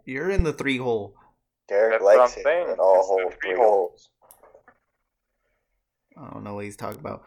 You're 0.06 0.30
in 0.30 0.44
the 0.44 0.52
three 0.54 0.78
hole. 0.78 1.14
Derek 1.68 1.98
That's 1.98 2.10
what 2.10 2.18
likes 2.18 2.30
I'm 2.30 2.36
it. 2.36 2.42
saying. 2.42 2.70
in 2.70 2.78
all 2.78 3.00
It's 3.00 3.10
the 3.16 3.26
holes, 3.26 3.34
three 3.40 3.52
three 3.52 3.56
holes. 3.56 3.92
holes. 3.92 4.10
I 6.16 6.30
don't 6.32 6.44
know 6.44 6.54
what 6.54 6.64
he's 6.64 6.76
talking 6.76 7.00
about. 7.00 7.24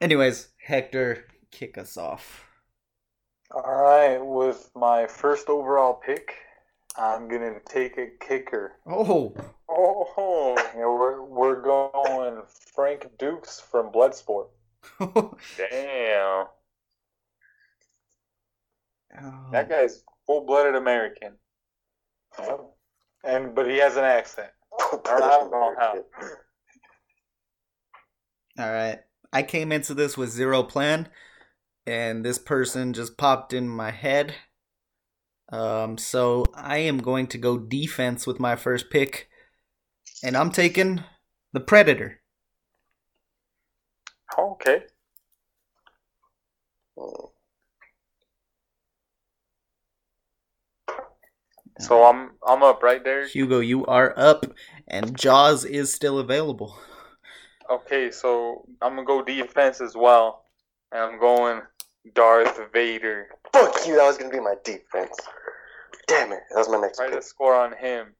Anyways, 0.00 0.48
Hector, 0.58 1.26
kick 1.50 1.78
us 1.78 1.96
off. 1.96 2.46
All 3.52 3.82
right, 3.82 4.18
with 4.18 4.70
my 4.76 5.06
first 5.06 5.48
overall 5.48 5.94
pick, 5.94 6.34
I'm 6.96 7.28
gonna 7.28 7.58
take 7.66 7.98
a 7.98 8.08
kicker. 8.20 8.74
Oh, 8.86 9.34
Oh, 9.68 10.54
yeah, 10.76 10.86
we're 10.86 11.22
we're 11.22 11.60
going 11.60 12.42
Frank 12.74 13.06
Dux 13.18 13.60
from 13.60 13.90
Bloodsport. 13.92 14.48
Damn, 14.98 16.46
oh. 19.22 19.48
that 19.52 19.68
guy's 19.68 20.02
full-blooded 20.26 20.74
American. 20.74 21.32
And 23.24 23.54
but 23.54 23.68
he 23.68 23.78
has 23.78 23.96
an 23.96 24.04
accent. 24.04 24.50
Or 24.70 25.22
I 25.22 25.28
don't 25.28 25.50
know 25.50 25.74
how. 25.78 25.94
All 28.58 28.72
right. 28.72 29.00
I 29.32 29.42
came 29.42 29.70
into 29.70 29.94
this 29.94 30.16
with 30.16 30.30
zero 30.30 30.62
plan, 30.62 31.08
and 31.86 32.24
this 32.24 32.38
person 32.38 32.92
just 32.92 33.16
popped 33.16 33.52
in 33.52 33.68
my 33.68 33.90
head. 33.90 34.34
Um, 35.52 35.98
so 35.98 36.44
I 36.54 36.78
am 36.78 36.98
going 36.98 37.26
to 37.28 37.38
go 37.38 37.58
defense 37.58 38.26
with 38.26 38.38
my 38.38 38.56
first 38.56 38.90
pick, 38.90 39.28
and 40.22 40.36
I'm 40.36 40.50
taking 40.50 41.02
the 41.52 41.60
Predator. 41.60 42.20
Okay. 44.38 44.84
So 51.80 52.04
I'm 52.04 52.32
I'm 52.46 52.62
up 52.62 52.82
right 52.82 53.02
there. 53.02 53.26
Hugo, 53.26 53.60
you 53.60 53.86
are 53.86 54.12
up, 54.16 54.44
and 54.86 55.18
Jaws 55.18 55.64
is 55.64 55.92
still 55.92 56.18
available. 56.18 56.78
Okay, 57.70 58.10
so 58.10 58.66
I'm 58.82 58.96
gonna 58.96 59.06
go 59.06 59.22
defense 59.22 59.80
as 59.80 59.96
well, 59.96 60.44
and 60.92 61.00
I'm 61.00 61.18
going 61.18 61.62
Darth 62.14 62.60
Vader. 62.72 63.28
Fuck 63.52 63.86
you, 63.86 63.96
that 63.96 64.06
was 64.06 64.18
gonna 64.18 64.30
be 64.30 64.40
my 64.40 64.54
defense. 64.64 65.16
Damn 66.06 66.32
it, 66.32 66.40
that 66.50 66.58
was 66.58 66.68
my 66.68 66.80
next 66.80 66.98
Try 66.98 67.10
to 67.10 67.22
score 67.22 67.54
on 67.54 67.72
him. 67.76 68.14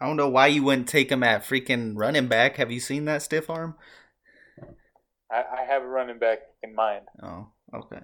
I 0.00 0.06
don't 0.06 0.16
know 0.16 0.28
why 0.28 0.46
you 0.46 0.62
wouldn't 0.62 0.88
take 0.88 1.10
him 1.10 1.22
at 1.22 1.42
freaking 1.44 1.94
running 1.96 2.28
back. 2.28 2.56
Have 2.56 2.70
you 2.70 2.80
seen 2.80 3.04
that 3.06 3.22
stiff 3.22 3.50
arm? 3.50 3.74
I, 5.30 5.42
I 5.60 5.64
have 5.66 5.82
a 5.82 5.88
running 5.88 6.18
back 6.18 6.38
in 6.62 6.74
mind. 6.74 7.04
Oh, 7.22 7.48
okay. 7.74 8.00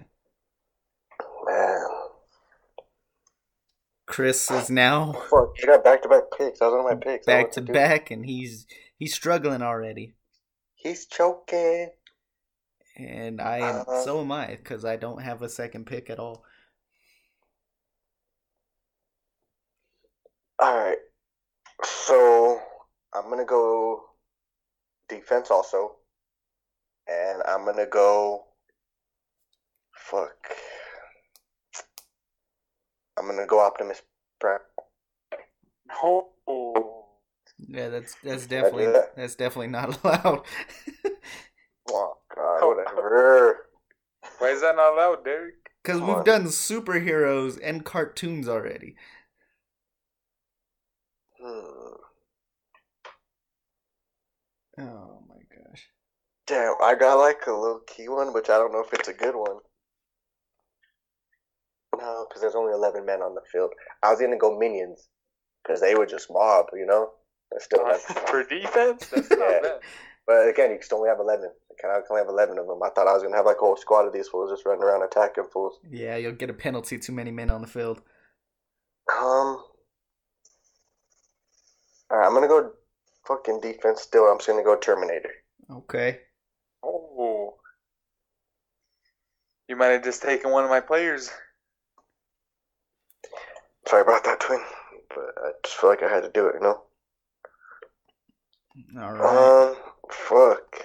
Man. 1.45 1.87
Chris 4.07 4.51
is 4.51 4.69
now 4.69 5.13
Fuck, 5.29 5.53
you 5.57 5.65
got 5.65 5.83
back 5.83 6.03
to 6.03 6.09
back 6.09 6.23
picks. 6.37 6.59
That 6.59 6.65
was 6.65 6.83
one 6.83 6.93
of 6.93 6.99
my 6.99 7.03
picks. 7.03 7.27
I 7.27 7.31
don't 7.31 7.39
back 7.39 7.45
what 7.45 7.53
to 7.53 7.61
do. 7.61 7.73
back, 7.73 8.11
and 8.11 8.25
he's 8.25 8.67
he's 8.97 9.13
struggling 9.15 9.61
already. 9.61 10.15
He's 10.75 11.05
choking. 11.07 11.89
And 12.97 13.41
I 13.41 13.57
am, 13.59 13.85
Uh, 13.87 14.01
so 14.03 14.21
am 14.21 14.31
I, 14.31 14.47
because 14.47 14.85
I 14.85 14.95
don't 14.95 15.21
have 15.21 15.41
a 15.41 15.49
second 15.49 15.85
pick 15.85 16.09
at 16.09 16.19
all. 16.19 16.45
Alright. 20.61 20.97
So 21.83 22.61
I'm 23.13 23.29
gonna 23.29 23.45
go 23.45 24.03
defense 25.09 25.51
also, 25.51 25.97
and 27.07 27.41
I'm 27.47 27.65
gonna 27.65 27.85
go. 27.87 28.45
Fuck. 29.93 30.55
I'm 33.17 33.25
gonna 33.27 33.45
go 33.47 33.59
Optimus 33.59 34.01
Prime. 34.39 34.59
Oh, 36.47 37.05
Yeah, 37.67 37.89
that's 37.89 38.15
that's 38.23 38.47
definitely 38.47 38.87
that? 38.87 39.15
that's 39.15 39.35
definitely 39.35 39.67
not 39.67 39.99
allowed. 40.03 40.45
Oh 41.89 42.14
God, 42.59 42.77
whatever. 42.95 43.65
why 44.39 44.49
is 44.49 44.61
that 44.61 44.75
not 44.75 44.93
allowed, 44.93 45.23
Derek? 45.23 45.55
Because 45.83 46.01
we've 46.01 46.09
on. 46.17 46.23
done 46.23 46.45
superheroes 46.45 47.59
and 47.63 47.85
cartoons 47.85 48.47
already. 48.47 48.95
Hmm. 51.39 51.93
Oh 54.79 55.23
my 55.29 55.35
gosh. 55.55 55.89
Damn, 56.47 56.75
I 56.81 56.95
got 56.95 57.15
like 57.15 57.45
a 57.47 57.51
little 57.51 57.81
key 57.87 58.09
one, 58.09 58.33
which 58.33 58.49
I 58.49 58.57
don't 58.57 58.71
know 58.71 58.81
if 58.81 58.93
it's 58.93 59.07
a 59.07 59.13
good 59.13 59.35
one. 59.35 59.57
No, 61.97 62.25
because 62.27 62.41
there's 62.41 62.55
only 62.55 62.73
11 62.73 63.05
men 63.05 63.21
on 63.21 63.35
the 63.35 63.41
field. 63.51 63.71
I 64.03 64.11
was 64.11 64.19
gonna 64.19 64.37
go 64.37 64.57
minions, 64.57 65.07
because 65.63 65.81
they 65.81 65.95
would 65.95 66.09
just 66.09 66.29
mob, 66.31 66.67
you 66.73 66.85
know? 66.85 67.11
That's 67.51 67.65
still 67.65 67.85
not. 67.85 67.99
For 68.01 68.43
defense, 68.43 69.07
that's 69.07 69.29
Yeah. 69.31 69.37
not 69.37 69.61
bad. 69.63 69.79
But 70.27 70.47
again, 70.47 70.71
you 70.71 70.79
can 70.79 70.97
only 70.97 71.09
have 71.09 71.19
11. 71.19 71.49
Can 71.79 71.89
I 71.89 71.95
can 71.95 72.03
only 72.11 72.21
have 72.21 72.29
11 72.29 72.57
of 72.57 72.67
them? 72.67 72.81
I 72.83 72.89
thought 72.89 73.07
I 73.07 73.13
was 73.13 73.21
gonna 73.23 73.35
have 73.35 73.45
like 73.45 73.57
a 73.57 73.59
whole 73.59 73.77
squad 73.77 74.07
of 74.07 74.13
these 74.13 74.27
fools 74.27 74.51
just 74.51 74.65
running 74.65 74.83
around 74.83 75.03
attacking 75.03 75.45
fools. 75.51 75.79
Yeah, 75.89 76.15
you'll 76.15 76.31
get 76.31 76.49
a 76.49 76.53
penalty. 76.53 76.97
Too 76.97 77.11
many 77.11 77.31
men 77.31 77.51
on 77.51 77.61
the 77.61 77.67
field. 77.67 78.01
Um. 79.11 79.63
Alright, 82.11 82.27
I'm 82.27 82.33
gonna 82.33 82.47
go 82.47 82.71
fucking 83.27 83.61
defense 83.61 84.01
still. 84.01 84.25
I'm 84.25 84.37
just 84.37 84.47
gonna 84.47 84.63
go 84.63 84.75
Terminator. 84.75 85.31
Okay. 85.71 86.19
Oh, 86.83 87.55
you 89.67 89.75
might 89.75 89.87
have 89.87 90.03
just 90.03 90.21
taken 90.21 90.51
one 90.51 90.63
of 90.63 90.69
my 90.69 90.79
players. 90.79 91.31
Sorry 93.87 94.01
about 94.01 94.23
that, 94.23 94.39
twin. 94.39 94.61
But 95.09 95.33
I 95.37 95.51
just 95.63 95.77
feel 95.77 95.89
like 95.89 96.03
I 96.03 96.09
had 96.09 96.23
to 96.23 96.29
do 96.29 96.47
it, 96.47 96.55
you 96.55 96.61
know? 96.61 96.81
All 99.01 99.13
right. 99.13 99.69
Um, 99.69 99.75
fuck. 100.11 100.83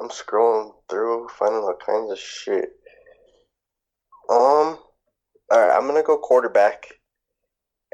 I'm 0.00 0.08
scrolling 0.08 0.72
through, 0.88 1.28
finding 1.38 1.62
all 1.62 1.76
kinds 1.84 2.10
of 2.10 2.18
shit. 2.18 2.70
Um, 4.28 4.78
alright, 5.52 5.76
I'm 5.76 5.86
gonna 5.86 6.02
go 6.02 6.18
quarterback. 6.18 6.86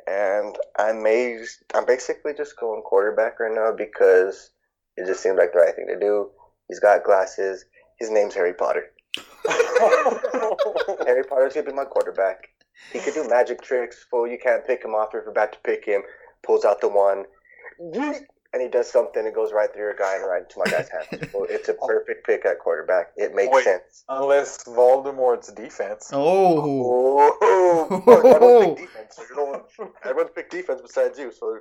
And 0.07 0.57
I 0.79 0.93
may, 0.93 1.45
I'm 1.75 1.85
basically 1.85 2.33
just 2.35 2.59
going 2.59 2.83
quarterback 2.83 3.41
right 3.41 3.55
now 3.55 3.73
because 3.77 4.51
it 4.97 5.07
just 5.07 5.23
seemed 5.23 5.37
like 5.37 5.53
the 5.53 5.59
right 5.59 5.75
thing 5.75 5.87
to 5.89 5.99
do. 5.99 6.31
He's 6.69 6.81
got 6.81 7.05
glasses. 7.05 7.65
His 7.99 8.11
name's 8.11 8.35
Harry 8.35 8.55
Potter. 8.55 8.87
Harry 11.07 11.25
Potter's 11.25 11.55
gonna 11.55 11.67
be 11.67 11.73
my 11.73 11.85
quarterback. 11.85 12.49
He 12.93 13.01
could 13.01 13.15
do 13.15 13.29
magic 13.29 13.61
tricks. 13.61 14.07
Fool, 14.11 14.29
you 14.29 14.39
can't 14.43 14.67
pick 14.67 14.85
him 14.85 14.95
off 14.95 15.09
if 15.09 15.25
you're 15.25 15.31
about 15.31 15.53
to 15.53 15.59
pick 15.65 15.85
him. 15.85 16.03
Pulls 16.45 16.65
out 16.65 16.81
the 16.81 16.89
one, 16.89 17.25
and 18.53 18.63
he 18.63 18.69
does 18.69 18.91
something. 18.91 19.27
It 19.27 19.35
goes 19.35 19.53
right 19.53 19.73
through 19.73 19.83
your 19.83 19.95
guy 19.95 20.17
and 20.17 20.27
right 20.27 20.43
into 20.43 20.59
my 20.59 20.65
guy's 20.71 20.89
hands. 20.89 21.33
Well, 21.35 21.47
it's 21.49 21.69
a 21.69 21.75
perfect 21.75 22.27
pick 22.27 22.47
at 22.47 22.59
quarterback. 22.59 23.09
It 23.17 23.35
makes 23.35 23.53
Wait. 23.53 23.65
sense. 23.65 24.05
Unless 24.09 24.65
Voldemort's 24.65 25.53
defense. 25.53 26.11
Oh. 26.13 27.37
Oh, 27.41 28.03
fuck, 28.05 28.25
everyone's 28.25 28.81
pick 28.81 28.89
defense. 28.89 29.21
You 29.31 29.63
everyone's 30.05 30.31
pick 30.35 30.51
defense 30.51 30.81
besides 30.81 31.19
you. 31.19 31.33
So 31.33 31.59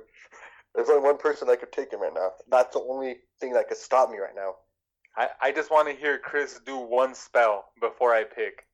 there's 0.74 0.88
only 0.88 1.02
one 1.02 1.18
person 1.18 1.48
that 1.48 1.60
could 1.60 1.72
take 1.72 1.92
him 1.92 2.00
right 2.00 2.14
now. 2.14 2.30
That's 2.50 2.74
the 2.74 2.80
only 2.80 3.18
thing 3.40 3.52
that 3.52 3.68
could 3.68 3.76
stop 3.76 4.10
me 4.10 4.18
right 4.18 4.34
now. 4.34 4.54
I, 5.16 5.28
I 5.42 5.52
just 5.52 5.70
want 5.70 5.88
to 5.88 5.94
hear 5.94 6.18
Chris 6.18 6.60
do 6.64 6.78
one 6.78 7.14
spell 7.14 7.66
before 7.80 8.14
I 8.14 8.24
pick. 8.24 8.64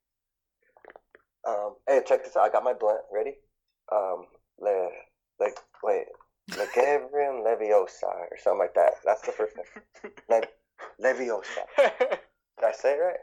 Um, 1.46 1.76
hey, 1.88 2.00
check 2.06 2.24
this 2.24 2.36
out. 2.36 2.48
I 2.48 2.52
got 2.52 2.64
my 2.64 2.74
blunt 2.74 3.00
ready. 3.12 3.34
Um, 3.90 4.26
le, 4.60 4.88
like, 5.40 5.56
wait, 5.82 6.04
Legavrium 6.50 7.42
Leviosa 7.44 8.04
or 8.04 8.36
something 8.42 8.58
like 8.58 8.74
that. 8.74 8.94
That's 9.04 9.22
the 9.22 9.32
first 9.32 9.56
one. 9.56 10.12
Le, 10.28 10.42
Leviosa. 11.02 11.64
Did 11.78 12.64
I 12.64 12.72
say 12.72 12.94
it 12.94 12.98
right? 13.00 13.16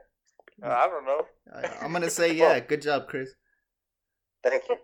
I 0.63 0.87
don't 0.87 1.05
know. 1.05 1.25
I- 1.53 1.83
I'm 1.85 1.91
gonna 1.93 2.09
say 2.09 2.33
yeah. 2.33 2.59
Good 2.59 2.81
job, 2.81 3.07
Chris. 3.07 3.31
Thank 4.43 4.63
you. 4.69 4.75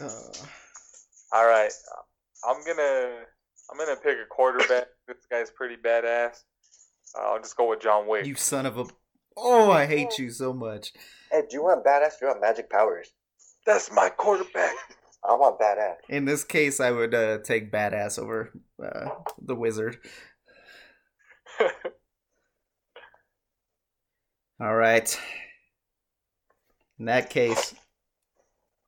Uh, 0.00 0.08
All 1.32 1.46
right, 1.46 1.70
I'm 2.46 2.64
gonna 2.64 3.20
I'm 3.70 3.78
gonna 3.78 3.96
pick 3.96 4.16
a 4.22 4.26
quarterback. 4.28 4.86
this 5.08 5.16
guy's 5.30 5.50
pretty 5.50 5.76
badass. 5.76 6.38
Uh, 7.16 7.22
I'll 7.32 7.38
just 7.40 7.56
go 7.56 7.68
with 7.68 7.80
John 7.80 8.06
Wick. 8.08 8.24
you 8.26 8.34
son 8.34 8.66
of 8.66 8.78
a. 8.78 8.84
Oh, 9.36 9.70
I 9.70 9.86
hate 9.86 10.18
you 10.18 10.30
so 10.30 10.52
much. 10.52 10.92
Hey, 11.30 11.42
do 11.48 11.56
you 11.56 11.62
want 11.64 11.84
badass? 11.84 12.18
Do 12.18 12.26
you 12.26 12.28
want 12.28 12.40
magic 12.40 12.68
powers? 12.70 13.10
That's 13.66 13.90
my 13.92 14.08
quarterback. 14.10 14.74
I 15.24 15.34
want 15.34 15.60
badass. 15.60 15.96
In 16.08 16.24
this 16.24 16.42
case, 16.44 16.80
I 16.80 16.90
would 16.90 17.14
uh, 17.14 17.38
take 17.38 17.70
badass 17.70 18.18
over 18.18 18.50
uh, 18.82 19.10
the 19.40 19.54
wizard. 19.54 19.98
All 24.60 24.74
right. 24.74 25.18
In 26.98 27.06
that 27.06 27.30
case, 27.30 27.74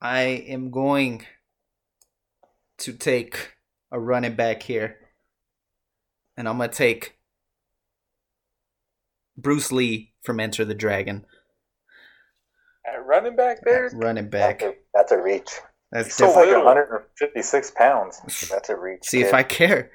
I 0.00 0.22
am 0.22 0.70
going 0.70 1.24
to 2.78 2.92
take 2.92 3.52
a 3.90 4.00
running 4.00 4.34
back 4.34 4.62
here. 4.62 4.96
And 6.36 6.48
I'm 6.48 6.58
going 6.58 6.70
to 6.70 6.76
take 6.76 7.16
Bruce 9.36 9.70
Lee 9.70 10.14
from 10.22 10.40
Enter 10.40 10.64
the 10.64 10.74
Dragon. 10.74 11.24
At 12.86 13.06
running 13.06 13.36
back 13.36 13.58
there, 13.64 13.90
Running 13.94 14.28
back. 14.28 14.60
That's 14.60 14.72
a, 14.72 14.78
that's 14.92 15.12
a 15.12 15.22
reach. 15.22 15.50
That's 15.94 16.12
so 16.16 16.26
like 16.32 16.50
156 16.50 17.70
pounds. 17.70 18.20
That's 18.50 18.68
a 18.68 18.76
reach. 18.76 19.04
See 19.04 19.20
if. 19.20 19.32
I 19.32 19.44
care. 19.44 19.92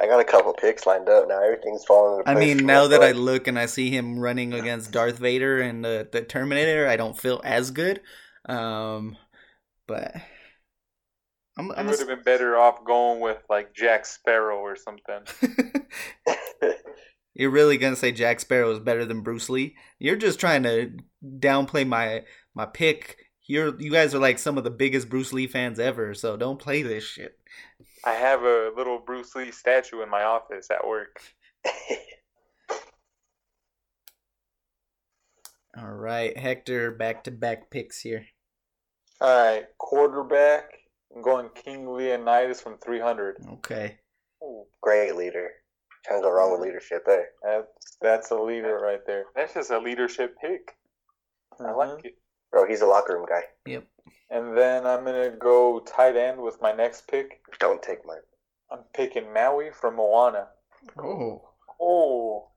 I 0.00 0.06
got 0.06 0.18
a 0.18 0.24
couple 0.24 0.52
picks 0.54 0.86
lined 0.86 1.08
up 1.08 1.28
now. 1.28 1.40
Everything's 1.42 1.84
falling 1.84 2.18
into 2.18 2.30
I 2.30 2.34
mean, 2.34 2.66
now 2.66 2.82
me, 2.82 2.88
that 2.88 3.02
I 3.02 3.12
look 3.12 3.46
and 3.46 3.56
I 3.56 3.66
see 3.66 3.90
him 3.90 4.18
running 4.18 4.54
against 4.54 4.90
Darth 4.90 5.18
Vader 5.18 5.60
and 5.60 5.84
the, 5.84 6.08
the 6.10 6.22
Terminator, 6.22 6.88
I 6.88 6.96
don't 6.96 7.18
feel 7.18 7.40
as 7.44 7.70
good. 7.70 8.00
Um, 8.48 9.16
but 9.86 10.14
I'm, 11.56 11.70
I 11.70 11.76
I'm 11.76 11.86
would 11.86 11.98
have 11.98 12.08
been 12.08 12.22
better 12.22 12.56
off 12.56 12.84
going 12.84 13.20
with 13.20 13.38
like 13.48 13.72
Jack 13.72 14.04
Sparrow 14.04 14.58
or 14.58 14.76
something. 14.76 15.20
You're 17.34 17.50
really 17.50 17.78
gonna 17.78 17.94
say 17.94 18.10
Jack 18.10 18.40
Sparrow 18.40 18.72
is 18.72 18.80
better 18.80 19.04
than 19.04 19.20
Bruce 19.22 19.48
Lee? 19.48 19.76
You're 20.00 20.16
just 20.16 20.40
trying 20.40 20.64
to 20.64 20.90
downplay 21.24 21.86
my 21.86 22.24
my 22.54 22.66
pick. 22.66 23.16
You're 23.48 23.80
you 23.80 23.90
guys 23.90 24.14
are 24.14 24.18
like 24.18 24.38
some 24.38 24.58
of 24.58 24.64
the 24.64 24.70
biggest 24.70 25.08
Bruce 25.08 25.32
Lee 25.32 25.46
fans 25.46 25.80
ever, 25.80 26.12
so 26.12 26.36
don't 26.36 26.58
play 26.58 26.82
this 26.82 27.02
shit. 27.02 27.38
I 28.04 28.12
have 28.12 28.42
a 28.42 28.70
little 28.76 28.98
Bruce 28.98 29.34
Lee 29.34 29.50
statue 29.50 30.02
in 30.02 30.10
my 30.10 30.22
office 30.22 30.68
at 30.70 30.86
work. 30.86 31.18
All 35.76 35.88
right, 35.88 36.36
Hector, 36.36 36.90
back 36.90 37.24
to 37.24 37.30
back 37.30 37.70
picks 37.70 38.00
here. 38.02 38.26
All 39.20 39.28
right, 39.28 39.64
quarterback. 39.78 40.64
I'm 41.16 41.22
going 41.22 41.48
King 41.54 41.90
Leonidas 41.90 42.60
from 42.60 42.76
300. 42.76 43.38
Okay, 43.54 43.96
Ooh, 44.42 44.66
Great 44.82 45.16
leader. 45.16 45.48
Can't 46.06 46.22
go 46.22 46.30
wrong 46.30 46.52
with 46.52 46.60
leadership 46.60 47.04
there. 47.06 47.28
that's 47.42 47.96
that's 48.02 48.30
a 48.30 48.36
leader 48.36 48.78
right 48.78 49.00
there. 49.06 49.24
That's 49.34 49.54
just 49.54 49.70
a 49.70 49.78
leadership 49.78 50.36
pick. 50.38 50.76
I 51.58 51.72
like 51.72 51.88
mm-hmm. 51.88 52.08
it. 52.08 52.18
Bro, 52.50 52.68
he's 52.68 52.80
a 52.80 52.86
locker 52.86 53.14
room 53.14 53.26
guy. 53.28 53.42
Yep. 53.66 53.86
And 54.30 54.56
then 54.56 54.86
I'm 54.86 55.04
gonna 55.04 55.30
go 55.30 55.80
tight 55.80 56.16
end 56.16 56.40
with 56.40 56.60
my 56.60 56.72
next 56.72 57.08
pick. 57.08 57.40
Don't 57.58 57.82
take 57.82 58.06
mine. 58.06 58.18
I'm 58.70 58.80
picking 58.94 59.32
Maui 59.32 59.70
from 59.70 59.96
Moana. 59.96 60.48
oh, 60.98 61.48
Oh, 61.80 62.48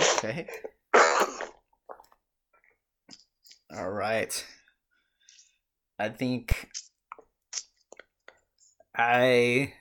okay, 0.00 0.48
all 3.76 3.90
right. 3.90 4.46
I 5.98 6.08
think 6.08 6.70
I, 8.96 9.72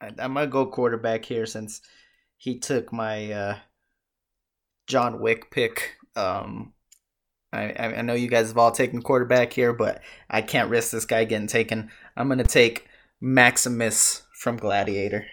I 0.00 0.06
I'm 0.18 0.34
gonna 0.34 0.46
go 0.46 0.66
quarterback 0.66 1.24
here 1.24 1.46
since 1.46 1.82
he 2.36 2.58
took 2.58 2.92
my 2.92 3.32
uh, 3.32 3.56
John 4.86 5.20
Wick 5.20 5.50
pick. 5.50 5.96
Um, 6.16 6.72
I 7.52 7.70
I 7.72 7.94
I 7.98 8.02
know 8.02 8.14
you 8.14 8.28
guys 8.28 8.48
have 8.48 8.58
all 8.58 8.72
taken 8.72 9.00
quarterback 9.02 9.52
here, 9.52 9.72
but 9.72 10.00
I 10.28 10.42
can't 10.42 10.70
risk 10.70 10.90
this 10.92 11.04
guy 11.06 11.24
getting 11.24 11.46
taken. 11.46 11.90
I'm 12.16 12.28
gonna 12.28 12.44
take 12.44 12.86
Maximus 13.20 14.22
from 14.34 14.56
Gladiator. 14.56 15.26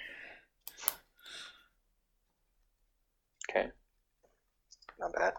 okay. 3.50 3.68
Not 5.00 5.14
bad. 5.14 5.34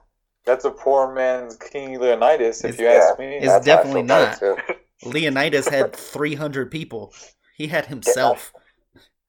That's 0.45 0.65
a 0.65 0.71
poor 0.71 1.13
man's 1.13 1.57
King 1.57 1.99
Leonidas, 1.99 2.63
if 2.65 2.75
It's- 2.75 2.81
you 2.81 2.87
ask 2.87 3.19
me. 3.19 3.37
it's 3.37 3.47
That's 3.47 3.67
definitely 3.67 4.03
not. 4.05 4.41
Leonidas 5.05 5.69
had 5.69 5.95
300 5.95 6.71
people. 6.71 7.13
He 7.57 7.67
had 7.67 7.87
himself. 7.87 8.53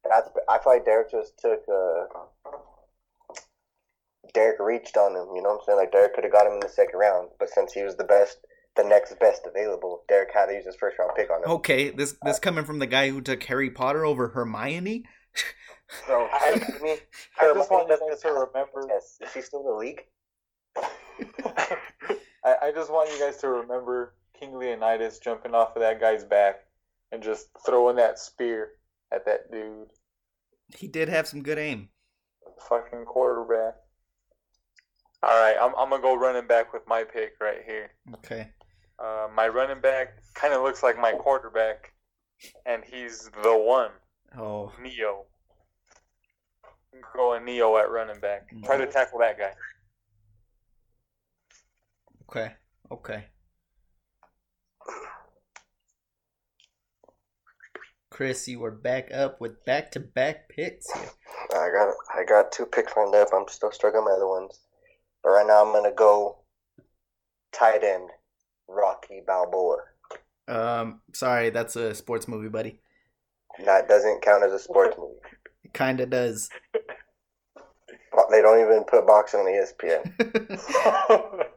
That's, 0.07 0.29
I 0.47 0.59
feel 0.59 0.73
like 0.73 0.85
Derek 0.85 1.09
just 1.11 1.37
took. 1.39 1.61
Uh, 1.67 2.05
Derek 4.33 4.59
reached 4.59 4.97
on 4.97 5.11
him. 5.13 5.35
You 5.35 5.41
know 5.41 5.49
what 5.49 5.59
I'm 5.61 5.65
saying? 5.65 5.77
Like 5.79 5.91
Derek 5.91 6.13
could 6.15 6.23
have 6.23 6.33
got 6.33 6.47
him 6.47 6.53
in 6.53 6.59
the 6.59 6.69
second 6.69 6.99
round, 6.99 7.29
but 7.39 7.49
since 7.49 7.73
he 7.73 7.83
was 7.83 7.95
the 7.95 8.03
best, 8.03 8.37
the 8.75 8.83
next 8.83 9.19
best 9.19 9.41
available, 9.45 10.03
Derek 10.07 10.29
had 10.33 10.47
to 10.47 10.53
use 10.53 10.65
his 10.65 10.75
first 10.75 10.97
round 10.99 11.11
pick 11.15 11.29
on 11.31 11.43
him. 11.43 11.49
Okay, 11.49 11.89
this 11.89 12.15
this 12.23 12.37
uh, 12.37 12.39
coming 12.39 12.65
from 12.65 12.79
the 12.79 12.87
guy 12.87 13.09
who 13.09 13.21
took 13.21 13.43
Harry 13.43 13.69
Potter 13.69 14.05
over 14.05 14.29
Hermione. 14.29 15.05
So 16.05 16.27
I- 16.31 16.61
I, 16.79 16.83
mean, 16.83 16.97
I 17.39 17.53
just 17.53 17.71
want 17.71 17.89
you 17.89 17.97
guys 18.09 18.21
to 18.21 18.29
remember. 18.29 18.85
Yes, 18.87 19.17
is 19.21 19.31
she 19.31 19.41
still 19.41 19.61
in 19.61 19.65
the 19.67 19.73
league? 19.73 20.01
I, 22.43 22.55
I 22.67 22.71
just 22.71 22.91
want 22.91 23.11
you 23.11 23.19
guys 23.19 23.37
to 23.37 23.49
remember 23.49 24.13
King 24.39 24.57
Leonidas 24.57 25.19
jumping 25.19 25.55
off 25.55 25.75
of 25.75 25.81
that 25.81 25.99
guy's 25.99 26.23
back 26.23 26.57
and 27.11 27.23
just 27.23 27.47
throwing 27.65 27.95
that 27.97 28.19
spear 28.19 28.71
at 29.11 29.25
that 29.25 29.51
dude. 29.51 29.87
He 30.75 30.87
did 30.87 31.09
have 31.09 31.27
some 31.27 31.41
good 31.43 31.57
aim. 31.57 31.89
Fucking 32.69 33.05
quarterback. 33.05 33.75
All 35.23 35.29
right, 35.41 35.55
I'm, 35.59 35.73
I'm 35.77 35.89
gonna 35.89 36.01
go 36.01 36.15
running 36.15 36.47
back 36.47 36.73
with 36.73 36.83
my 36.87 37.03
pick 37.03 37.33
right 37.41 37.59
here. 37.65 37.89
Okay. 38.15 38.49
Uh, 38.99 39.27
my 39.35 39.47
running 39.47 39.81
back 39.81 40.17
kind 40.33 40.53
of 40.53 40.61
looks 40.63 40.83
like 40.83 40.97
my 40.99 41.11
quarterback, 41.13 41.93
and 42.65 42.83
he's 42.83 43.29
the 43.43 43.57
one, 43.57 43.91
Oh, 44.37 44.71
Neo. 44.81 45.25
I'm 46.93 47.01
going 47.15 47.45
Neo 47.45 47.77
at 47.77 47.89
running 47.91 48.19
back. 48.19 48.47
Try 48.63 48.77
to 48.77 48.87
tackle 48.87 49.19
that 49.19 49.37
guy. 49.37 49.51
okay. 52.29 52.53
Okay. 52.91 53.25
Chris, 58.09 58.47
you 58.47 58.63
are 58.63 58.71
back 58.71 59.09
up 59.13 59.39
with 59.41 59.63
back-to-back 59.65 60.49
picks 60.49 60.91
here. 60.91 61.09
I 61.53 61.69
got 61.69 61.93
I 62.15 62.23
got 62.23 62.51
two 62.51 62.65
picks 62.65 62.95
lined 62.95 63.13
up. 63.13 63.27
I'm 63.33 63.47
still 63.47 63.71
struggling 63.71 64.05
with 64.05 64.11
my 64.11 64.15
other 64.15 64.27
ones, 64.27 64.59
but 65.27 65.33
right 65.33 65.45
now 65.47 65.65
I'm 65.65 65.73
gonna 65.73 65.91
go 65.93 66.37
tight 67.51 67.83
end 67.83 68.09
Rocky 68.69 69.21
Balboa. 69.27 69.77
Um, 70.47 71.01
sorry, 71.13 71.49
that's 71.49 71.75
a 71.75 71.93
sports 71.93 72.29
movie, 72.29 72.47
buddy. 72.47 72.79
That 73.65 73.89
doesn't 73.89 74.21
count 74.21 74.45
as 74.45 74.53
a 74.53 74.59
sports 74.59 74.95
movie. 75.01 75.19
It 75.65 75.73
kinda 75.73 76.05
does. 76.05 76.49
They 76.73 78.41
don't 78.41 78.61
even 78.61 78.85
put 78.85 79.05
boxing 79.05 79.41
on 79.41 79.47
ESPN. 79.47 80.13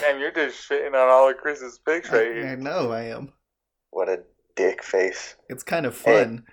Damn, 0.00 0.18
you're 0.18 0.32
just 0.32 0.66
shitting 0.68 0.88
on 0.94 1.08
all 1.10 1.28
of 1.28 1.36
Chris's 1.36 1.78
picks 1.86 2.10
right 2.10 2.34
here. 2.34 2.46
I 2.46 2.54
know 2.54 2.90
I 2.92 3.02
am. 3.02 3.30
What 3.90 4.08
a 4.08 4.22
dick 4.56 4.82
face. 4.82 5.36
It's 5.50 5.62
kind 5.62 5.84
of 5.86 6.00
Hey. 6.00 6.24
fun. 6.24 6.44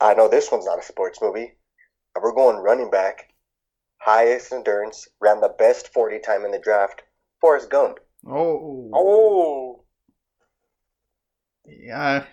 I 0.00 0.14
know 0.14 0.26
this 0.28 0.50
one's 0.50 0.66
not 0.66 0.80
a 0.80 0.82
sports 0.82 1.20
movie. 1.22 1.52
We're 2.20 2.34
going 2.34 2.56
running 2.56 2.90
back, 2.90 3.31
highest 4.04 4.52
endurance, 4.52 5.08
ran 5.20 5.40
the 5.40 5.54
best 5.58 5.92
40 5.92 6.18
time 6.20 6.44
in 6.44 6.50
the 6.50 6.58
draft. 6.58 7.02
Forrest 7.40 7.70
Gump. 7.70 7.98
Oh. 8.26 8.90
Oh, 8.94 9.84
Yeah. 11.66 12.24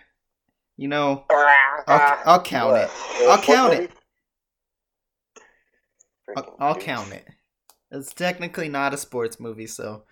You 0.77 0.87
know, 0.87 1.25
I'll, 1.29 2.19
I'll 2.25 2.41
count 2.41 2.77
it. 2.77 2.89
I'll 3.27 3.41
count 3.41 3.73
it. 3.73 3.91
I'll, 6.37 6.55
I'll 6.59 6.75
count 6.75 7.11
it. 7.11 7.27
It's 7.91 8.13
technically 8.13 8.69
not 8.69 8.93
a 8.93 8.97
sports 8.97 9.39
movie, 9.39 9.67
so 9.67 10.03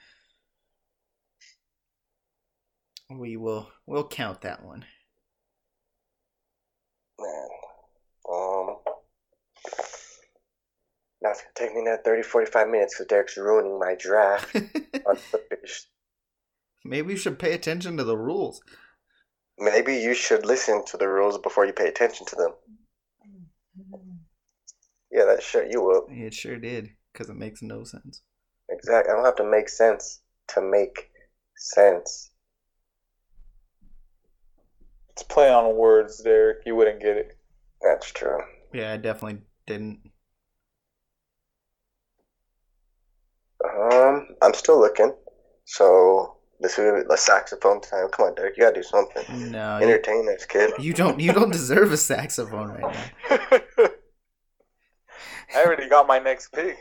we 3.10 3.38
will 3.38 3.70
we'll 3.86 4.08
count 4.08 4.42
that 4.42 4.66
one. 4.66 4.84
Man. 7.20 7.48
Um. 8.30 8.76
Now 11.22 11.32
it's 11.32 11.42
going 11.42 11.54
to 11.56 11.64
take 11.64 11.74
me 11.74 11.82
another 11.82 12.02
30, 12.04 12.24
45 12.24 12.70
minutes 12.70 12.96
because 12.96 13.08
Derek's 13.08 13.38
ruining 13.38 13.80
my 13.80 13.96
draft 13.98 14.56
on 14.56 15.18
purpose. 15.32 15.88
Maybe 16.86 17.14
you 17.14 17.18
should 17.18 17.40
pay 17.40 17.54
attention 17.54 17.98
to 17.98 18.04
the 18.04 18.18
rules. 18.18 18.62
Maybe 19.58 19.98
you 19.98 20.14
should 20.14 20.46
listen 20.46 20.86
to 20.86 20.98
the 20.98 21.08
rules 21.08 21.38
before 21.40 21.66
you 21.66 21.74
pay 21.74 21.88
attention 21.88 22.28
to 22.28 22.36
them. 22.36 22.52
Yeah, 25.12 25.26
that 25.26 25.42
shut 25.42 25.72
you 25.72 25.90
up. 25.92 26.06
It 26.10 26.34
sure 26.34 26.58
did, 26.58 26.90
because 27.12 27.30
it 27.30 27.36
makes 27.36 27.62
no 27.62 27.84
sense. 27.84 28.22
Exactly. 28.70 29.12
I 29.12 29.16
don't 29.16 29.26
have 29.26 29.38
to 29.38 29.50
make 29.50 29.70
sense 29.70 30.22
to 30.50 30.62
make 30.62 31.10
sense. 31.56 32.30
it's 35.10 35.24
play 35.24 35.50
on 35.50 35.76
words, 35.76 36.22
Derek. 36.22 36.60
You 36.66 36.76
wouldn't 36.76 37.02
get 37.02 37.18
it. 37.18 37.38
That's 37.82 38.12
true. 38.12 38.40
Yeah, 38.74 38.94
I 38.94 38.98
definitely 38.98 39.42
didn't. 39.66 40.00
Um, 43.78 44.28
I'm 44.42 44.54
still 44.54 44.80
looking. 44.80 45.14
So 45.66 46.38
this 46.60 46.80
is 46.80 47.06
the 47.08 47.18
saxophone 47.18 47.82
time. 47.82 48.08
Come 48.10 48.28
on, 48.28 48.36
Derek, 48.36 48.58
you 48.58 48.64
gotta 48.64 48.76
do 48.76 48.84
something. 48.84 49.24
No, 49.52 49.78
you, 49.80 49.86
Entertain 49.86 50.28
us, 50.30 50.46
kid. 50.46 50.72
you 50.80 50.94
don't. 50.94 51.20
You 51.20 51.34
don't 51.34 51.52
deserve 51.52 51.92
a 51.92 51.98
saxophone 51.98 52.70
right 52.70 52.82
now. 53.30 53.40
I 55.56 55.64
already 55.66 55.88
got 55.90 56.08
my 56.08 56.20
next 56.20 56.52
pick. 56.52 56.78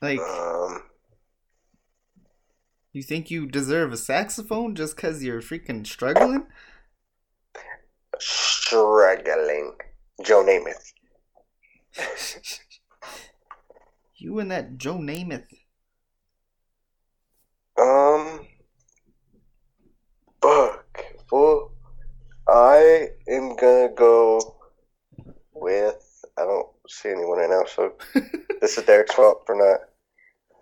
Like, 0.00 0.20
Um, 0.20 0.82
you 2.92 3.02
think 3.02 3.30
you 3.30 3.46
deserve 3.46 3.92
a 3.92 3.96
saxophone 3.96 4.74
just 4.74 4.96
because 4.96 5.22
you're 5.22 5.42
freaking 5.42 5.86
struggling? 5.86 6.46
struggling. 8.20 9.74
Joe 10.24 10.44
Namath. 10.44 10.92
you 14.20 14.38
and 14.38 14.50
that 14.50 14.78
Joe 14.78 14.96
Namath. 14.96 15.46
Um, 17.80 18.46
fuck. 20.42 21.04
Well, 21.30 21.72
I 22.48 23.08
am 23.28 23.56
gonna 23.56 23.90
go 23.94 24.56
with. 25.52 26.04
I 26.36 26.42
don't 26.42 26.68
see 26.88 27.10
anyone 27.10 27.38
right 27.38 27.50
now, 27.50 27.64
so 27.66 27.94
this 28.60 28.78
is 28.78 28.84
Derek's 28.84 29.14
fault 29.14 29.42
for 29.46 29.54
not 29.54 29.80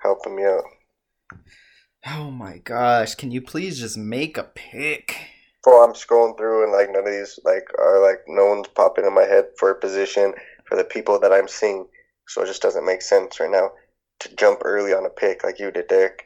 helping 0.03 0.37
me 0.37 0.45
out. 0.45 0.65
Oh 2.09 2.31
my 2.31 2.59
gosh! 2.59 3.15
Can 3.15 3.31
you 3.31 3.41
please 3.41 3.81
just 3.81 3.97
make 3.97 4.37
a 4.37 4.45
pick? 4.45 5.17
Well, 5.67 5.83
I'm 5.83 5.95
scrolling 5.95 6.37
through 6.39 6.63
and 6.63 6.73
like 6.73 6.93
none 6.93 7.07
of 7.07 7.13
these 7.13 7.41
like 7.45 7.67
are 7.79 8.01
like 8.01 8.21
no 8.29 8.47
one's 8.47 8.69
popping 8.69 9.05
in 9.05 9.15
my 9.15 9.25
head 9.25 9.47
for 9.59 9.71
a 9.71 9.81
position 9.81 10.33
for 10.65 10.77
the 10.77 10.85
people 10.85 11.19
that 11.19 11.33
I'm 11.33 11.49
seeing, 11.49 11.87
so 12.29 12.43
it 12.43 12.47
just 12.47 12.63
doesn't 12.63 12.85
make 12.87 13.03
sense 13.03 13.39
right 13.41 13.51
now 13.51 13.71
to 14.21 14.35
jump 14.35 14.61
early 14.65 14.93
on 14.93 15.05
a 15.07 15.11
pick 15.11 15.45
like 15.45 15.59
you 15.59 15.71
did, 15.71 15.89
Derek. 15.89 16.25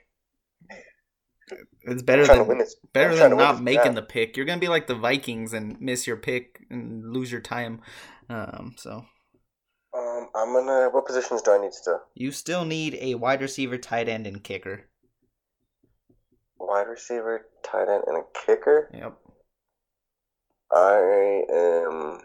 It's 1.83 2.03
better 2.03 2.27
than 2.27 2.39
to 2.39 2.45
win 2.45 2.59
this. 2.59 2.77
better 2.93 3.17
than 3.17 3.37
not 3.37 3.63
making 3.63 3.95
the 3.95 4.03
pick. 4.03 4.37
You're 4.37 4.47
gonna 4.47 4.61
be 4.61 4.69
like 4.69 4.87
the 4.87 4.95
Vikings 4.95 5.53
and 5.53 5.81
miss 5.81 6.07
your 6.07 6.17
pick 6.17 6.61
and 6.71 7.13
lose 7.13 7.33
your 7.33 7.41
time. 7.41 7.81
Um, 8.29 8.75
so 8.77 9.05
Um, 9.93 10.29
I'm 10.37 10.53
gonna. 10.53 10.91
What 10.91 11.07
positions 11.07 11.43
do 11.43 11.51
I 11.53 11.59
need 11.61 11.73
still? 11.73 12.01
you 12.15 12.31
still 12.31 12.65
need 12.65 12.97
a 13.01 13.17
wide 13.17 13.41
receiver, 13.41 13.79
tight 13.79 14.09
end, 14.09 14.27
and 14.29 14.45
kicker. 14.45 14.83
Wide 16.61 16.87
receiver, 16.87 17.47
tight 17.65 17.89
end, 17.89 18.05
and 18.07 18.19
a 18.19 18.23
kicker. 18.47 18.89
Yep. 18.95 19.19
I 20.73 21.43
am 21.53 22.21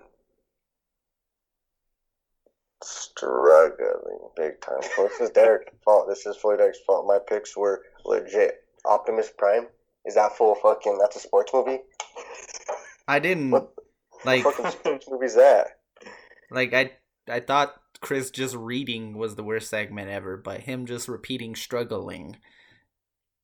struggling 2.83 4.19
big 4.35 4.61
time. 4.61 4.81
This 4.97 5.19
is 5.19 5.29
Derek's 5.31 5.71
fault. 5.85 6.07
This 6.07 6.25
is 6.25 6.35
fully 6.37 6.57
Derek's 6.57 6.79
fault. 6.85 7.07
My 7.07 7.19
picks 7.19 7.55
were 7.55 7.83
legit. 8.05 8.61
Optimus 8.85 9.31
Prime 9.35 9.67
is 10.05 10.15
that 10.15 10.37
full 10.37 10.55
fucking? 10.55 10.97
That's 10.99 11.15
a 11.15 11.19
sports 11.19 11.51
movie. 11.53 11.79
I 13.07 13.19
didn't 13.19 13.51
What 13.51 13.71
like 14.23 14.43
fucking 14.43 14.71
sports 14.71 15.07
movie 15.09 15.25
is 15.25 15.35
that? 15.35 15.79
like 16.51 16.73
I 16.73 16.91
I 17.27 17.39
thought 17.39 17.75
Chris 18.01 18.29
just 18.29 18.55
reading 18.55 19.17
was 19.17 19.35
the 19.35 19.43
worst 19.43 19.69
segment 19.69 20.09
ever, 20.09 20.37
but 20.37 20.61
him 20.61 20.85
just 20.85 21.07
repeating 21.07 21.55
struggling 21.55 22.37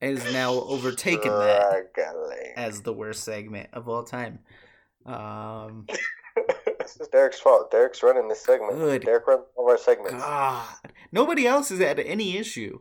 is 0.01 0.31
now 0.33 0.53
overtaken 0.53 1.31
that 1.31 1.89
as 2.55 2.81
the 2.81 2.93
worst 2.93 3.23
segment 3.23 3.69
of 3.73 3.87
all 3.87 4.03
time. 4.03 4.39
Um, 5.05 5.87
this 6.83 6.97
is 6.99 7.07
Derek's 7.07 7.39
fault. 7.39 7.71
Derek's 7.71 8.03
running 8.03 8.27
this 8.27 8.41
segment. 8.41 8.75
Good. 8.75 9.03
Derek 9.03 9.27
runs 9.27 9.45
all 9.55 9.65
of 9.65 9.71
our 9.71 9.77
segments. 9.77 10.23
God, 10.23 10.67
nobody 11.11 11.47
else 11.47 11.69
has 11.69 11.79
had 11.79 11.99
any 11.99 12.37
issue. 12.37 12.79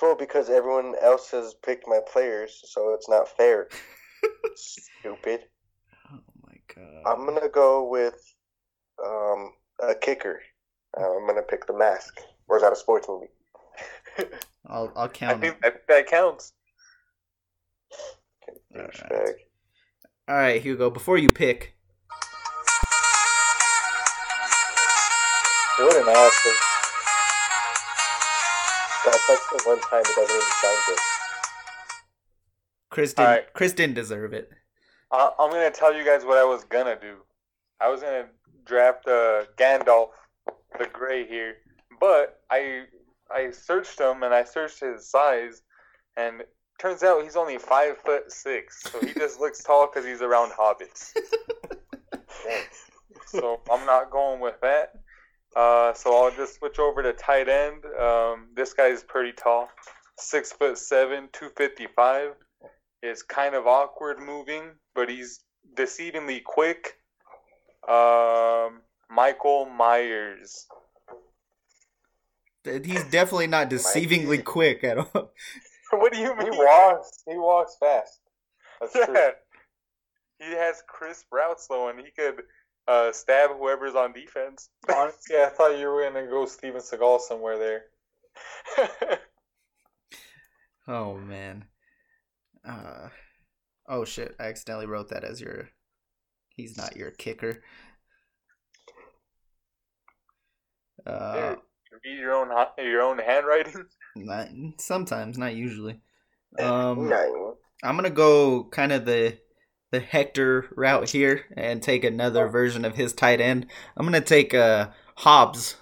Well, 0.00 0.16
because 0.16 0.48
everyone 0.48 0.94
else 1.00 1.30
has 1.30 1.54
picked 1.54 1.86
my 1.86 2.00
players, 2.10 2.62
so 2.64 2.94
it's 2.94 3.08
not 3.08 3.28
fair. 3.28 3.68
Stupid. 4.56 5.40
Oh 6.10 6.18
my 6.42 6.54
god. 6.74 7.02
I'm 7.06 7.26
gonna 7.26 7.48
go 7.48 7.88
with 7.88 8.20
um, 9.04 9.52
a 9.82 9.94
kicker. 9.94 10.40
Uh, 10.98 11.16
I'm 11.16 11.26
gonna 11.26 11.42
pick 11.42 11.66
the 11.66 11.76
mask. 11.76 12.20
Or 12.48 12.56
is 12.56 12.62
that 12.62 12.72
a 12.72 12.76
sports 12.76 13.06
movie? 13.08 13.28
I'll 14.66 14.92
I'll 14.96 15.08
count. 15.08 15.36
I 15.36 15.40
think 15.40 15.60
that, 15.62 15.86
that 15.88 16.06
counts. 16.06 16.52
Alright. 18.74 18.92
Douchebag. 18.92 19.32
All 20.28 20.36
right, 20.36 20.62
Hugo. 20.62 20.90
Before 20.90 21.18
you 21.18 21.28
pick, 21.28 21.74
What 25.80 25.96
an 25.96 26.08
asshole. 26.08 26.52
That's 29.06 29.28
like 29.30 29.38
the 29.50 29.62
one 29.64 29.80
time 29.80 30.00
it 30.00 30.14
doesn't 30.14 30.36
even 30.36 30.48
sound 30.60 30.78
good. 30.86 30.98
Chris 32.90 33.14
didn't. 33.14 33.26
Alright. 33.26 33.52
Chris 33.54 33.72
didn't 33.72 33.94
deserve 33.94 34.34
it. 34.34 34.50
I, 35.10 35.30
I'm 35.38 35.50
gonna 35.50 35.70
tell 35.70 35.94
you 35.94 36.04
guys 36.04 36.22
what 36.26 36.36
I 36.36 36.44
was 36.44 36.64
gonna 36.64 36.98
do. 37.00 37.16
I 37.80 37.88
was 37.88 38.02
gonna 38.02 38.26
draft 38.66 39.08
uh, 39.08 39.44
Gandalf, 39.56 40.10
the 40.78 40.86
Gray 40.92 41.26
here, 41.26 41.56
but 41.98 42.42
I 42.50 42.82
I 43.34 43.50
searched 43.50 43.98
him 43.98 44.22
and 44.22 44.34
I 44.34 44.44
searched 44.44 44.80
his 44.80 45.08
size, 45.08 45.62
and 46.14 46.42
turns 46.78 47.02
out 47.02 47.22
he's 47.22 47.36
only 47.36 47.56
five 47.56 47.96
foot 47.96 48.30
six, 48.30 48.82
so 48.82 49.00
he 49.00 49.14
just 49.14 49.40
looks 49.40 49.62
tall 49.62 49.86
because 49.86 50.04
he's 50.04 50.20
around 50.20 50.50
hobbits. 50.52 51.14
So 53.30 53.60
I'm 53.70 53.86
not 53.86 54.10
going 54.10 54.40
with 54.40 54.60
that. 54.60 54.94
Uh, 55.56 55.92
so 55.94 56.16
I'll 56.16 56.30
just 56.30 56.56
switch 56.56 56.78
over 56.78 57.02
to 57.02 57.12
tight 57.12 57.48
end. 57.48 57.84
Um, 57.98 58.48
this 58.54 58.74
is 58.78 59.02
pretty 59.02 59.32
tall, 59.32 59.68
six 60.18 60.52
foot 60.52 60.78
seven, 60.78 61.28
two 61.32 61.50
fifty 61.56 61.86
five. 61.94 62.32
Is 63.02 63.22
kind 63.22 63.54
of 63.54 63.66
awkward 63.66 64.20
moving, 64.20 64.72
but 64.94 65.08
he's 65.08 65.40
deceivingly 65.74 66.44
quick. 66.44 66.96
Um, 67.88 68.82
Michael 69.10 69.66
Myers. 69.66 70.66
He's 72.64 73.04
definitely 73.04 73.46
not 73.46 73.70
deceivingly 73.70 74.44
quick 74.44 74.84
at 74.84 74.98
all. 74.98 75.32
what 75.92 76.12
do 76.12 76.18
you 76.18 76.34
He 76.38 76.50
mean? 76.50 76.58
walks. 76.58 77.22
He 77.26 77.36
walks 77.38 77.76
fast. 77.80 78.20
That's 78.80 78.92
true. 79.04 79.30
He 80.38 80.52
has 80.52 80.82
crisp 80.86 81.26
routes 81.32 81.66
though, 81.68 81.88
and 81.88 81.98
he 81.98 82.10
could 82.16 82.42
uh, 82.88 83.12
stab 83.12 83.50
whoever's 83.58 83.94
on 83.94 84.12
defense. 84.12 84.68
Honestly, 84.94 85.36
I 85.36 85.48
thought 85.48 85.78
you 85.78 85.86
were 85.88 86.02
gonna 86.02 86.26
go 86.26 86.46
Steven 86.46 86.80
Seagal 86.80 87.20
somewhere 87.20 87.58
there. 87.58 89.18
Oh 90.90 91.16
man. 91.16 91.66
Uh, 92.66 93.10
oh 93.88 94.04
shit! 94.04 94.34
I 94.40 94.44
accidentally 94.44 94.86
wrote 94.86 95.10
that 95.10 95.22
as 95.22 95.40
your. 95.40 95.68
He's 96.48 96.76
not 96.76 96.96
your 96.96 97.12
kicker. 97.12 97.62
Uh, 101.06 101.54
Read 102.04 102.18
your 102.18 102.34
own 102.34 102.50
your 102.78 103.02
own 103.02 103.18
handwriting. 103.18 103.86
not 104.16 104.48
sometimes, 104.78 105.38
not 105.38 105.54
usually. 105.54 106.00
Um, 106.58 107.08
Nine. 107.08 107.52
I'm 107.84 107.94
gonna 107.94 108.10
go 108.10 108.64
kind 108.64 108.90
of 108.90 109.04
the 109.04 109.38
the 109.90 110.00
Hector 110.00 110.68
route 110.76 111.10
here 111.10 111.44
and 111.56 111.82
take 111.82 112.04
another 112.04 112.48
version 112.48 112.84
of 112.84 112.94
his 112.94 113.12
tight 113.12 113.40
end. 113.40 113.66
I'm 113.96 114.06
gonna 114.06 114.20
take 114.20 114.54
uh 114.54 114.90
Hobbs 115.16 115.76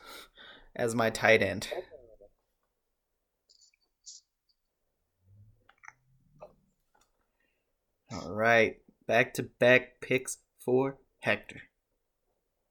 as 0.74 0.94
my 0.94 1.10
tight 1.10 1.42
end. 1.42 1.68
All 8.10 8.32
right, 8.32 8.76
back 9.06 9.34
to 9.34 9.42
back 9.42 10.00
picks 10.00 10.38
for 10.58 10.98
Hector. 11.20 11.62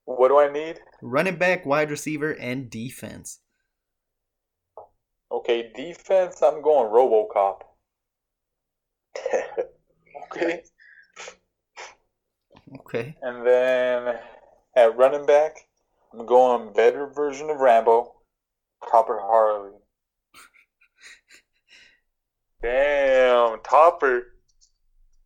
What 0.05 0.29
do 0.29 0.39
I 0.39 0.51
need? 0.51 0.79
Running 1.01 1.35
back, 1.35 1.65
wide 1.65 1.91
receiver, 1.91 2.31
and 2.31 2.69
defense. 2.69 3.39
Okay, 5.31 5.71
defense. 5.75 6.41
I'm 6.41 6.61
going 6.61 6.89
RoboCop. 6.89 7.61
Okay, 10.31 10.61
Okay. 12.87 13.15
and 13.21 13.45
then 13.45 14.15
at 14.75 14.97
running 14.97 15.25
back, 15.25 15.57
I'm 16.13 16.25
going 16.25 16.71
better 16.73 17.07
version 17.07 17.49
of 17.49 17.57
Rambo, 17.57 18.13
Topper 18.89 19.19
Harley. 19.21 19.71
Damn, 22.63 23.59
topper. 23.61 24.33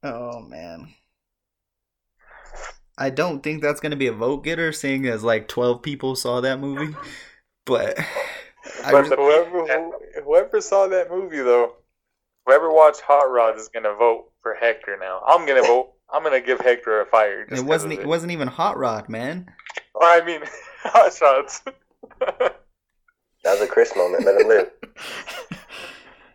Oh 0.04 0.42
man. 0.42 0.94
I 2.98 3.10
don't 3.10 3.42
think 3.42 3.62
that's 3.62 3.80
gonna 3.80 3.96
be 3.96 4.08
a 4.08 4.14
vote 4.14 4.44
getter, 4.44 4.72
seeing 4.72 5.06
as 5.08 5.24
like 5.24 5.48
twelve 5.48 5.82
people 5.84 6.16
saw 6.16 6.42
that 6.42 6.60
movie. 6.60 6.96
But 7.66 7.96
But 8.90 9.04
just- 9.04 9.14
Whoever 9.14 9.92
whoever 10.24 10.62
saw 10.62 10.88
that 10.88 11.12
movie 11.12 11.42
though, 11.42 11.76
Whoever 12.46 12.72
watched 12.72 13.02
Hot 13.02 13.30
Rod 13.30 13.56
is 13.58 13.70
gonna 13.70 13.94
vote 13.94 14.32
for 14.42 14.56
Hector 14.56 14.98
now. 15.00 15.22
I'm 15.28 15.46
gonna 15.46 15.62
vote. 15.62 15.91
I'm 16.14 16.24
gonna 16.24 16.42
give 16.42 16.60
Hector 16.60 17.02
a 17.02 17.06
fire. 17.06 17.46
Just 17.46 17.54
it 17.54 17.56
'cause 17.56 17.64
wasn't. 17.70 17.94
of 17.94 18.00
It 18.00 18.08
wasn't 18.08 18.32
even 18.34 18.48
Hot 18.48 18.78
Rod, 18.78 19.08
man. 19.10 19.52
Or, 19.96 20.04
I 20.04 20.24
mean, 20.26 20.42
Hot 20.84 21.14
Shots. 21.14 21.62
That 23.44 23.54
was 23.60 23.62
a 23.62 23.68
Chris 23.68 23.96
moment. 23.96 24.24
Let 24.24 24.40
him 24.40 24.48
live. 24.48 24.70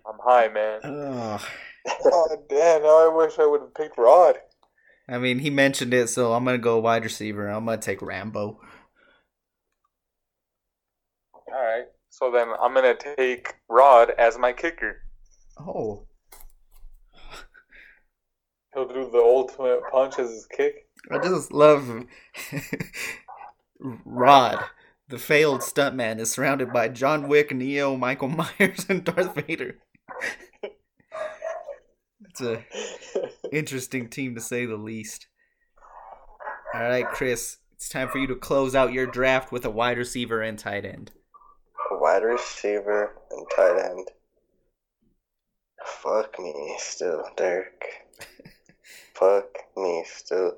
I'm 0.08 0.18
high, 0.24 0.48
man. 0.48 0.80
Ugh. 0.82 1.40
oh 2.04 2.36
damn! 2.48 2.82
Now 2.82 3.08
I 3.08 3.14
wish 3.16 3.38
I 3.38 3.46
would 3.46 3.60
have 3.60 3.74
picked 3.74 3.96
Rod. 3.96 4.36
I 5.08 5.18
mean, 5.18 5.38
he 5.38 5.48
mentioned 5.50 5.94
it, 5.94 6.08
so 6.08 6.32
I'm 6.32 6.44
gonna 6.44 6.58
go 6.58 6.80
wide 6.80 7.04
receiver. 7.04 7.46
I'm 7.48 7.64
gonna 7.64 7.78
take 7.78 8.02
Rambo. 8.02 8.60
All 11.32 11.52
right. 11.52 11.84
So 12.10 12.32
then 12.32 12.48
I'm 12.60 12.74
gonna 12.74 12.96
take 12.96 13.54
Rod 13.68 14.10
as 14.18 14.36
my 14.36 14.52
kicker. 14.52 15.02
Oh, 15.60 16.06
He'll 18.76 18.86
do 18.86 19.08
the 19.10 19.22
ultimate 19.22 19.80
punch 19.90 20.18
as 20.18 20.28
his 20.28 20.46
kick. 20.46 20.86
I 21.10 21.16
just 21.16 21.50
love 21.50 22.04
Rod, 23.80 24.64
the 25.08 25.16
failed 25.16 25.62
stuntman, 25.62 26.20
is 26.20 26.30
surrounded 26.30 26.74
by 26.74 26.88
John 26.88 27.26
Wick, 27.26 27.54
Neo, 27.54 27.96
Michael 27.96 28.28
Myers, 28.28 28.84
and 28.90 29.02
Darth 29.02 29.34
Vader. 29.34 29.78
It's 32.20 32.42
a 32.42 32.62
interesting 33.50 34.10
team 34.10 34.34
to 34.34 34.42
say 34.42 34.66
the 34.66 34.76
least. 34.76 35.26
All 36.74 36.82
right, 36.82 37.08
Chris, 37.08 37.56
it's 37.72 37.88
time 37.88 38.08
for 38.08 38.18
you 38.18 38.26
to 38.26 38.36
close 38.36 38.74
out 38.74 38.92
your 38.92 39.06
draft 39.06 39.50
with 39.50 39.64
a 39.64 39.70
wide 39.70 39.96
receiver 39.96 40.42
and 40.42 40.58
tight 40.58 40.84
end. 40.84 41.12
A 41.90 41.96
Wide 41.96 42.24
receiver 42.24 43.16
and 43.30 43.46
tight 43.56 43.82
end. 43.90 44.08
Fuck 45.82 46.38
me 46.38 46.76
still, 46.78 47.24
Derek. 47.38 47.82
Fuck 49.14 49.58
me 49.76 50.04
still. 50.06 50.56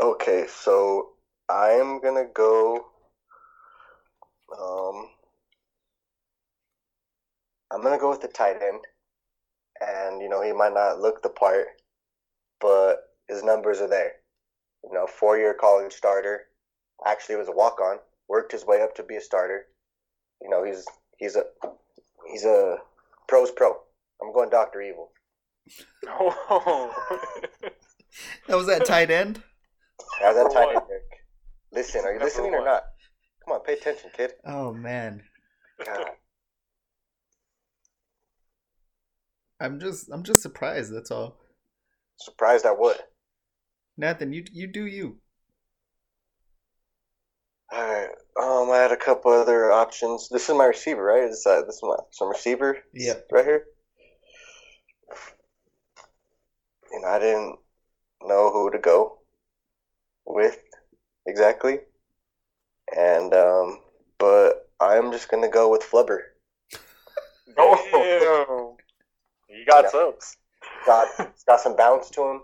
Okay, 0.00 0.46
so 0.48 1.10
I'm 1.48 2.00
gonna 2.00 2.26
go. 2.32 2.86
Um, 4.58 5.08
I'm 7.70 7.82
gonna 7.82 7.98
go 7.98 8.10
with 8.10 8.20
the 8.22 8.28
tight 8.28 8.62
end, 8.62 8.80
and 9.80 10.22
you 10.22 10.28
know 10.28 10.42
he 10.42 10.52
might 10.52 10.74
not 10.74 11.00
look 11.00 11.22
the 11.22 11.28
part, 11.28 11.66
but 12.60 13.10
his 13.28 13.42
numbers 13.42 13.80
are 13.80 13.88
there. 13.88 14.12
You 14.84 14.92
know, 14.92 15.06
four-year 15.06 15.54
college 15.54 15.92
starter. 15.92 16.46
Actually, 17.06 17.36
was 17.36 17.48
a 17.48 17.52
walk-on. 17.52 17.98
Worked 18.28 18.52
his 18.52 18.66
way 18.66 18.82
up 18.82 18.94
to 18.96 19.02
be 19.02 19.16
a 19.16 19.20
starter. 19.20 19.66
You 20.40 20.48
know, 20.48 20.64
he's 20.64 20.84
he's 21.18 21.36
a 21.36 21.44
he's 22.30 22.44
a 22.44 22.78
pro's 23.28 23.50
pro. 23.50 23.76
I'm 24.22 24.32
going 24.32 24.50
Doctor 24.50 24.80
Evil. 24.80 25.10
Oh. 26.08 26.94
That 28.48 28.56
was 28.56 28.66
that 28.66 28.84
tight 28.84 29.10
end. 29.10 29.40
How's 30.20 30.34
that 30.34 30.50
tight 30.52 30.74
end, 30.74 30.82
Derek? 30.88 31.02
Listen, 31.72 32.00
are 32.04 32.08
you 32.12 32.18
Number 32.18 32.24
listening 32.24 32.54
or 32.54 32.64
not? 32.64 32.82
Come 33.44 33.54
on, 33.54 33.60
pay 33.62 33.74
attention, 33.74 34.10
kid. 34.16 34.32
Oh 34.44 34.72
man, 34.72 35.22
God. 35.84 36.06
I'm 39.60 39.78
just 39.78 40.10
I'm 40.10 40.24
just 40.24 40.42
surprised. 40.42 40.92
That's 40.94 41.10
all. 41.10 41.36
Surprised 42.16 42.66
I 42.66 42.72
would. 42.72 42.96
Nathan, 43.96 44.32
you 44.32 44.44
you 44.52 44.66
do 44.66 44.86
you. 44.86 45.18
All 47.72 47.80
right. 47.80 48.08
Um, 48.42 48.70
I 48.70 48.78
had 48.78 48.90
a 48.92 48.96
couple 48.96 49.30
other 49.32 49.70
options. 49.70 50.28
This 50.28 50.48
is 50.48 50.56
my 50.56 50.64
receiver, 50.64 51.04
right? 51.04 51.28
This 51.28 51.46
uh, 51.46 51.62
this 51.62 51.76
is 51.76 51.82
my 51.82 51.96
some 52.10 52.28
receiver. 52.28 52.78
Yep. 52.94 53.28
Right 53.30 53.44
here. 53.44 53.64
And 56.92 57.06
I 57.06 57.18
didn't 57.18 57.58
know 58.22 58.50
who 58.50 58.70
to 58.70 58.78
go 58.78 59.18
with 60.24 60.58
exactly, 61.26 61.78
and 62.96 63.32
um, 63.34 63.80
but 64.18 64.68
I'm 64.80 65.12
just 65.12 65.28
gonna 65.30 65.48
go 65.48 65.70
with 65.70 65.82
Flubber. 65.82 66.18
Damn. 67.56 68.76
You 69.48 69.66
got 69.66 69.84
Yeah. 69.84 69.90
subs. 69.90 70.36
Got 70.86 71.08
it's 71.18 71.44
got 71.44 71.60
some 71.60 71.76
bounce 71.76 72.10
to 72.10 72.22
him, 72.22 72.42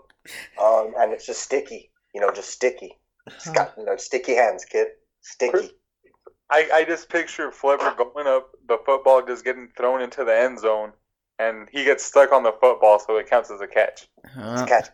um, 0.61 0.93
and 0.97 1.11
it's 1.13 1.25
just 1.25 1.41
sticky. 1.41 1.91
You 2.13 2.21
know, 2.21 2.31
just 2.31 2.49
sticky. 2.49 2.97
It's 3.27 3.49
got 3.51 3.73
you 3.77 3.85
know 3.85 3.95
sticky 3.97 4.35
hands, 4.35 4.65
kid. 4.65 4.87
Sticky. 5.21 5.71
I, 6.49 6.69
I 6.73 6.83
just 6.85 7.09
picture 7.09 7.51
Flubber 7.51 7.95
going 7.97 8.25
up, 8.27 8.51
the 8.67 8.77
football 8.85 9.25
just 9.25 9.43
getting 9.43 9.69
thrown 9.75 10.01
into 10.01 10.23
the 10.23 10.33
end 10.33 10.59
zone, 10.59 10.93
and 11.39 11.67
he 11.71 11.83
gets 11.83 12.03
stuck 12.03 12.31
on 12.31 12.43
the 12.43 12.51
football, 12.59 12.99
so 12.99 13.17
it 13.17 13.29
counts 13.29 13.51
as 13.51 13.61
a 13.61 13.67
catch. 13.67 14.07
Uh, 14.37 14.65
Catch. 14.65 14.89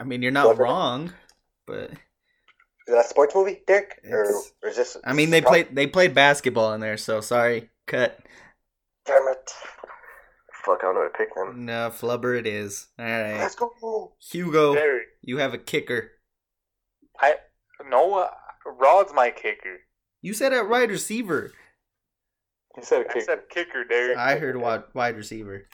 I 0.00 0.04
mean, 0.04 0.22
you're 0.22 0.32
not 0.32 0.46
Flipper. 0.46 0.62
wrong, 0.64 1.12
but 1.66 1.90
Is 1.92 1.98
that 2.88 3.04
a 3.04 3.08
sports 3.08 3.34
movie, 3.34 3.62
Derek? 3.66 4.00
Or, 4.10 4.22
It's- 4.24 4.52
or 4.62 4.68
is 4.70 4.76
this? 4.76 4.96
I 5.04 5.12
mean, 5.12 5.30
they 5.30 5.40
played 5.40 5.74
they 5.74 5.86
played 5.86 6.14
basketball 6.14 6.72
in 6.74 6.80
there, 6.80 6.96
so 6.96 7.20
sorry. 7.20 7.70
Cut. 7.86 8.18
Damn 9.06 9.28
it! 9.28 9.50
Fuck, 10.64 10.78
I 10.80 10.86
don't 10.86 10.94
know 10.94 11.00
what 11.02 11.12
to 11.12 11.18
pick 11.18 11.34
them. 11.34 11.66
No, 11.66 11.90
flubber 11.90 12.38
it 12.38 12.46
is. 12.46 12.86
All 12.98 13.04
right, 13.04 13.38
Let's 13.38 13.54
go. 13.54 14.14
Hugo, 14.32 14.74
Derek, 14.74 15.08
you 15.22 15.36
have 15.38 15.52
a 15.54 15.58
kicker. 15.58 16.12
I 17.20 17.36
Noah 17.88 18.30
Rod's 18.64 19.12
my 19.12 19.30
kicker. 19.30 19.80
You 20.22 20.32
said 20.32 20.52
at 20.54 20.68
wide 20.68 20.90
receiver. 20.90 21.52
He 22.76 22.82
said 22.82 23.02
a 23.06 23.10
I 23.10 23.12
kick. 23.12 23.22
said 23.22 23.38
kicker, 23.50 23.84
Derek. 23.84 24.16
I 24.16 24.36
heard 24.38 24.56
wide 24.56 24.84
wide 24.94 25.16
receiver. 25.16 25.66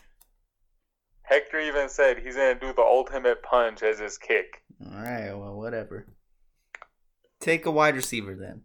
Hector 1.23 1.61
even 1.61 1.89
said 1.89 2.19
he's 2.19 2.37
gonna 2.37 2.59
do 2.59 2.73
the 2.73 2.83
ultimate 2.83 3.43
punch 3.43 3.83
as 3.83 3.99
his 4.01 4.19
kick. 4.19 4.63
All 4.85 5.01
right, 5.03 5.33
well, 5.33 5.55
whatever. 5.57 6.07
Take 7.41 7.67
a 7.67 7.71
wide 7.71 7.95
receiver 7.97 8.35
then. 8.35 8.63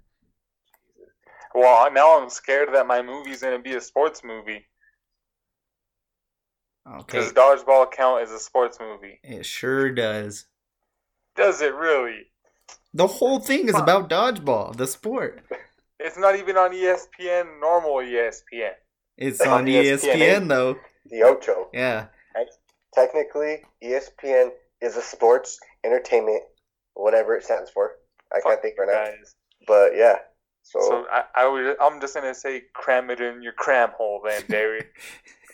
Well, 1.54 1.90
now 1.94 2.20
I'm 2.22 2.30
scared 2.30 2.70
that 2.74 2.88
my 2.88 3.02
movie's 3.02 3.42
gonna 3.42 3.60
be 3.60 3.76
a 3.76 3.82
sports 3.82 4.22
movie 4.24 4.66
Okay, 6.88 7.04
because 7.20 7.32
Dodgeball 7.34 7.92
count 7.92 8.22
as 8.24 8.32
a 8.32 8.40
sports 8.40 8.78
movie. 8.80 9.20
it 9.24 9.46
sure 9.46 9.92
does. 9.92 10.46
Does 11.36 11.62
it 11.62 11.74
really? 11.74 12.28
The 12.94 13.08
whole 13.08 13.40
thing 13.40 13.68
is 13.70 13.76
about 13.76 14.10
dodgeball, 14.10 14.76
the 14.76 14.88
sport. 14.88 15.42
It's 16.00 16.18
not 16.18 16.36
even 16.36 16.58
on 16.58 16.72
ESPN, 16.72 17.60
normal 17.60 17.96
ESPN. 17.96 18.72
It's 19.18 19.40
It's 19.40 19.42
on 19.42 19.62
on 19.62 19.66
ESPN, 19.66 20.16
ESPN. 20.16 20.48
though. 20.50 20.76
The 21.06 21.24
Ocho. 21.24 21.70
Yeah. 21.74 22.08
Technically, 22.94 23.62
ESPN 23.84 24.52
is 24.82 24.96
a 24.96 25.02
sports 25.02 25.60
entertainment, 25.84 26.44
whatever 26.94 27.36
it 27.36 27.44
stands 27.44 27.70
for. 27.70 27.96
I 28.34 28.40
can't 28.42 28.62
think 28.62 28.76
you 28.78 28.86
right 28.86 29.12
now. 29.12 29.26
But 29.68 29.96
yeah. 29.96 30.16
So, 30.64 30.80
So 30.80 31.06
I, 31.12 31.24
I 31.36 31.46
was, 31.48 31.76
I'm 31.82 32.00
just 32.02 32.16
gonna 32.16 32.34
say 32.34 32.64
cram 32.74 33.10
it 33.10 33.20
in 33.20 33.44
your 33.44 33.54
cram 33.54 33.90
hole 33.98 34.22
then, 34.26 34.44
Derek, 34.50 34.88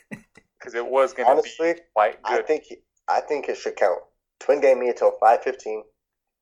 because 0.10 0.74
it 0.76 0.86
was 0.86 1.14
gonna 1.14 1.30
honestly, 1.30 1.74
be 1.74 1.80
quite 1.94 2.18
I 2.24 2.42
think 2.44 2.64
I 3.08 3.20
think 3.22 3.50
it 3.50 3.58
should 3.58 3.76
count. 3.76 4.00
Twin 4.40 4.62
game 4.62 4.80
me 4.80 4.90
until 4.90 5.14
five 5.20 5.44
fifteen. 5.44 5.84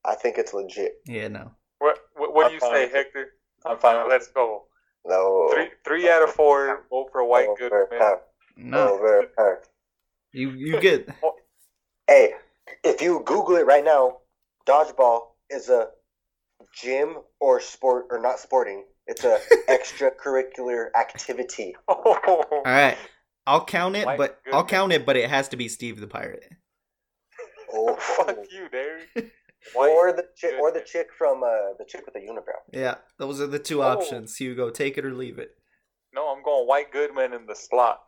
I 0.04 0.14
think 0.14 0.38
it's 0.38 0.54
legit. 0.54 0.92
Yeah, 1.06 1.28
no. 1.28 1.50
What 1.78 1.98
what, 2.14 2.34
what 2.34 2.48
do 2.48 2.54
you 2.54 2.60
say. 2.60 2.88
Hector? 2.90 3.32
I'm 3.66 3.78
fine 3.78 4.08
Let's 4.08 4.28
go. 4.28 4.64
No. 5.06 5.50
Three 5.52 5.68
three 5.84 6.10
out 6.10 6.22
of 6.22 6.30
four. 6.30 6.84
Vote 6.90 7.08
for 7.12 7.24
White 7.24 7.48
over, 7.48 7.88
Goodman. 7.90 8.18
No. 8.56 8.94
over, 8.94 9.24
pound. 9.36 9.58
You 10.32 10.50
you 10.50 10.80
get 10.80 11.08
oh. 11.22 11.34
Hey, 12.06 12.34
if 12.84 13.00
you 13.00 13.22
Google 13.24 13.56
it 13.56 13.66
right 13.66 13.84
now, 13.84 14.18
dodgeball 14.66 15.20
is 15.48 15.68
a 15.68 15.88
gym 16.74 17.16
or 17.40 17.60
sport 17.60 18.06
or 18.10 18.20
not 18.20 18.38
sporting. 18.38 18.84
It's 19.06 19.24
a 19.24 19.38
extracurricular 19.68 20.88
activity. 20.98 21.76
Oh. 21.88 22.44
all 22.52 22.62
right. 22.64 22.96
I'll 23.46 23.64
count 23.64 23.96
it, 23.96 24.04
Mike 24.04 24.18
but 24.18 24.40
I'll 24.52 24.64
count 24.64 24.92
it, 24.92 25.06
but 25.06 25.16
it 25.16 25.28
has 25.28 25.48
to 25.48 25.56
be 25.56 25.68
Steve 25.68 25.98
the 26.00 26.06
Pirate. 26.06 26.44
Oh, 27.72 27.96
Fuck 27.96 28.36
you, 28.50 28.68
Derek. 28.68 29.32
Or 29.74 30.12
the 30.12 30.24
chick, 30.36 30.54
or 30.60 30.72
the 30.72 30.80
chick 30.80 31.08
from 31.16 31.42
uh, 31.42 31.74
the 31.78 31.84
chick 31.86 32.04
with 32.04 32.14
the 32.14 32.20
unibrow. 32.20 32.60
Yeah, 32.72 32.96
those 33.18 33.40
are 33.40 33.46
the 33.46 33.58
two 33.58 33.82
Oh. 33.82 33.86
options. 33.86 34.36
Hugo, 34.36 34.70
take 34.70 34.98
it 34.98 35.04
or 35.04 35.12
leave 35.14 35.38
it. 35.38 35.56
No, 36.12 36.28
I'm 36.34 36.42
going 36.42 36.66
White 36.66 36.92
Goodman 36.92 37.32
in 37.32 37.46
the 37.46 37.54
slot. 37.54 38.00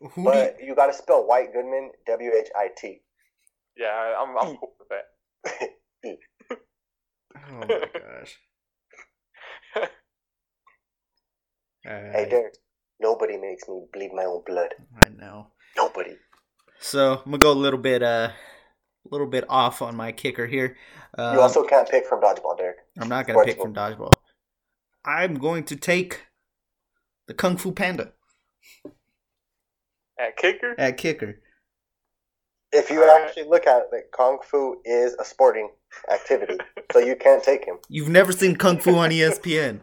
Who 0.00 0.24
But 0.24 0.56
you 0.60 0.74
got 0.74 0.86
to 0.86 0.92
spell 0.92 1.26
White 1.26 1.52
Goodman 1.52 1.92
W 2.06 2.30
H 2.36 2.48
I 2.56 2.68
T. 2.76 3.02
Yeah, 3.76 4.16
I'm 4.18 4.36
I'm 4.36 4.56
cool 4.56 4.74
with 4.78 4.88
that. 4.88 5.06
Oh 7.52 7.60
my 7.60 7.66
gosh. 7.94 8.38
All 9.76 9.82
Hey 11.86 12.10
right. 12.12 12.30
Derek, 12.30 12.54
nobody 13.00 13.36
makes 13.36 13.68
me 13.68 13.86
bleed 13.92 14.12
my 14.12 14.24
own 14.24 14.42
blood. 14.46 14.74
I 15.00 15.08
know. 15.08 15.48
Nobody. 15.76 16.16
So 16.80 17.18
I'm 17.24 17.24
gonna 17.26 17.38
go 17.38 17.52
a 17.52 17.54
little 17.54 17.78
bit 17.78 18.02
uh, 18.02 18.30
a 19.06 19.08
little 19.10 19.26
bit 19.26 19.44
off 19.48 19.82
on 19.82 19.96
my 19.96 20.12
kicker 20.12 20.46
here. 20.46 20.76
Uh, 21.16 21.32
You 21.34 21.40
also 21.40 21.62
can't 21.64 21.88
pick 21.88 22.06
from 22.06 22.20
dodgeball, 22.20 22.56
Derek. 22.58 22.76
I'm 22.98 23.08
not 23.08 23.26
gonna 23.26 23.44
pick 23.44 23.60
from 23.60 23.74
dodgeball. 23.74 24.12
I'm 25.04 25.34
going 25.34 25.64
to 25.64 25.76
take 25.76 26.22
the 27.26 27.34
Kung 27.34 27.56
Fu 27.56 27.72
Panda 27.72 28.12
At 30.18 30.36
kicker, 30.36 30.74
at 30.78 30.96
kicker. 30.98 31.40
If 32.72 32.90
you 32.90 33.00
Alright. 33.02 33.22
actually 33.28 33.48
look 33.48 33.66
at 33.66 33.88
it, 33.92 34.12
kung 34.16 34.38
fu 34.44 34.80
is 34.84 35.14
a 35.14 35.24
sporting 35.24 35.70
activity, 36.12 36.56
so 36.92 37.00
you 37.00 37.16
can't 37.16 37.42
take 37.42 37.64
him. 37.64 37.78
You've 37.88 38.08
never 38.10 38.30
seen 38.30 38.54
Kung 38.54 38.78
Fu 38.78 38.94
on 38.94 39.10
ESPN. 39.10 39.80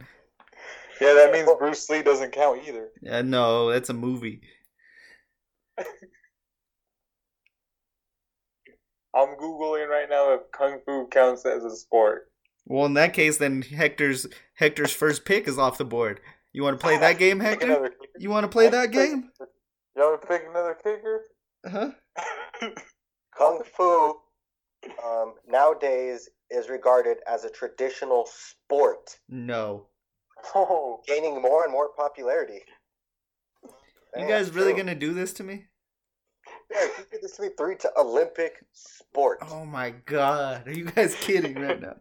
Yeah, 1.02 1.14
that 1.14 1.34
means 1.34 1.50
Bruce 1.60 1.90
Lee 1.90 2.02
doesn't 2.02 2.32
count 2.32 2.62
either. 2.66 2.90
Uh, 3.10 3.24
no, 3.24 3.72
that's 3.72 3.90
a 3.90 3.94
movie. 3.94 4.42
I'm 9.18 9.36
googling 9.36 9.88
right 9.88 10.10
now 10.10 10.34
if 10.34 10.42
kung 10.52 10.80
fu 10.86 11.08
counts 11.08 11.46
as 11.46 11.64
a 11.64 11.76
sport. 11.76 12.30
Well, 12.66 12.86
in 12.86 12.94
that 12.96 13.14
case, 13.14 13.38
then 13.38 13.62
Hector's 13.62 14.28
Hector's 14.56 14.92
first 14.92 15.26
pick 15.26 15.48
is 15.48 15.58
off 15.58 15.78
the 15.78 15.86
board. 15.86 16.20
You 16.54 16.64
want 16.64 16.80
to 16.80 16.84
play 16.84 16.98
that 16.98 17.18
game, 17.18 17.40
Hector? 17.48 17.92
You 18.18 18.30
want 18.30 18.44
to 18.44 18.50
play 18.50 18.70
that 18.70 18.92
game? 18.92 19.32
You 19.96 20.02
want 20.04 20.22
to 20.22 20.28
pick 20.28 20.44
another 20.50 20.76
kicker? 20.84 21.22
Huh? 21.66 21.92
Kung 23.38 23.62
fu 23.76 24.16
um, 25.06 25.34
nowadays 25.48 26.30
is 26.50 26.70
regarded 26.70 27.18
as 27.28 27.44
a 27.44 27.50
traditional 27.50 28.28
sport, 28.28 29.18
No. 29.30 29.88
Oh, 30.56 31.02
gaining 31.08 31.42
more 31.42 31.64
and 31.64 31.72
more 31.72 31.90
popularity. 31.98 32.62
You 33.64 33.72
Damn, 34.16 34.28
guys 34.28 34.52
really 34.52 34.74
true. 34.74 34.84
gonna 34.84 34.96
do 34.96 35.14
this 35.14 35.34
to 35.34 35.44
me? 35.44 35.66
Yeah, 36.72 36.84
you 36.84 37.06
did 37.12 37.22
this 37.22 37.38
to 37.38 37.44
me 37.44 37.50
three 37.58 37.76
to 37.78 37.92
Olympic 37.98 38.66
sport, 38.74 39.40
Oh 39.50 39.66
my 39.66 39.92
god. 40.06 40.68
Are 40.68 40.74
you 40.74 40.86
guys 40.86 41.16
kidding 41.16 41.56
right 41.60 41.80
now? 41.80 41.96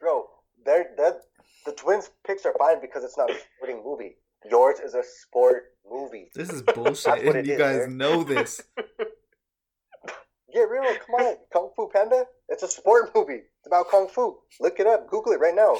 bro. 0.00 0.26
They're, 0.64 0.90
they're, 0.96 1.20
the 1.66 1.72
twins' 1.72 2.10
picks 2.26 2.44
are 2.44 2.54
fine 2.58 2.80
because 2.80 3.02
it's 3.04 3.16
not 3.16 3.30
a 3.30 3.36
sporting 3.56 3.82
movie. 3.84 4.16
Yours 4.50 4.78
is 4.80 4.94
a 4.94 5.02
sport 5.02 5.64
movie. 5.90 6.30
This 6.34 6.50
is 6.50 6.62
bullshit, 6.62 7.24
and 7.24 7.46
you 7.46 7.54
is, 7.54 7.58
guys 7.58 7.88
know 7.88 8.22
this. 8.22 8.60
Get 10.52 10.68
real, 10.68 10.82
come 11.06 11.14
on, 11.26 11.36
Kung 11.52 11.70
Fu 11.76 11.88
Panda. 11.92 12.24
It's 12.48 12.62
a 12.62 12.68
sport 12.68 13.12
movie. 13.14 13.34
It's 13.58 13.66
about 13.66 13.88
kung 13.90 14.08
fu. 14.08 14.38
Look 14.60 14.80
it 14.80 14.86
up. 14.86 15.08
Google 15.08 15.32
it 15.32 15.40
right 15.40 15.54
now. 15.54 15.76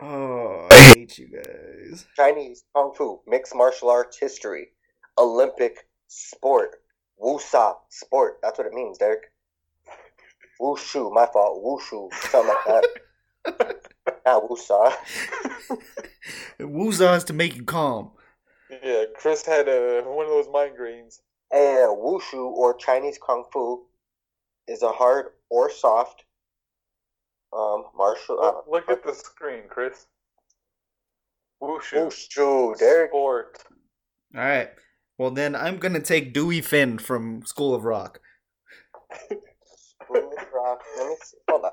Oh, 0.00 0.66
I 0.70 0.74
hate 0.96 1.16
you 1.18 1.28
guys. 1.28 2.06
Chinese 2.16 2.64
Kung 2.74 2.92
Fu, 2.94 3.20
mixed 3.26 3.54
martial 3.54 3.88
arts 3.90 4.18
history, 4.18 4.68
Olympic 5.20 5.86
sport, 6.08 6.76
Wusa 7.22 7.76
sport. 7.90 8.38
That's 8.42 8.58
what 8.58 8.66
it 8.66 8.72
means, 8.72 8.98
Derek. 8.98 9.30
Wushu, 10.60 11.12
my 11.12 11.26
fault. 11.26 11.62
Wushu, 11.62 12.12
something 12.30 12.54
like 12.54 12.82
that. 13.46 13.80
Not 14.26 14.48
Wusa. 14.48 14.92
Woozah 16.58 17.16
is 17.16 17.24
to 17.24 17.32
make 17.32 17.56
you 17.56 17.64
calm. 17.64 18.10
Yeah, 18.82 19.04
Chris 19.16 19.44
had 19.44 19.68
uh, 19.68 20.02
one 20.02 20.26
of 20.26 20.32
those 20.32 20.48
migraines. 20.48 21.20
And 21.52 21.96
Wushu 21.98 22.52
or 22.52 22.74
Chinese 22.74 23.18
Kung 23.24 23.44
Fu 23.52 23.82
is 24.68 24.82
a 24.82 24.90
hard 24.90 25.26
or 25.48 25.70
soft 25.70 26.24
um, 27.52 27.86
martial 27.96 28.36
look, 28.36 28.54
art. 28.54 28.68
look 28.68 28.90
at 28.90 29.04
the 29.04 29.14
screen, 29.14 29.62
Chris. 29.68 30.06
Wushu. 31.60 32.06
Wushu, 32.06 32.78
Derek. 32.78 33.10
Sport. 33.10 33.58
All 34.36 34.40
right. 34.42 34.70
Well, 35.20 35.30
then 35.30 35.54
I'm 35.54 35.76
gonna 35.76 36.00
take 36.00 36.32
Dewey 36.32 36.62
Finn 36.62 36.96
from 36.96 37.42
School 37.44 37.74
of 37.74 37.84
Rock. 37.84 38.20
Smooth 39.28 40.32
rock. 40.54 40.80
Let 40.96 41.08
me 41.10 41.14
see. 41.22 41.36
Hold 41.50 41.64
on. 41.66 41.70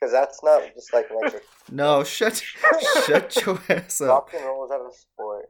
Because 0.00 0.12
that's 0.12 0.38
not 0.44 0.62
just 0.76 0.94
like 0.94 1.06
an. 1.10 1.40
No, 1.72 2.04
shut, 2.04 2.40
shut 3.08 3.44
your 3.44 3.60
ass 3.68 4.00
up. 4.00 4.08
Rock 4.08 4.30
and 4.36 4.44
roll 4.44 4.64
is 4.66 4.70
not 4.70 4.82
a 4.82 4.90
sport. 4.96 5.46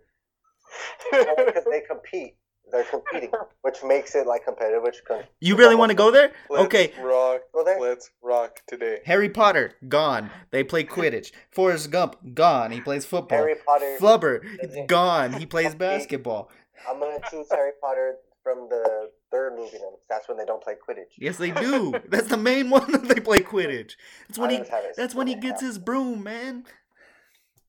Because 1.46 1.64
they 1.70 1.82
compete. 1.82 2.36
They're 2.72 2.84
competing, 2.84 3.32
which 3.62 3.78
makes 3.84 4.14
it 4.14 4.26
like 4.26 4.44
competitive. 4.44 4.82
Which 4.82 5.02
con- 5.06 5.24
You 5.40 5.56
really 5.56 5.74
want 5.74 5.90
to 5.90 5.96
go 5.96 6.10
there? 6.10 6.32
Let's 6.48 6.66
Okay. 6.66 6.92
rock. 7.02 7.40
go 7.52 7.64
there. 7.64 7.80
Let's 7.80 8.10
rock 8.22 8.60
today. 8.68 9.00
Harry 9.04 9.28
Potter 9.28 9.72
gone. 9.88 10.30
They 10.52 10.62
play 10.62 10.84
Quidditch. 10.84 11.32
Forrest 11.50 11.90
Gump 11.90 12.16
gone. 12.32 12.70
He 12.70 12.80
plays 12.80 13.04
football. 13.04 13.38
Harry 13.38 13.56
Potter. 13.66 13.96
Flubber 14.00 14.86
gone. 14.86 15.32
He 15.32 15.46
plays 15.46 15.74
basketball. 15.74 16.48
I'm 16.89 16.99
gonna 17.01 17.18
choose 17.31 17.47
Harry 17.51 17.72
Potter 17.81 18.16
from 18.43 18.68
the 18.68 19.11
third 19.31 19.55
movie 19.57 19.78
then. 19.78 19.93
That's 20.09 20.28
when 20.28 20.39
they 20.39 20.45
don't 20.45 20.62
play 20.62 20.74
Quidditch. 20.74 21.12
Yes, 21.18 21.37
they 21.37 21.51
do. 21.51 21.95
That's 22.09 22.28
the 22.28 22.37
main 22.37 22.70
one 22.70 22.91
that 22.93 23.09
they 23.09 23.20
play 23.20 23.41
Quidditch. 23.41 23.93
That's 24.28 24.39
when 24.39 24.51
I 24.51 24.55
he. 24.55 24.62
That's 24.97 25.14
when 25.14 25.26
he 25.26 25.35
it. 25.35 25.41
gets 25.41 25.61
his 25.61 25.78
broom, 25.78 26.22
man. 26.22 26.64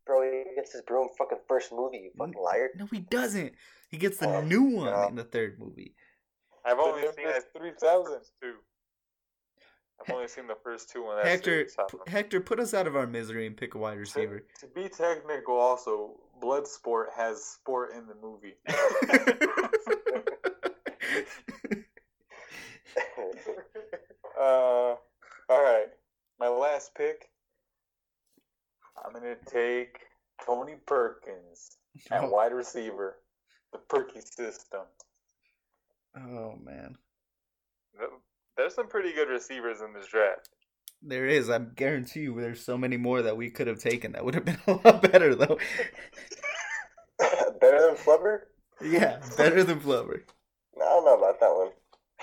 Bro, 0.05 0.23
he 0.23 0.43
gets 0.55 0.73
his 0.73 0.81
broom 0.81 1.09
fucking 1.17 1.37
first 1.47 1.71
movie, 1.71 1.97
you 1.97 2.11
fucking 2.17 2.41
liar. 2.41 2.69
No, 2.75 2.87
he 2.91 2.99
doesn't. 2.99 3.53
He 3.89 3.97
gets 3.97 4.17
the 4.17 4.27
Oh, 4.27 4.41
new 4.41 4.63
one 4.63 4.85
God. 4.91 5.09
in 5.09 5.15
the 5.15 5.23
third 5.23 5.59
movie. 5.59 5.95
I've 6.65 6.79
only 6.79 7.01
seen 7.01 7.25
there's 7.25 7.43
the 7.53 7.59
first 7.59 8.31
two. 8.41 8.53
I've 10.07 10.15
only 10.15 10.27
seen 10.27 10.47
the 10.47 10.55
first 10.63 10.89
two 10.89 11.05
when 11.05 11.17
that's 11.17 11.27
Hector, 11.29 11.67
series 11.69 11.77
p- 11.91 12.11
Hector, 12.11 12.41
put 12.41 12.59
us 12.59 12.73
out 12.73 12.87
of 12.87 12.95
our 12.95 13.05
misery 13.05 13.45
and 13.45 13.55
pick 13.55 13.75
a 13.75 13.77
wide 13.77 13.99
receiver. 13.99 14.43
To 14.61 14.67
be 14.67 14.89
technical, 14.89 15.55
also, 15.55 16.19
Bloodsport 16.41 17.05
has 17.15 17.43
sport 17.43 17.91
in 17.95 18.07
the 18.07 18.15
movie. 18.21 18.55
Uh, 24.39 24.95
all 25.49 25.63
right. 25.63 25.87
My 26.39 26.47
last 26.47 26.95
pick. 26.95 27.29
I'm 29.05 29.13
gonna 29.13 29.35
take 29.45 29.99
Tony 30.45 30.75
Perkins 30.85 31.77
at 32.09 32.23
Oh. 32.23 32.29
wide 32.29 32.53
receiver, 32.53 33.17
the 33.71 33.79
Perky 33.79 34.21
system. 34.21 34.81
oh 36.17 36.55
man, 36.63 36.97
There's 38.57 38.75
some 38.75 38.87
pretty 38.87 39.13
good 39.13 39.29
receivers 39.29 39.81
in 39.81 39.93
this 39.93 40.07
draft. 40.07 40.49
There 41.01 41.27
is. 41.27 41.49
I 41.49 41.59
guarantee 41.59 42.21
you, 42.21 42.39
there's 42.39 42.63
so 42.63 42.77
many 42.77 42.97
more 42.97 43.21
that 43.21 43.37
we 43.37 43.49
could 43.49 43.67
have 43.67 43.79
taken 43.79 44.11
that 44.13 44.23
would 44.25 44.35
have 44.35 44.45
been 44.45 44.57
a 44.67 44.71
lot 44.73 45.01
better, 45.11 45.35
though. 45.35 45.57
Better 47.59 47.81
than 47.87 47.95
Flubber? 47.95 48.39
yeah, 48.83 49.19
better 49.37 49.63
than 49.63 49.79
Flubber. 49.79 50.21
No, 50.75 50.85
I 50.85 50.89
don't 50.89 51.05
know 51.05 51.17
about 51.17 51.39
that 51.39 51.55
one. 51.55 51.69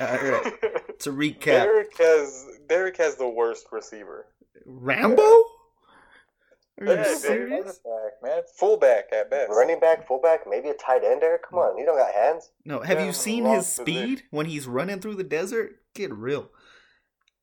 All 0.01 0.31
right. 0.31 0.53
To 1.01 1.13
recap, 1.13 1.45
Derek 1.45 1.97
has 1.99 2.45
Derek 2.69 2.97
has 2.97 3.15
the 3.15 3.29
worst 3.29 3.67
receiver. 3.71 4.27
Rambo. 4.67 5.23
Are 5.23 6.87
you 6.87 6.91
Yeah, 6.91 7.15
serious? 7.15 7.79
Fullback, 7.85 8.13
man, 8.25 8.43
fullback 8.57 9.05
at 9.13 9.31
best. 9.31 9.51
Running 9.51 9.79
back, 9.79 10.09
fullback, 10.09 10.41
maybe 10.49 10.71
a 10.71 10.75
tight 10.75 11.05
end 11.05 11.23
there? 11.23 11.39
Come 11.49 11.61
on, 11.61 11.79
you 11.79 11.85
don't 11.87 11.97
got 11.97 12.13
hands. 12.13 12.51
No, 12.65 12.81
have 12.81 12.99
Yeah, 12.99 13.07
you 13.07 13.13
seen 13.13 13.45
wrong 13.45 13.55
his 13.57 13.67
position. 13.67 13.85
speed 13.85 14.23
when 14.33 14.47
he's 14.47 14.67
running 14.67 14.99
through 15.01 15.15
the 15.15 15.23
desert? 15.23 15.77
Get 15.95 16.13
real. 16.13 16.51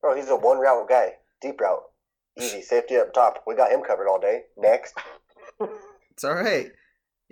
Bro, 0.06 0.18
he's 0.18 0.30
a 0.30 0.36
one 0.36 0.60
route 0.60 0.88
guy. 0.88 1.14
Deep 1.41 1.60
route. 1.60 1.82
Easy. 2.39 2.62
Safety 2.62 2.95
up 2.95 3.12
top. 3.12 3.43
We 3.47 3.56
got 3.56 3.72
him 3.72 3.82
covered 3.82 4.08
all 4.08 4.20
day. 4.20 4.41
Next. 4.56 4.93
It's 6.12 6.24
all 6.24 6.36
right. 6.36 6.68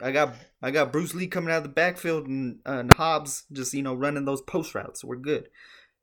I 0.02 0.12
got 0.12 0.34
I 0.60 0.72
got 0.72 0.92
Bruce 0.92 1.14
Lee 1.14 1.28
coming 1.28 1.54
out 1.54 1.58
of 1.58 1.64
the 1.64 1.70
backfield 1.70 2.26
and, 2.26 2.62
uh, 2.68 2.80
and 2.80 2.94
Hobbs 2.96 3.44
just 3.52 3.76
you 3.76 3.84
know 3.84 3.94
running 3.94 4.26
those 4.26 4.42
post 4.42 4.74
routes. 4.74 5.04
We're 5.04 5.18
good. 5.18 5.50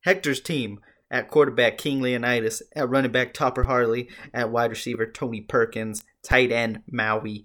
Hector's 0.02 0.40
team 0.40 0.78
at 1.10 1.28
quarterback 1.28 1.76
King 1.76 2.00
Leonidas, 2.00 2.62
at 2.76 2.88
running 2.88 3.10
back 3.10 3.34
Topper 3.34 3.64
Harley, 3.64 4.08
at 4.32 4.52
wide 4.52 4.70
receiver 4.70 5.10
Tony 5.10 5.40
Perkins, 5.40 6.04
tight 6.22 6.52
end 6.52 6.84
Maui, 6.88 7.44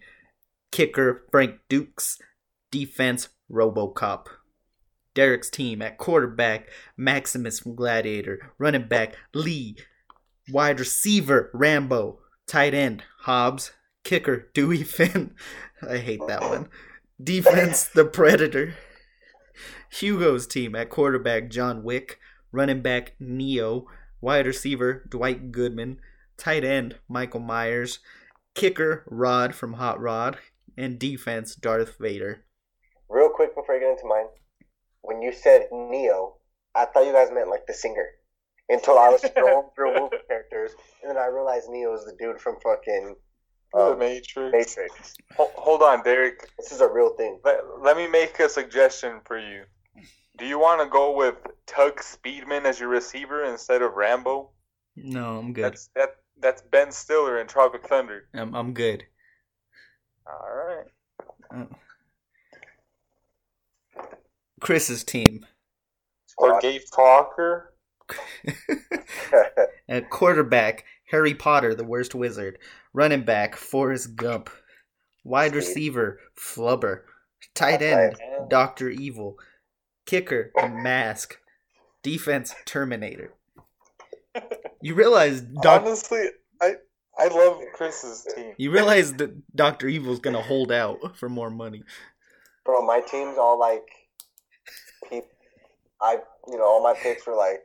kicker 0.71 1.26
Frank 1.32 1.55
Dux, 1.67 2.19
defense 2.71 3.30
RoboCop. 3.51 4.28
Derek's 5.16 5.49
team 5.49 5.82
at 5.82 5.97
quarterback 5.97 6.68
Maximus 6.95 7.59
from 7.59 7.76
Gladiator, 7.76 8.51
running 8.59 8.88
back 8.88 9.16
Lee, 9.34 9.78
wide 10.51 10.80
receiver 10.80 11.49
Rambo, 11.53 12.20
tight 12.45 12.76
end 12.76 13.03
Hobbs, 13.22 13.72
kicker 14.03 14.51
Dewey 14.53 14.84
Finn. 14.84 15.34
I 15.82 15.97
hate 15.97 16.22
that 16.28 16.41
one. 16.41 16.70
Defense 17.22 17.86
the 17.86 18.05
Predator. 18.05 18.76
Hugo's 19.89 20.45
team 20.45 20.76
at 20.76 20.89
quarterback 20.89 21.49
John 21.49 21.82
Wick, 21.84 22.20
running 22.51 22.82
back 22.82 23.13
Neo, 23.20 23.88
wide 24.22 24.45
receiver 24.45 25.05
Dwight 25.09 25.51
Goodman, 25.51 25.99
tight 26.38 26.66
end 26.66 26.99
Michael 27.07 27.39
Myers, 27.39 27.99
kicker 28.53 29.05
Rod 29.09 29.55
from 29.55 29.74
Hot 29.74 29.99
Rod, 29.99 30.38
and 30.78 30.99
defense 30.99 31.55
Darth 31.55 31.97
Vader. 31.99 32.43
Real 33.07 33.30
quick 33.30 33.55
before 33.55 33.76
I 33.76 33.80
get 33.80 33.91
into 33.91 34.07
mine. 34.07 34.26
When 35.05 35.21
you 35.21 35.31
said 35.31 35.67
Neo, 35.71 36.35
I 36.73 36.85
thought 36.85 37.05
you 37.05 37.13
guys 37.13 37.29
meant 37.31 37.49
like 37.49 37.67
the 37.67 37.73
singer. 37.73 38.07
Until 38.67 38.97
I 38.97 39.09
was 39.09 39.21
scrolling 39.37 39.73
through 39.75 39.99
movie 39.99 40.17
characters, 40.27 40.71
and 41.01 41.11
then 41.11 41.17
I 41.17 41.27
realized 41.27 41.69
Neo 41.69 41.93
is 41.93 42.05
the 42.05 42.15
dude 42.17 42.39
from 42.39 42.57
fucking 42.63 43.15
the 43.73 43.79
um, 43.79 43.99
Matrix. 43.99 44.51
Matrix. 44.51 45.15
Ho- 45.37 45.51
hold 45.55 45.83
on, 45.83 46.03
Derek. 46.03 46.49
This 46.57 46.71
is 46.71 46.81
a 46.81 46.87
real 46.87 47.15
thing. 47.15 47.39
Let, 47.43 47.59
let 47.81 47.97
me 47.97 48.07
make 48.07 48.39
a 48.39 48.49
suggestion 48.49 49.19
for 49.25 49.37
you. 49.37 49.63
Do 50.37 50.45
you 50.45 50.59
want 50.59 50.81
to 50.81 50.87
go 50.87 51.15
with 51.15 51.35
Tugg 51.67 51.97
Speedman 51.97 52.65
as 52.65 52.79
your 52.79 52.89
receiver 52.89 53.45
instead 53.45 53.81
of 53.81 53.93
Rambo? 53.93 54.49
No, 54.95 55.37
I'm 55.37 55.53
good. 55.53 55.65
That's 55.65 55.89
that. 55.95 56.15
That's 56.37 56.61
Ben 56.63 56.91
Stiller 56.91 57.39
in 57.39 57.47
Tropic 57.47 57.87
Thunder. 57.87 58.27
I'm, 58.33 58.53
I'm 58.53 58.73
good. 58.73 59.05
All 60.27 60.49
right. 60.53 60.85
Uh, 61.55 61.65
Chris's 64.66 65.03
team 65.03 65.45
Or 66.38 66.55
uh, 66.55 66.59
Gabe 66.59 66.82
Talker. 66.93 67.74
at 69.89 70.09
quarterback 70.09 70.86
Harry 71.09 71.34
Potter, 71.34 71.74
the 71.74 71.84
worst 71.84 72.13
wizard, 72.16 72.57
running 72.93 73.24
back 73.24 73.55
Forrest 73.55 74.16
Gump, 74.16 74.49
wide 75.24 75.55
receiver 75.55 76.20
Flubber, 76.38 77.01
tight 77.53 77.82
end 77.82 78.16
Doctor 78.49 78.89
Evil, 78.89 79.38
kicker 80.05 80.51
Mask, 80.57 81.38
defense 82.03 82.53
Terminator. 82.66 83.34
You 84.82 84.93
realize 84.95 85.41
Doc, 85.41 85.84
Honestly, 85.84 86.26
I 86.61 86.76
I 87.18 87.28
love 87.28 87.61
Chris's 87.74 88.28
team. 88.36 88.53
you 88.57 88.72
realize 88.72 89.13
that 89.13 89.55
Doctor 89.55 89.88
Evil's 89.88 90.20
gonna 90.20 90.41
hold 90.41 90.72
out 90.72 91.18
for 91.18 91.30
more 91.30 91.49
money. 91.49 91.84
Bro, 92.66 92.86
my 92.86 92.99
team's 92.99 93.38
all 93.38 93.59
like, 93.59 93.88
peop 95.09 95.26
I, 96.01 96.18
you 96.47 96.57
know, 96.57 96.66
all 96.66 96.84
my 96.84 96.93
picks 96.93 97.26
were 97.26 97.36
like, 97.36 97.63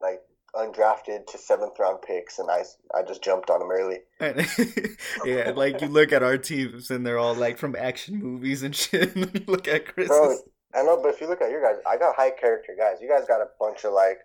like 0.00 0.20
undrafted 0.54 1.26
to 1.26 1.38
seventh 1.38 1.78
round 1.78 2.02
picks, 2.02 2.38
and 2.38 2.50
I, 2.50 2.64
I 2.94 3.02
just 3.02 3.22
jumped 3.22 3.50
on 3.50 3.60
them 3.60 3.70
early. 3.70 3.98
yeah, 5.24 5.52
like 5.54 5.80
you 5.80 5.88
look 5.88 6.12
at 6.12 6.22
our 6.22 6.38
teams 6.38 6.90
and 6.90 7.06
they're 7.06 7.18
all 7.18 7.34
like 7.34 7.58
from 7.58 7.76
action 7.76 8.18
movies 8.18 8.62
and 8.62 8.74
shit. 8.74 9.14
And 9.16 9.48
look 9.48 9.68
at 9.68 9.86
Chris. 9.86 10.08
Bro, 10.08 10.36
I 10.74 10.82
know, 10.82 11.00
but 11.02 11.14
if 11.14 11.20
you 11.20 11.28
look 11.28 11.42
at 11.42 11.50
your 11.50 11.62
guys, 11.62 11.80
I 11.86 11.96
got 11.96 12.16
high 12.16 12.30
character 12.30 12.74
guys. 12.78 12.98
You 13.00 13.08
guys 13.08 13.26
got 13.26 13.40
a 13.40 13.48
bunch 13.60 13.84
of 13.84 13.92
like, 13.92 14.18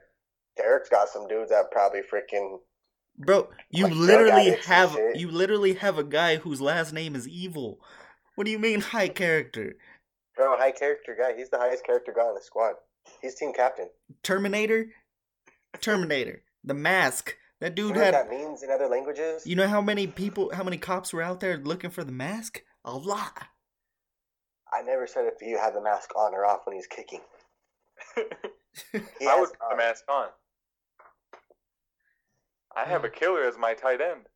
Derek's 0.57 0.89
got 0.89 1.09
some 1.09 1.27
dudes 1.27 1.51
that 1.51 1.71
probably 1.71 2.01
freaking. 2.01 2.57
Bro, 3.17 3.49
you 3.69 3.85
Like 3.85 3.95
literally 3.95 4.55
have 4.65 4.97
you 5.13 5.29
literally 5.29 5.73
have 5.73 5.97
a 5.97 6.03
guy 6.05 6.37
whose 6.37 6.61
last 6.61 6.93
name 6.93 7.15
is 7.15 7.27
Evil. 7.27 7.79
What 8.35 8.45
do 8.45 8.51
you 8.51 8.59
mean 8.59 8.79
high 8.79 9.09
character? 9.09 9.75
Bro, 10.39 10.57
high 10.57 10.71
character 10.71 11.17
guy. 11.19 11.35
He's 11.35 11.49
the 11.49 11.57
highest 11.57 11.85
character 11.85 12.13
guy 12.15 12.21
on 12.21 12.33
the 12.33 12.41
squad. 12.41 12.75
He's 13.21 13.35
team 13.35 13.51
captain. 13.51 13.89
Terminator? 14.23 14.85
Terminator. 15.81 16.43
The 16.63 16.73
Mask. 16.73 17.35
That 17.59 17.77
You 17.77 17.87
dude 17.87 17.95
know 17.95 17.99
what 18.05 18.05
had 18.05 18.13
that 18.13 18.29
means 18.29 18.63
in 18.63 18.71
other 18.71 18.87
languages? 18.87 19.45
You 19.45 19.57
know 19.57 19.67
how 19.67 19.81
many 19.81 20.07
people 20.07 20.49
how 20.53 20.63
many 20.63 20.77
cops 20.77 21.11
were 21.11 21.21
out 21.21 21.41
there 21.41 21.57
looking 21.57 21.89
for 21.89 22.05
the 22.05 22.13
mask? 22.13 22.61
A 22.85 22.93
lot. 22.95 23.47
I 24.73 24.81
never 24.81 25.05
said 25.05 25.25
if 25.25 25.45
you 25.45 25.57
had 25.57 25.75
the 25.75 25.81
mask 25.81 26.15
on 26.15 26.33
or 26.33 26.45
off 26.45 26.61
when 26.63 26.77
he's 26.77 26.87
kicking. 26.87 27.19
He 28.93 29.27
I 29.27 29.31
has, 29.31 29.39
would 29.41 29.49
put 29.49 29.69
the 29.71 29.75
mask 29.75 30.03
on. 30.09 30.27
I 32.77 32.85
have 32.85 33.03
a 33.03 33.09
killer 33.09 33.43
as 33.43 33.57
my 33.57 33.73
tight 33.73 33.99
end. 33.99 34.27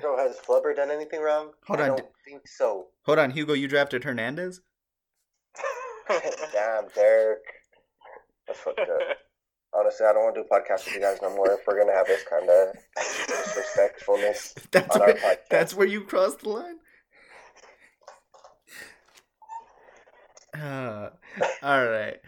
Bro, 0.00 0.16
has 0.16 0.38
Flubber 0.38 0.74
done 0.74 0.90
anything 0.90 1.20
wrong? 1.20 1.50
Hold 1.66 1.80
I 1.80 1.90
on, 1.90 1.98
don't 1.98 2.08
think 2.24 2.48
so. 2.48 2.86
Hold 3.04 3.18
on, 3.20 3.30
Hugo, 3.30 3.52
you 3.52 3.68
drafted 3.68 4.02
Hernandez? 4.02 4.60
Damn, 6.52 6.88
Derek. 6.94 7.42
That's 8.46 8.60
fucked 8.60 8.80
up. 8.80 8.88
Honestly, 9.76 10.06
I 10.06 10.12
don't 10.12 10.22
want 10.22 10.36
to 10.36 10.42
do 10.42 10.48
podcasts 10.48 10.84
with 10.86 10.94
you 10.94 11.00
guys 11.00 11.18
no 11.20 11.34
more 11.34 11.50
if 11.50 11.66
we're 11.66 11.78
gonna 11.80 11.96
have 11.96 12.06
this 12.06 12.22
kind 12.30 12.48
of 12.48 12.76
disrespectfulness. 13.26 14.54
That's 14.70 14.94
On 14.94 15.02
our 15.02 15.08
where, 15.08 15.16
podcast. 15.16 15.48
that's 15.50 15.74
where 15.74 15.86
you 15.86 16.02
crossed 16.02 16.40
the 16.40 16.48
line? 16.50 16.76
Uh, 20.56 21.10
all 21.62 21.84
right. 21.88 22.18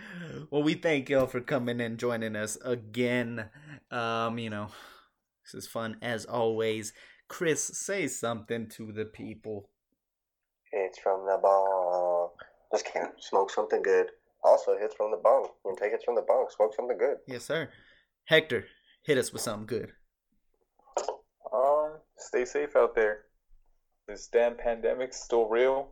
Well, 0.51 0.65
we 0.65 0.75
thank 0.75 1.09
y'all 1.09 1.27
for 1.29 1.41
coming 1.41 1.81
and 1.81 1.99
joining 1.99 2.35
us 2.35 2.57
again. 2.65 3.49
Um, 3.93 4.39
you 4.39 4.51
know, 4.51 4.69
this 5.45 5.55
is 5.55 5.69
fun 5.71 5.99
as 6.03 6.25
always. 6.25 6.93
Chris, 7.29 7.63
say 7.63 8.09
something 8.09 8.69
to 8.71 8.91
the 8.91 9.05
people. 9.05 9.71
It's 10.73 10.99
from 10.99 11.25
the 11.27 11.39
bong. 11.41 12.26
Just 12.73 12.85
can't 12.93 13.13
Smoke 13.21 13.51
something 13.51 13.83
good. 13.83 14.07
Also, 14.43 14.77
hits 14.79 14.95
from 14.95 15.11
the 15.11 15.17
bong. 15.17 15.49
When 15.63 15.77
take 15.77 15.91
hits 15.93 16.05
from 16.05 16.15
the 16.15 16.23
bong, 16.23 16.47
smoke 16.55 16.75
something 16.75 16.99
good. 16.99 17.17
Yes, 17.27 17.45
sir. 17.45 17.71
Hector, 18.27 18.67
hit 19.03 19.19
us 19.19 19.33
with 19.33 19.43
something 19.43 19.67
good. 19.67 19.93
Um, 21.53 21.95
stay 22.17 22.45
safe 22.45 22.77
out 22.77 22.95
there. 22.95 23.23
This 24.07 24.29
damn 24.29 24.55
pandemic's 24.55 25.21
still 25.23 25.49
real. 25.49 25.89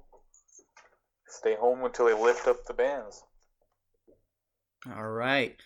Stay 1.26 1.56
home 1.56 1.84
until 1.84 2.06
they 2.06 2.14
lift 2.14 2.46
up 2.46 2.64
the 2.66 2.74
bans. 2.74 3.22
All 4.94 5.08
right, 5.08 5.56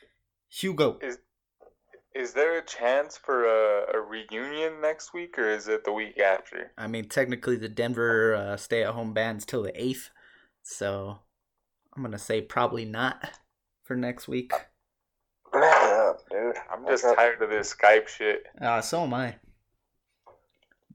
Hugo. 0.48 0.98
Is 2.14 2.32
there 2.32 2.58
a 2.58 2.64
chance 2.64 3.18
for 3.18 3.44
a, 3.44 3.96
a 3.96 4.00
reunion 4.00 4.80
next 4.80 5.12
week, 5.12 5.38
or 5.38 5.48
is 5.48 5.68
it 5.68 5.84
the 5.84 5.92
week 5.92 6.18
after? 6.18 6.72
I 6.78 6.86
mean, 6.86 7.08
technically, 7.08 7.56
the 7.56 7.68
Denver 7.68 8.34
uh, 8.34 8.56
stay-at-home 8.56 9.12
ban's 9.12 9.44
till 9.44 9.62
the 9.62 9.80
eighth, 9.80 10.10
so 10.68 11.18
I'm 11.96 12.02
gonna 12.02 12.18
say 12.18 12.42
probably 12.42 12.84
not 12.84 13.30
for 13.84 13.96
next 13.96 14.28
week. 14.28 14.52
Man 15.54 16.00
up, 16.08 16.18
dude. 16.30 16.56
I'm 16.70 16.86
just 16.86 17.04
tired 17.04 17.40
of 17.40 17.48
this 17.48 17.74
Skype 17.74 18.06
shit. 18.06 18.44
Uh, 18.60 18.82
so 18.82 19.02
am 19.04 19.14
I. 19.14 19.36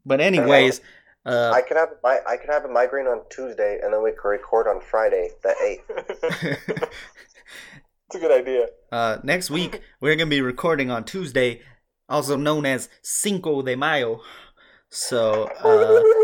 But 0.05 0.21
anyways, 0.21 0.79
uh, 1.25 1.51
I 1.53 1.61
could 1.61 1.77
have 1.77 1.89
my 2.03 2.19
I 2.27 2.37
could 2.37 2.51
have 2.51 2.65
a 2.65 2.69
migraine 2.69 3.07
on 3.07 3.23
Tuesday, 3.31 3.79
and 3.83 3.91
then 3.91 4.03
we 4.03 4.11
could 4.11 4.29
record 4.29 4.67
on 4.67 4.79
Friday, 4.79 5.29
the 5.41 5.55
eighth. 5.63 6.89
It's 8.09 8.23
a 8.23 8.27
good 8.27 8.31
idea. 8.31 8.67
uh, 8.91 9.17
next 9.23 9.49
week 9.49 9.81
we're 9.99 10.15
gonna 10.15 10.29
be 10.29 10.41
recording 10.41 10.91
on 10.91 11.03
Tuesday, 11.03 11.61
also 12.07 12.37
known 12.37 12.63
as 12.63 12.87
Cinco 13.01 13.63
de 13.63 13.75
Mayo. 13.75 14.21
So 14.91 15.45
uh, 15.63 16.22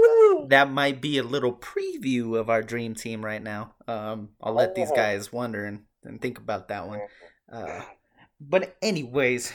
that 0.50 0.72
might 0.72 1.00
be 1.00 1.20
a 1.20 1.24
little 1.24 1.54
preview 1.54 2.38
of 2.38 2.50
our 2.50 2.64
dream 2.64 2.96
team 2.96 3.24
right 3.24 3.42
now. 3.42 3.76
Um, 3.88 4.30
I'll 4.42 4.54
let 4.54 4.74
these 4.74 4.92
guys 4.92 5.32
wonder 5.32 5.66
and, 5.66 5.84
and 6.04 6.20
think 6.20 6.40
about 6.40 6.70
that 6.70 6.88
one. 6.88 7.02
Uh, 7.52 7.82
but 8.42 8.76
anyways, 8.82 9.54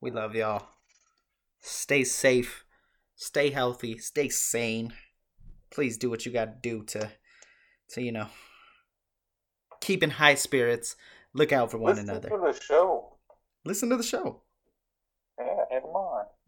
we 0.00 0.12
love 0.12 0.36
y'all. 0.36 0.66
Stay 1.60 2.04
safe, 2.04 2.64
stay 3.16 3.50
healthy, 3.50 3.98
stay 3.98 4.28
sane. 4.28 4.92
Please 5.70 5.98
do 5.98 6.08
what 6.08 6.24
you 6.24 6.32
got 6.32 6.44
to 6.46 6.54
do 6.62 6.84
to, 6.84 7.10
to 7.90 8.02
you 8.02 8.12
know, 8.12 8.28
keep 9.80 10.04
in 10.04 10.10
high 10.10 10.36
spirits. 10.36 10.94
Look 11.34 11.52
out 11.52 11.70
for 11.70 11.78
one 11.78 11.96
Listen 11.96 12.10
another. 12.10 12.28
to 12.28 12.36
the 12.36 12.60
show. 12.60 13.18
Listen 13.64 13.90
to 13.90 13.96
the 13.96 14.02
show. 14.04 14.42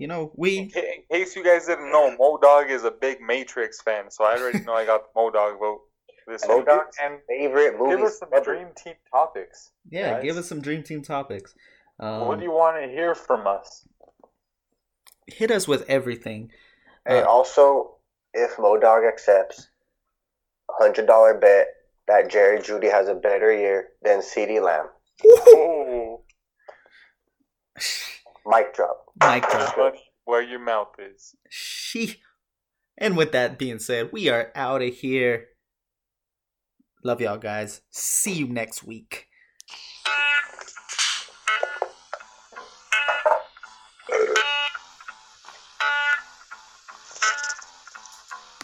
Yeah, 0.01 0.07
come 0.09 0.17
on. 0.17 0.23
You 0.23 0.25
know, 0.27 0.33
we 0.37 0.59
in 0.59 0.71
case 1.11 1.37
you 1.37 1.45
guys 1.45 1.67
didn't 1.67 1.91
know, 1.93 2.17
Modog 2.19 2.71
is 2.71 2.85
a 2.85 2.91
big 2.91 3.21
Matrix 3.21 3.81
fan, 3.83 4.11
so 4.11 4.25
I 4.25 4.37
already 4.39 4.61
know 4.65 4.75
I 4.75 4.85
got 4.87 5.03
the 5.13 5.21
Modog 5.21 5.59
vote 5.59 5.81
this 6.27 6.43
week. 6.49 6.67
Modog? 6.67 6.85
And 7.03 7.19
Favorite 7.29 7.79
movie. 7.79 7.97
give 7.97 8.05
us 8.05 8.19
some 8.19 8.29
ever. 8.35 8.45
dream 8.55 8.69
team 8.77 8.95
topics. 9.13 9.71
yeah, 9.91 10.15
guys. 10.15 10.23
give 10.23 10.37
us 10.37 10.49
some 10.49 10.61
dream 10.61 10.83
team 10.83 11.03
topics. 11.03 11.55
Um, 11.99 12.27
what 12.27 12.39
do 12.39 12.45
you 12.45 12.53
want 12.53 12.83
to 12.83 12.89
hear 12.89 13.15
from 13.15 13.47
us? 13.47 13.87
hit 15.27 15.51
us 15.53 15.69
with 15.69 15.85
everything. 15.89 16.51
Hey, 17.07 17.21
Uh, 17.21 17.25
also, 17.27 17.97
if 18.35 18.57
Modog 18.57 19.07
accepts, 19.09 19.69
a 20.71 20.83
hundred 20.83 21.07
dollar 21.07 21.35
bet 21.39 21.69
that 22.09 22.29
Jerry 22.29 22.59
Jeudy 22.59 22.91
has 22.91 23.07
a 23.09 23.15
better 23.15 23.53
year 23.53 23.89
than 24.03 24.21
CeeDee 24.21 24.61
Lamb. 24.61 24.89
Mic 28.47 28.75
drop. 28.75 29.07
Mic 29.21 29.49
drop. 29.49 29.75
shut 29.75 29.97
where 30.25 30.43
your 30.43 30.61
mouth 30.61 30.95
is. 30.99 31.35
She. 31.49 32.21
And 32.99 33.17
with 33.17 33.33
that 33.33 33.59
being 33.59 33.79
said, 33.79 34.11
we 34.13 34.29
are 34.29 34.53
out 34.55 34.83
of 34.83 34.95
here. 34.95 35.47
Love 37.03 37.21
y'all 37.21 37.39
guys. 37.39 37.81
See 37.91 38.33
you 38.33 38.47
next 38.47 38.85
week. 38.85 39.30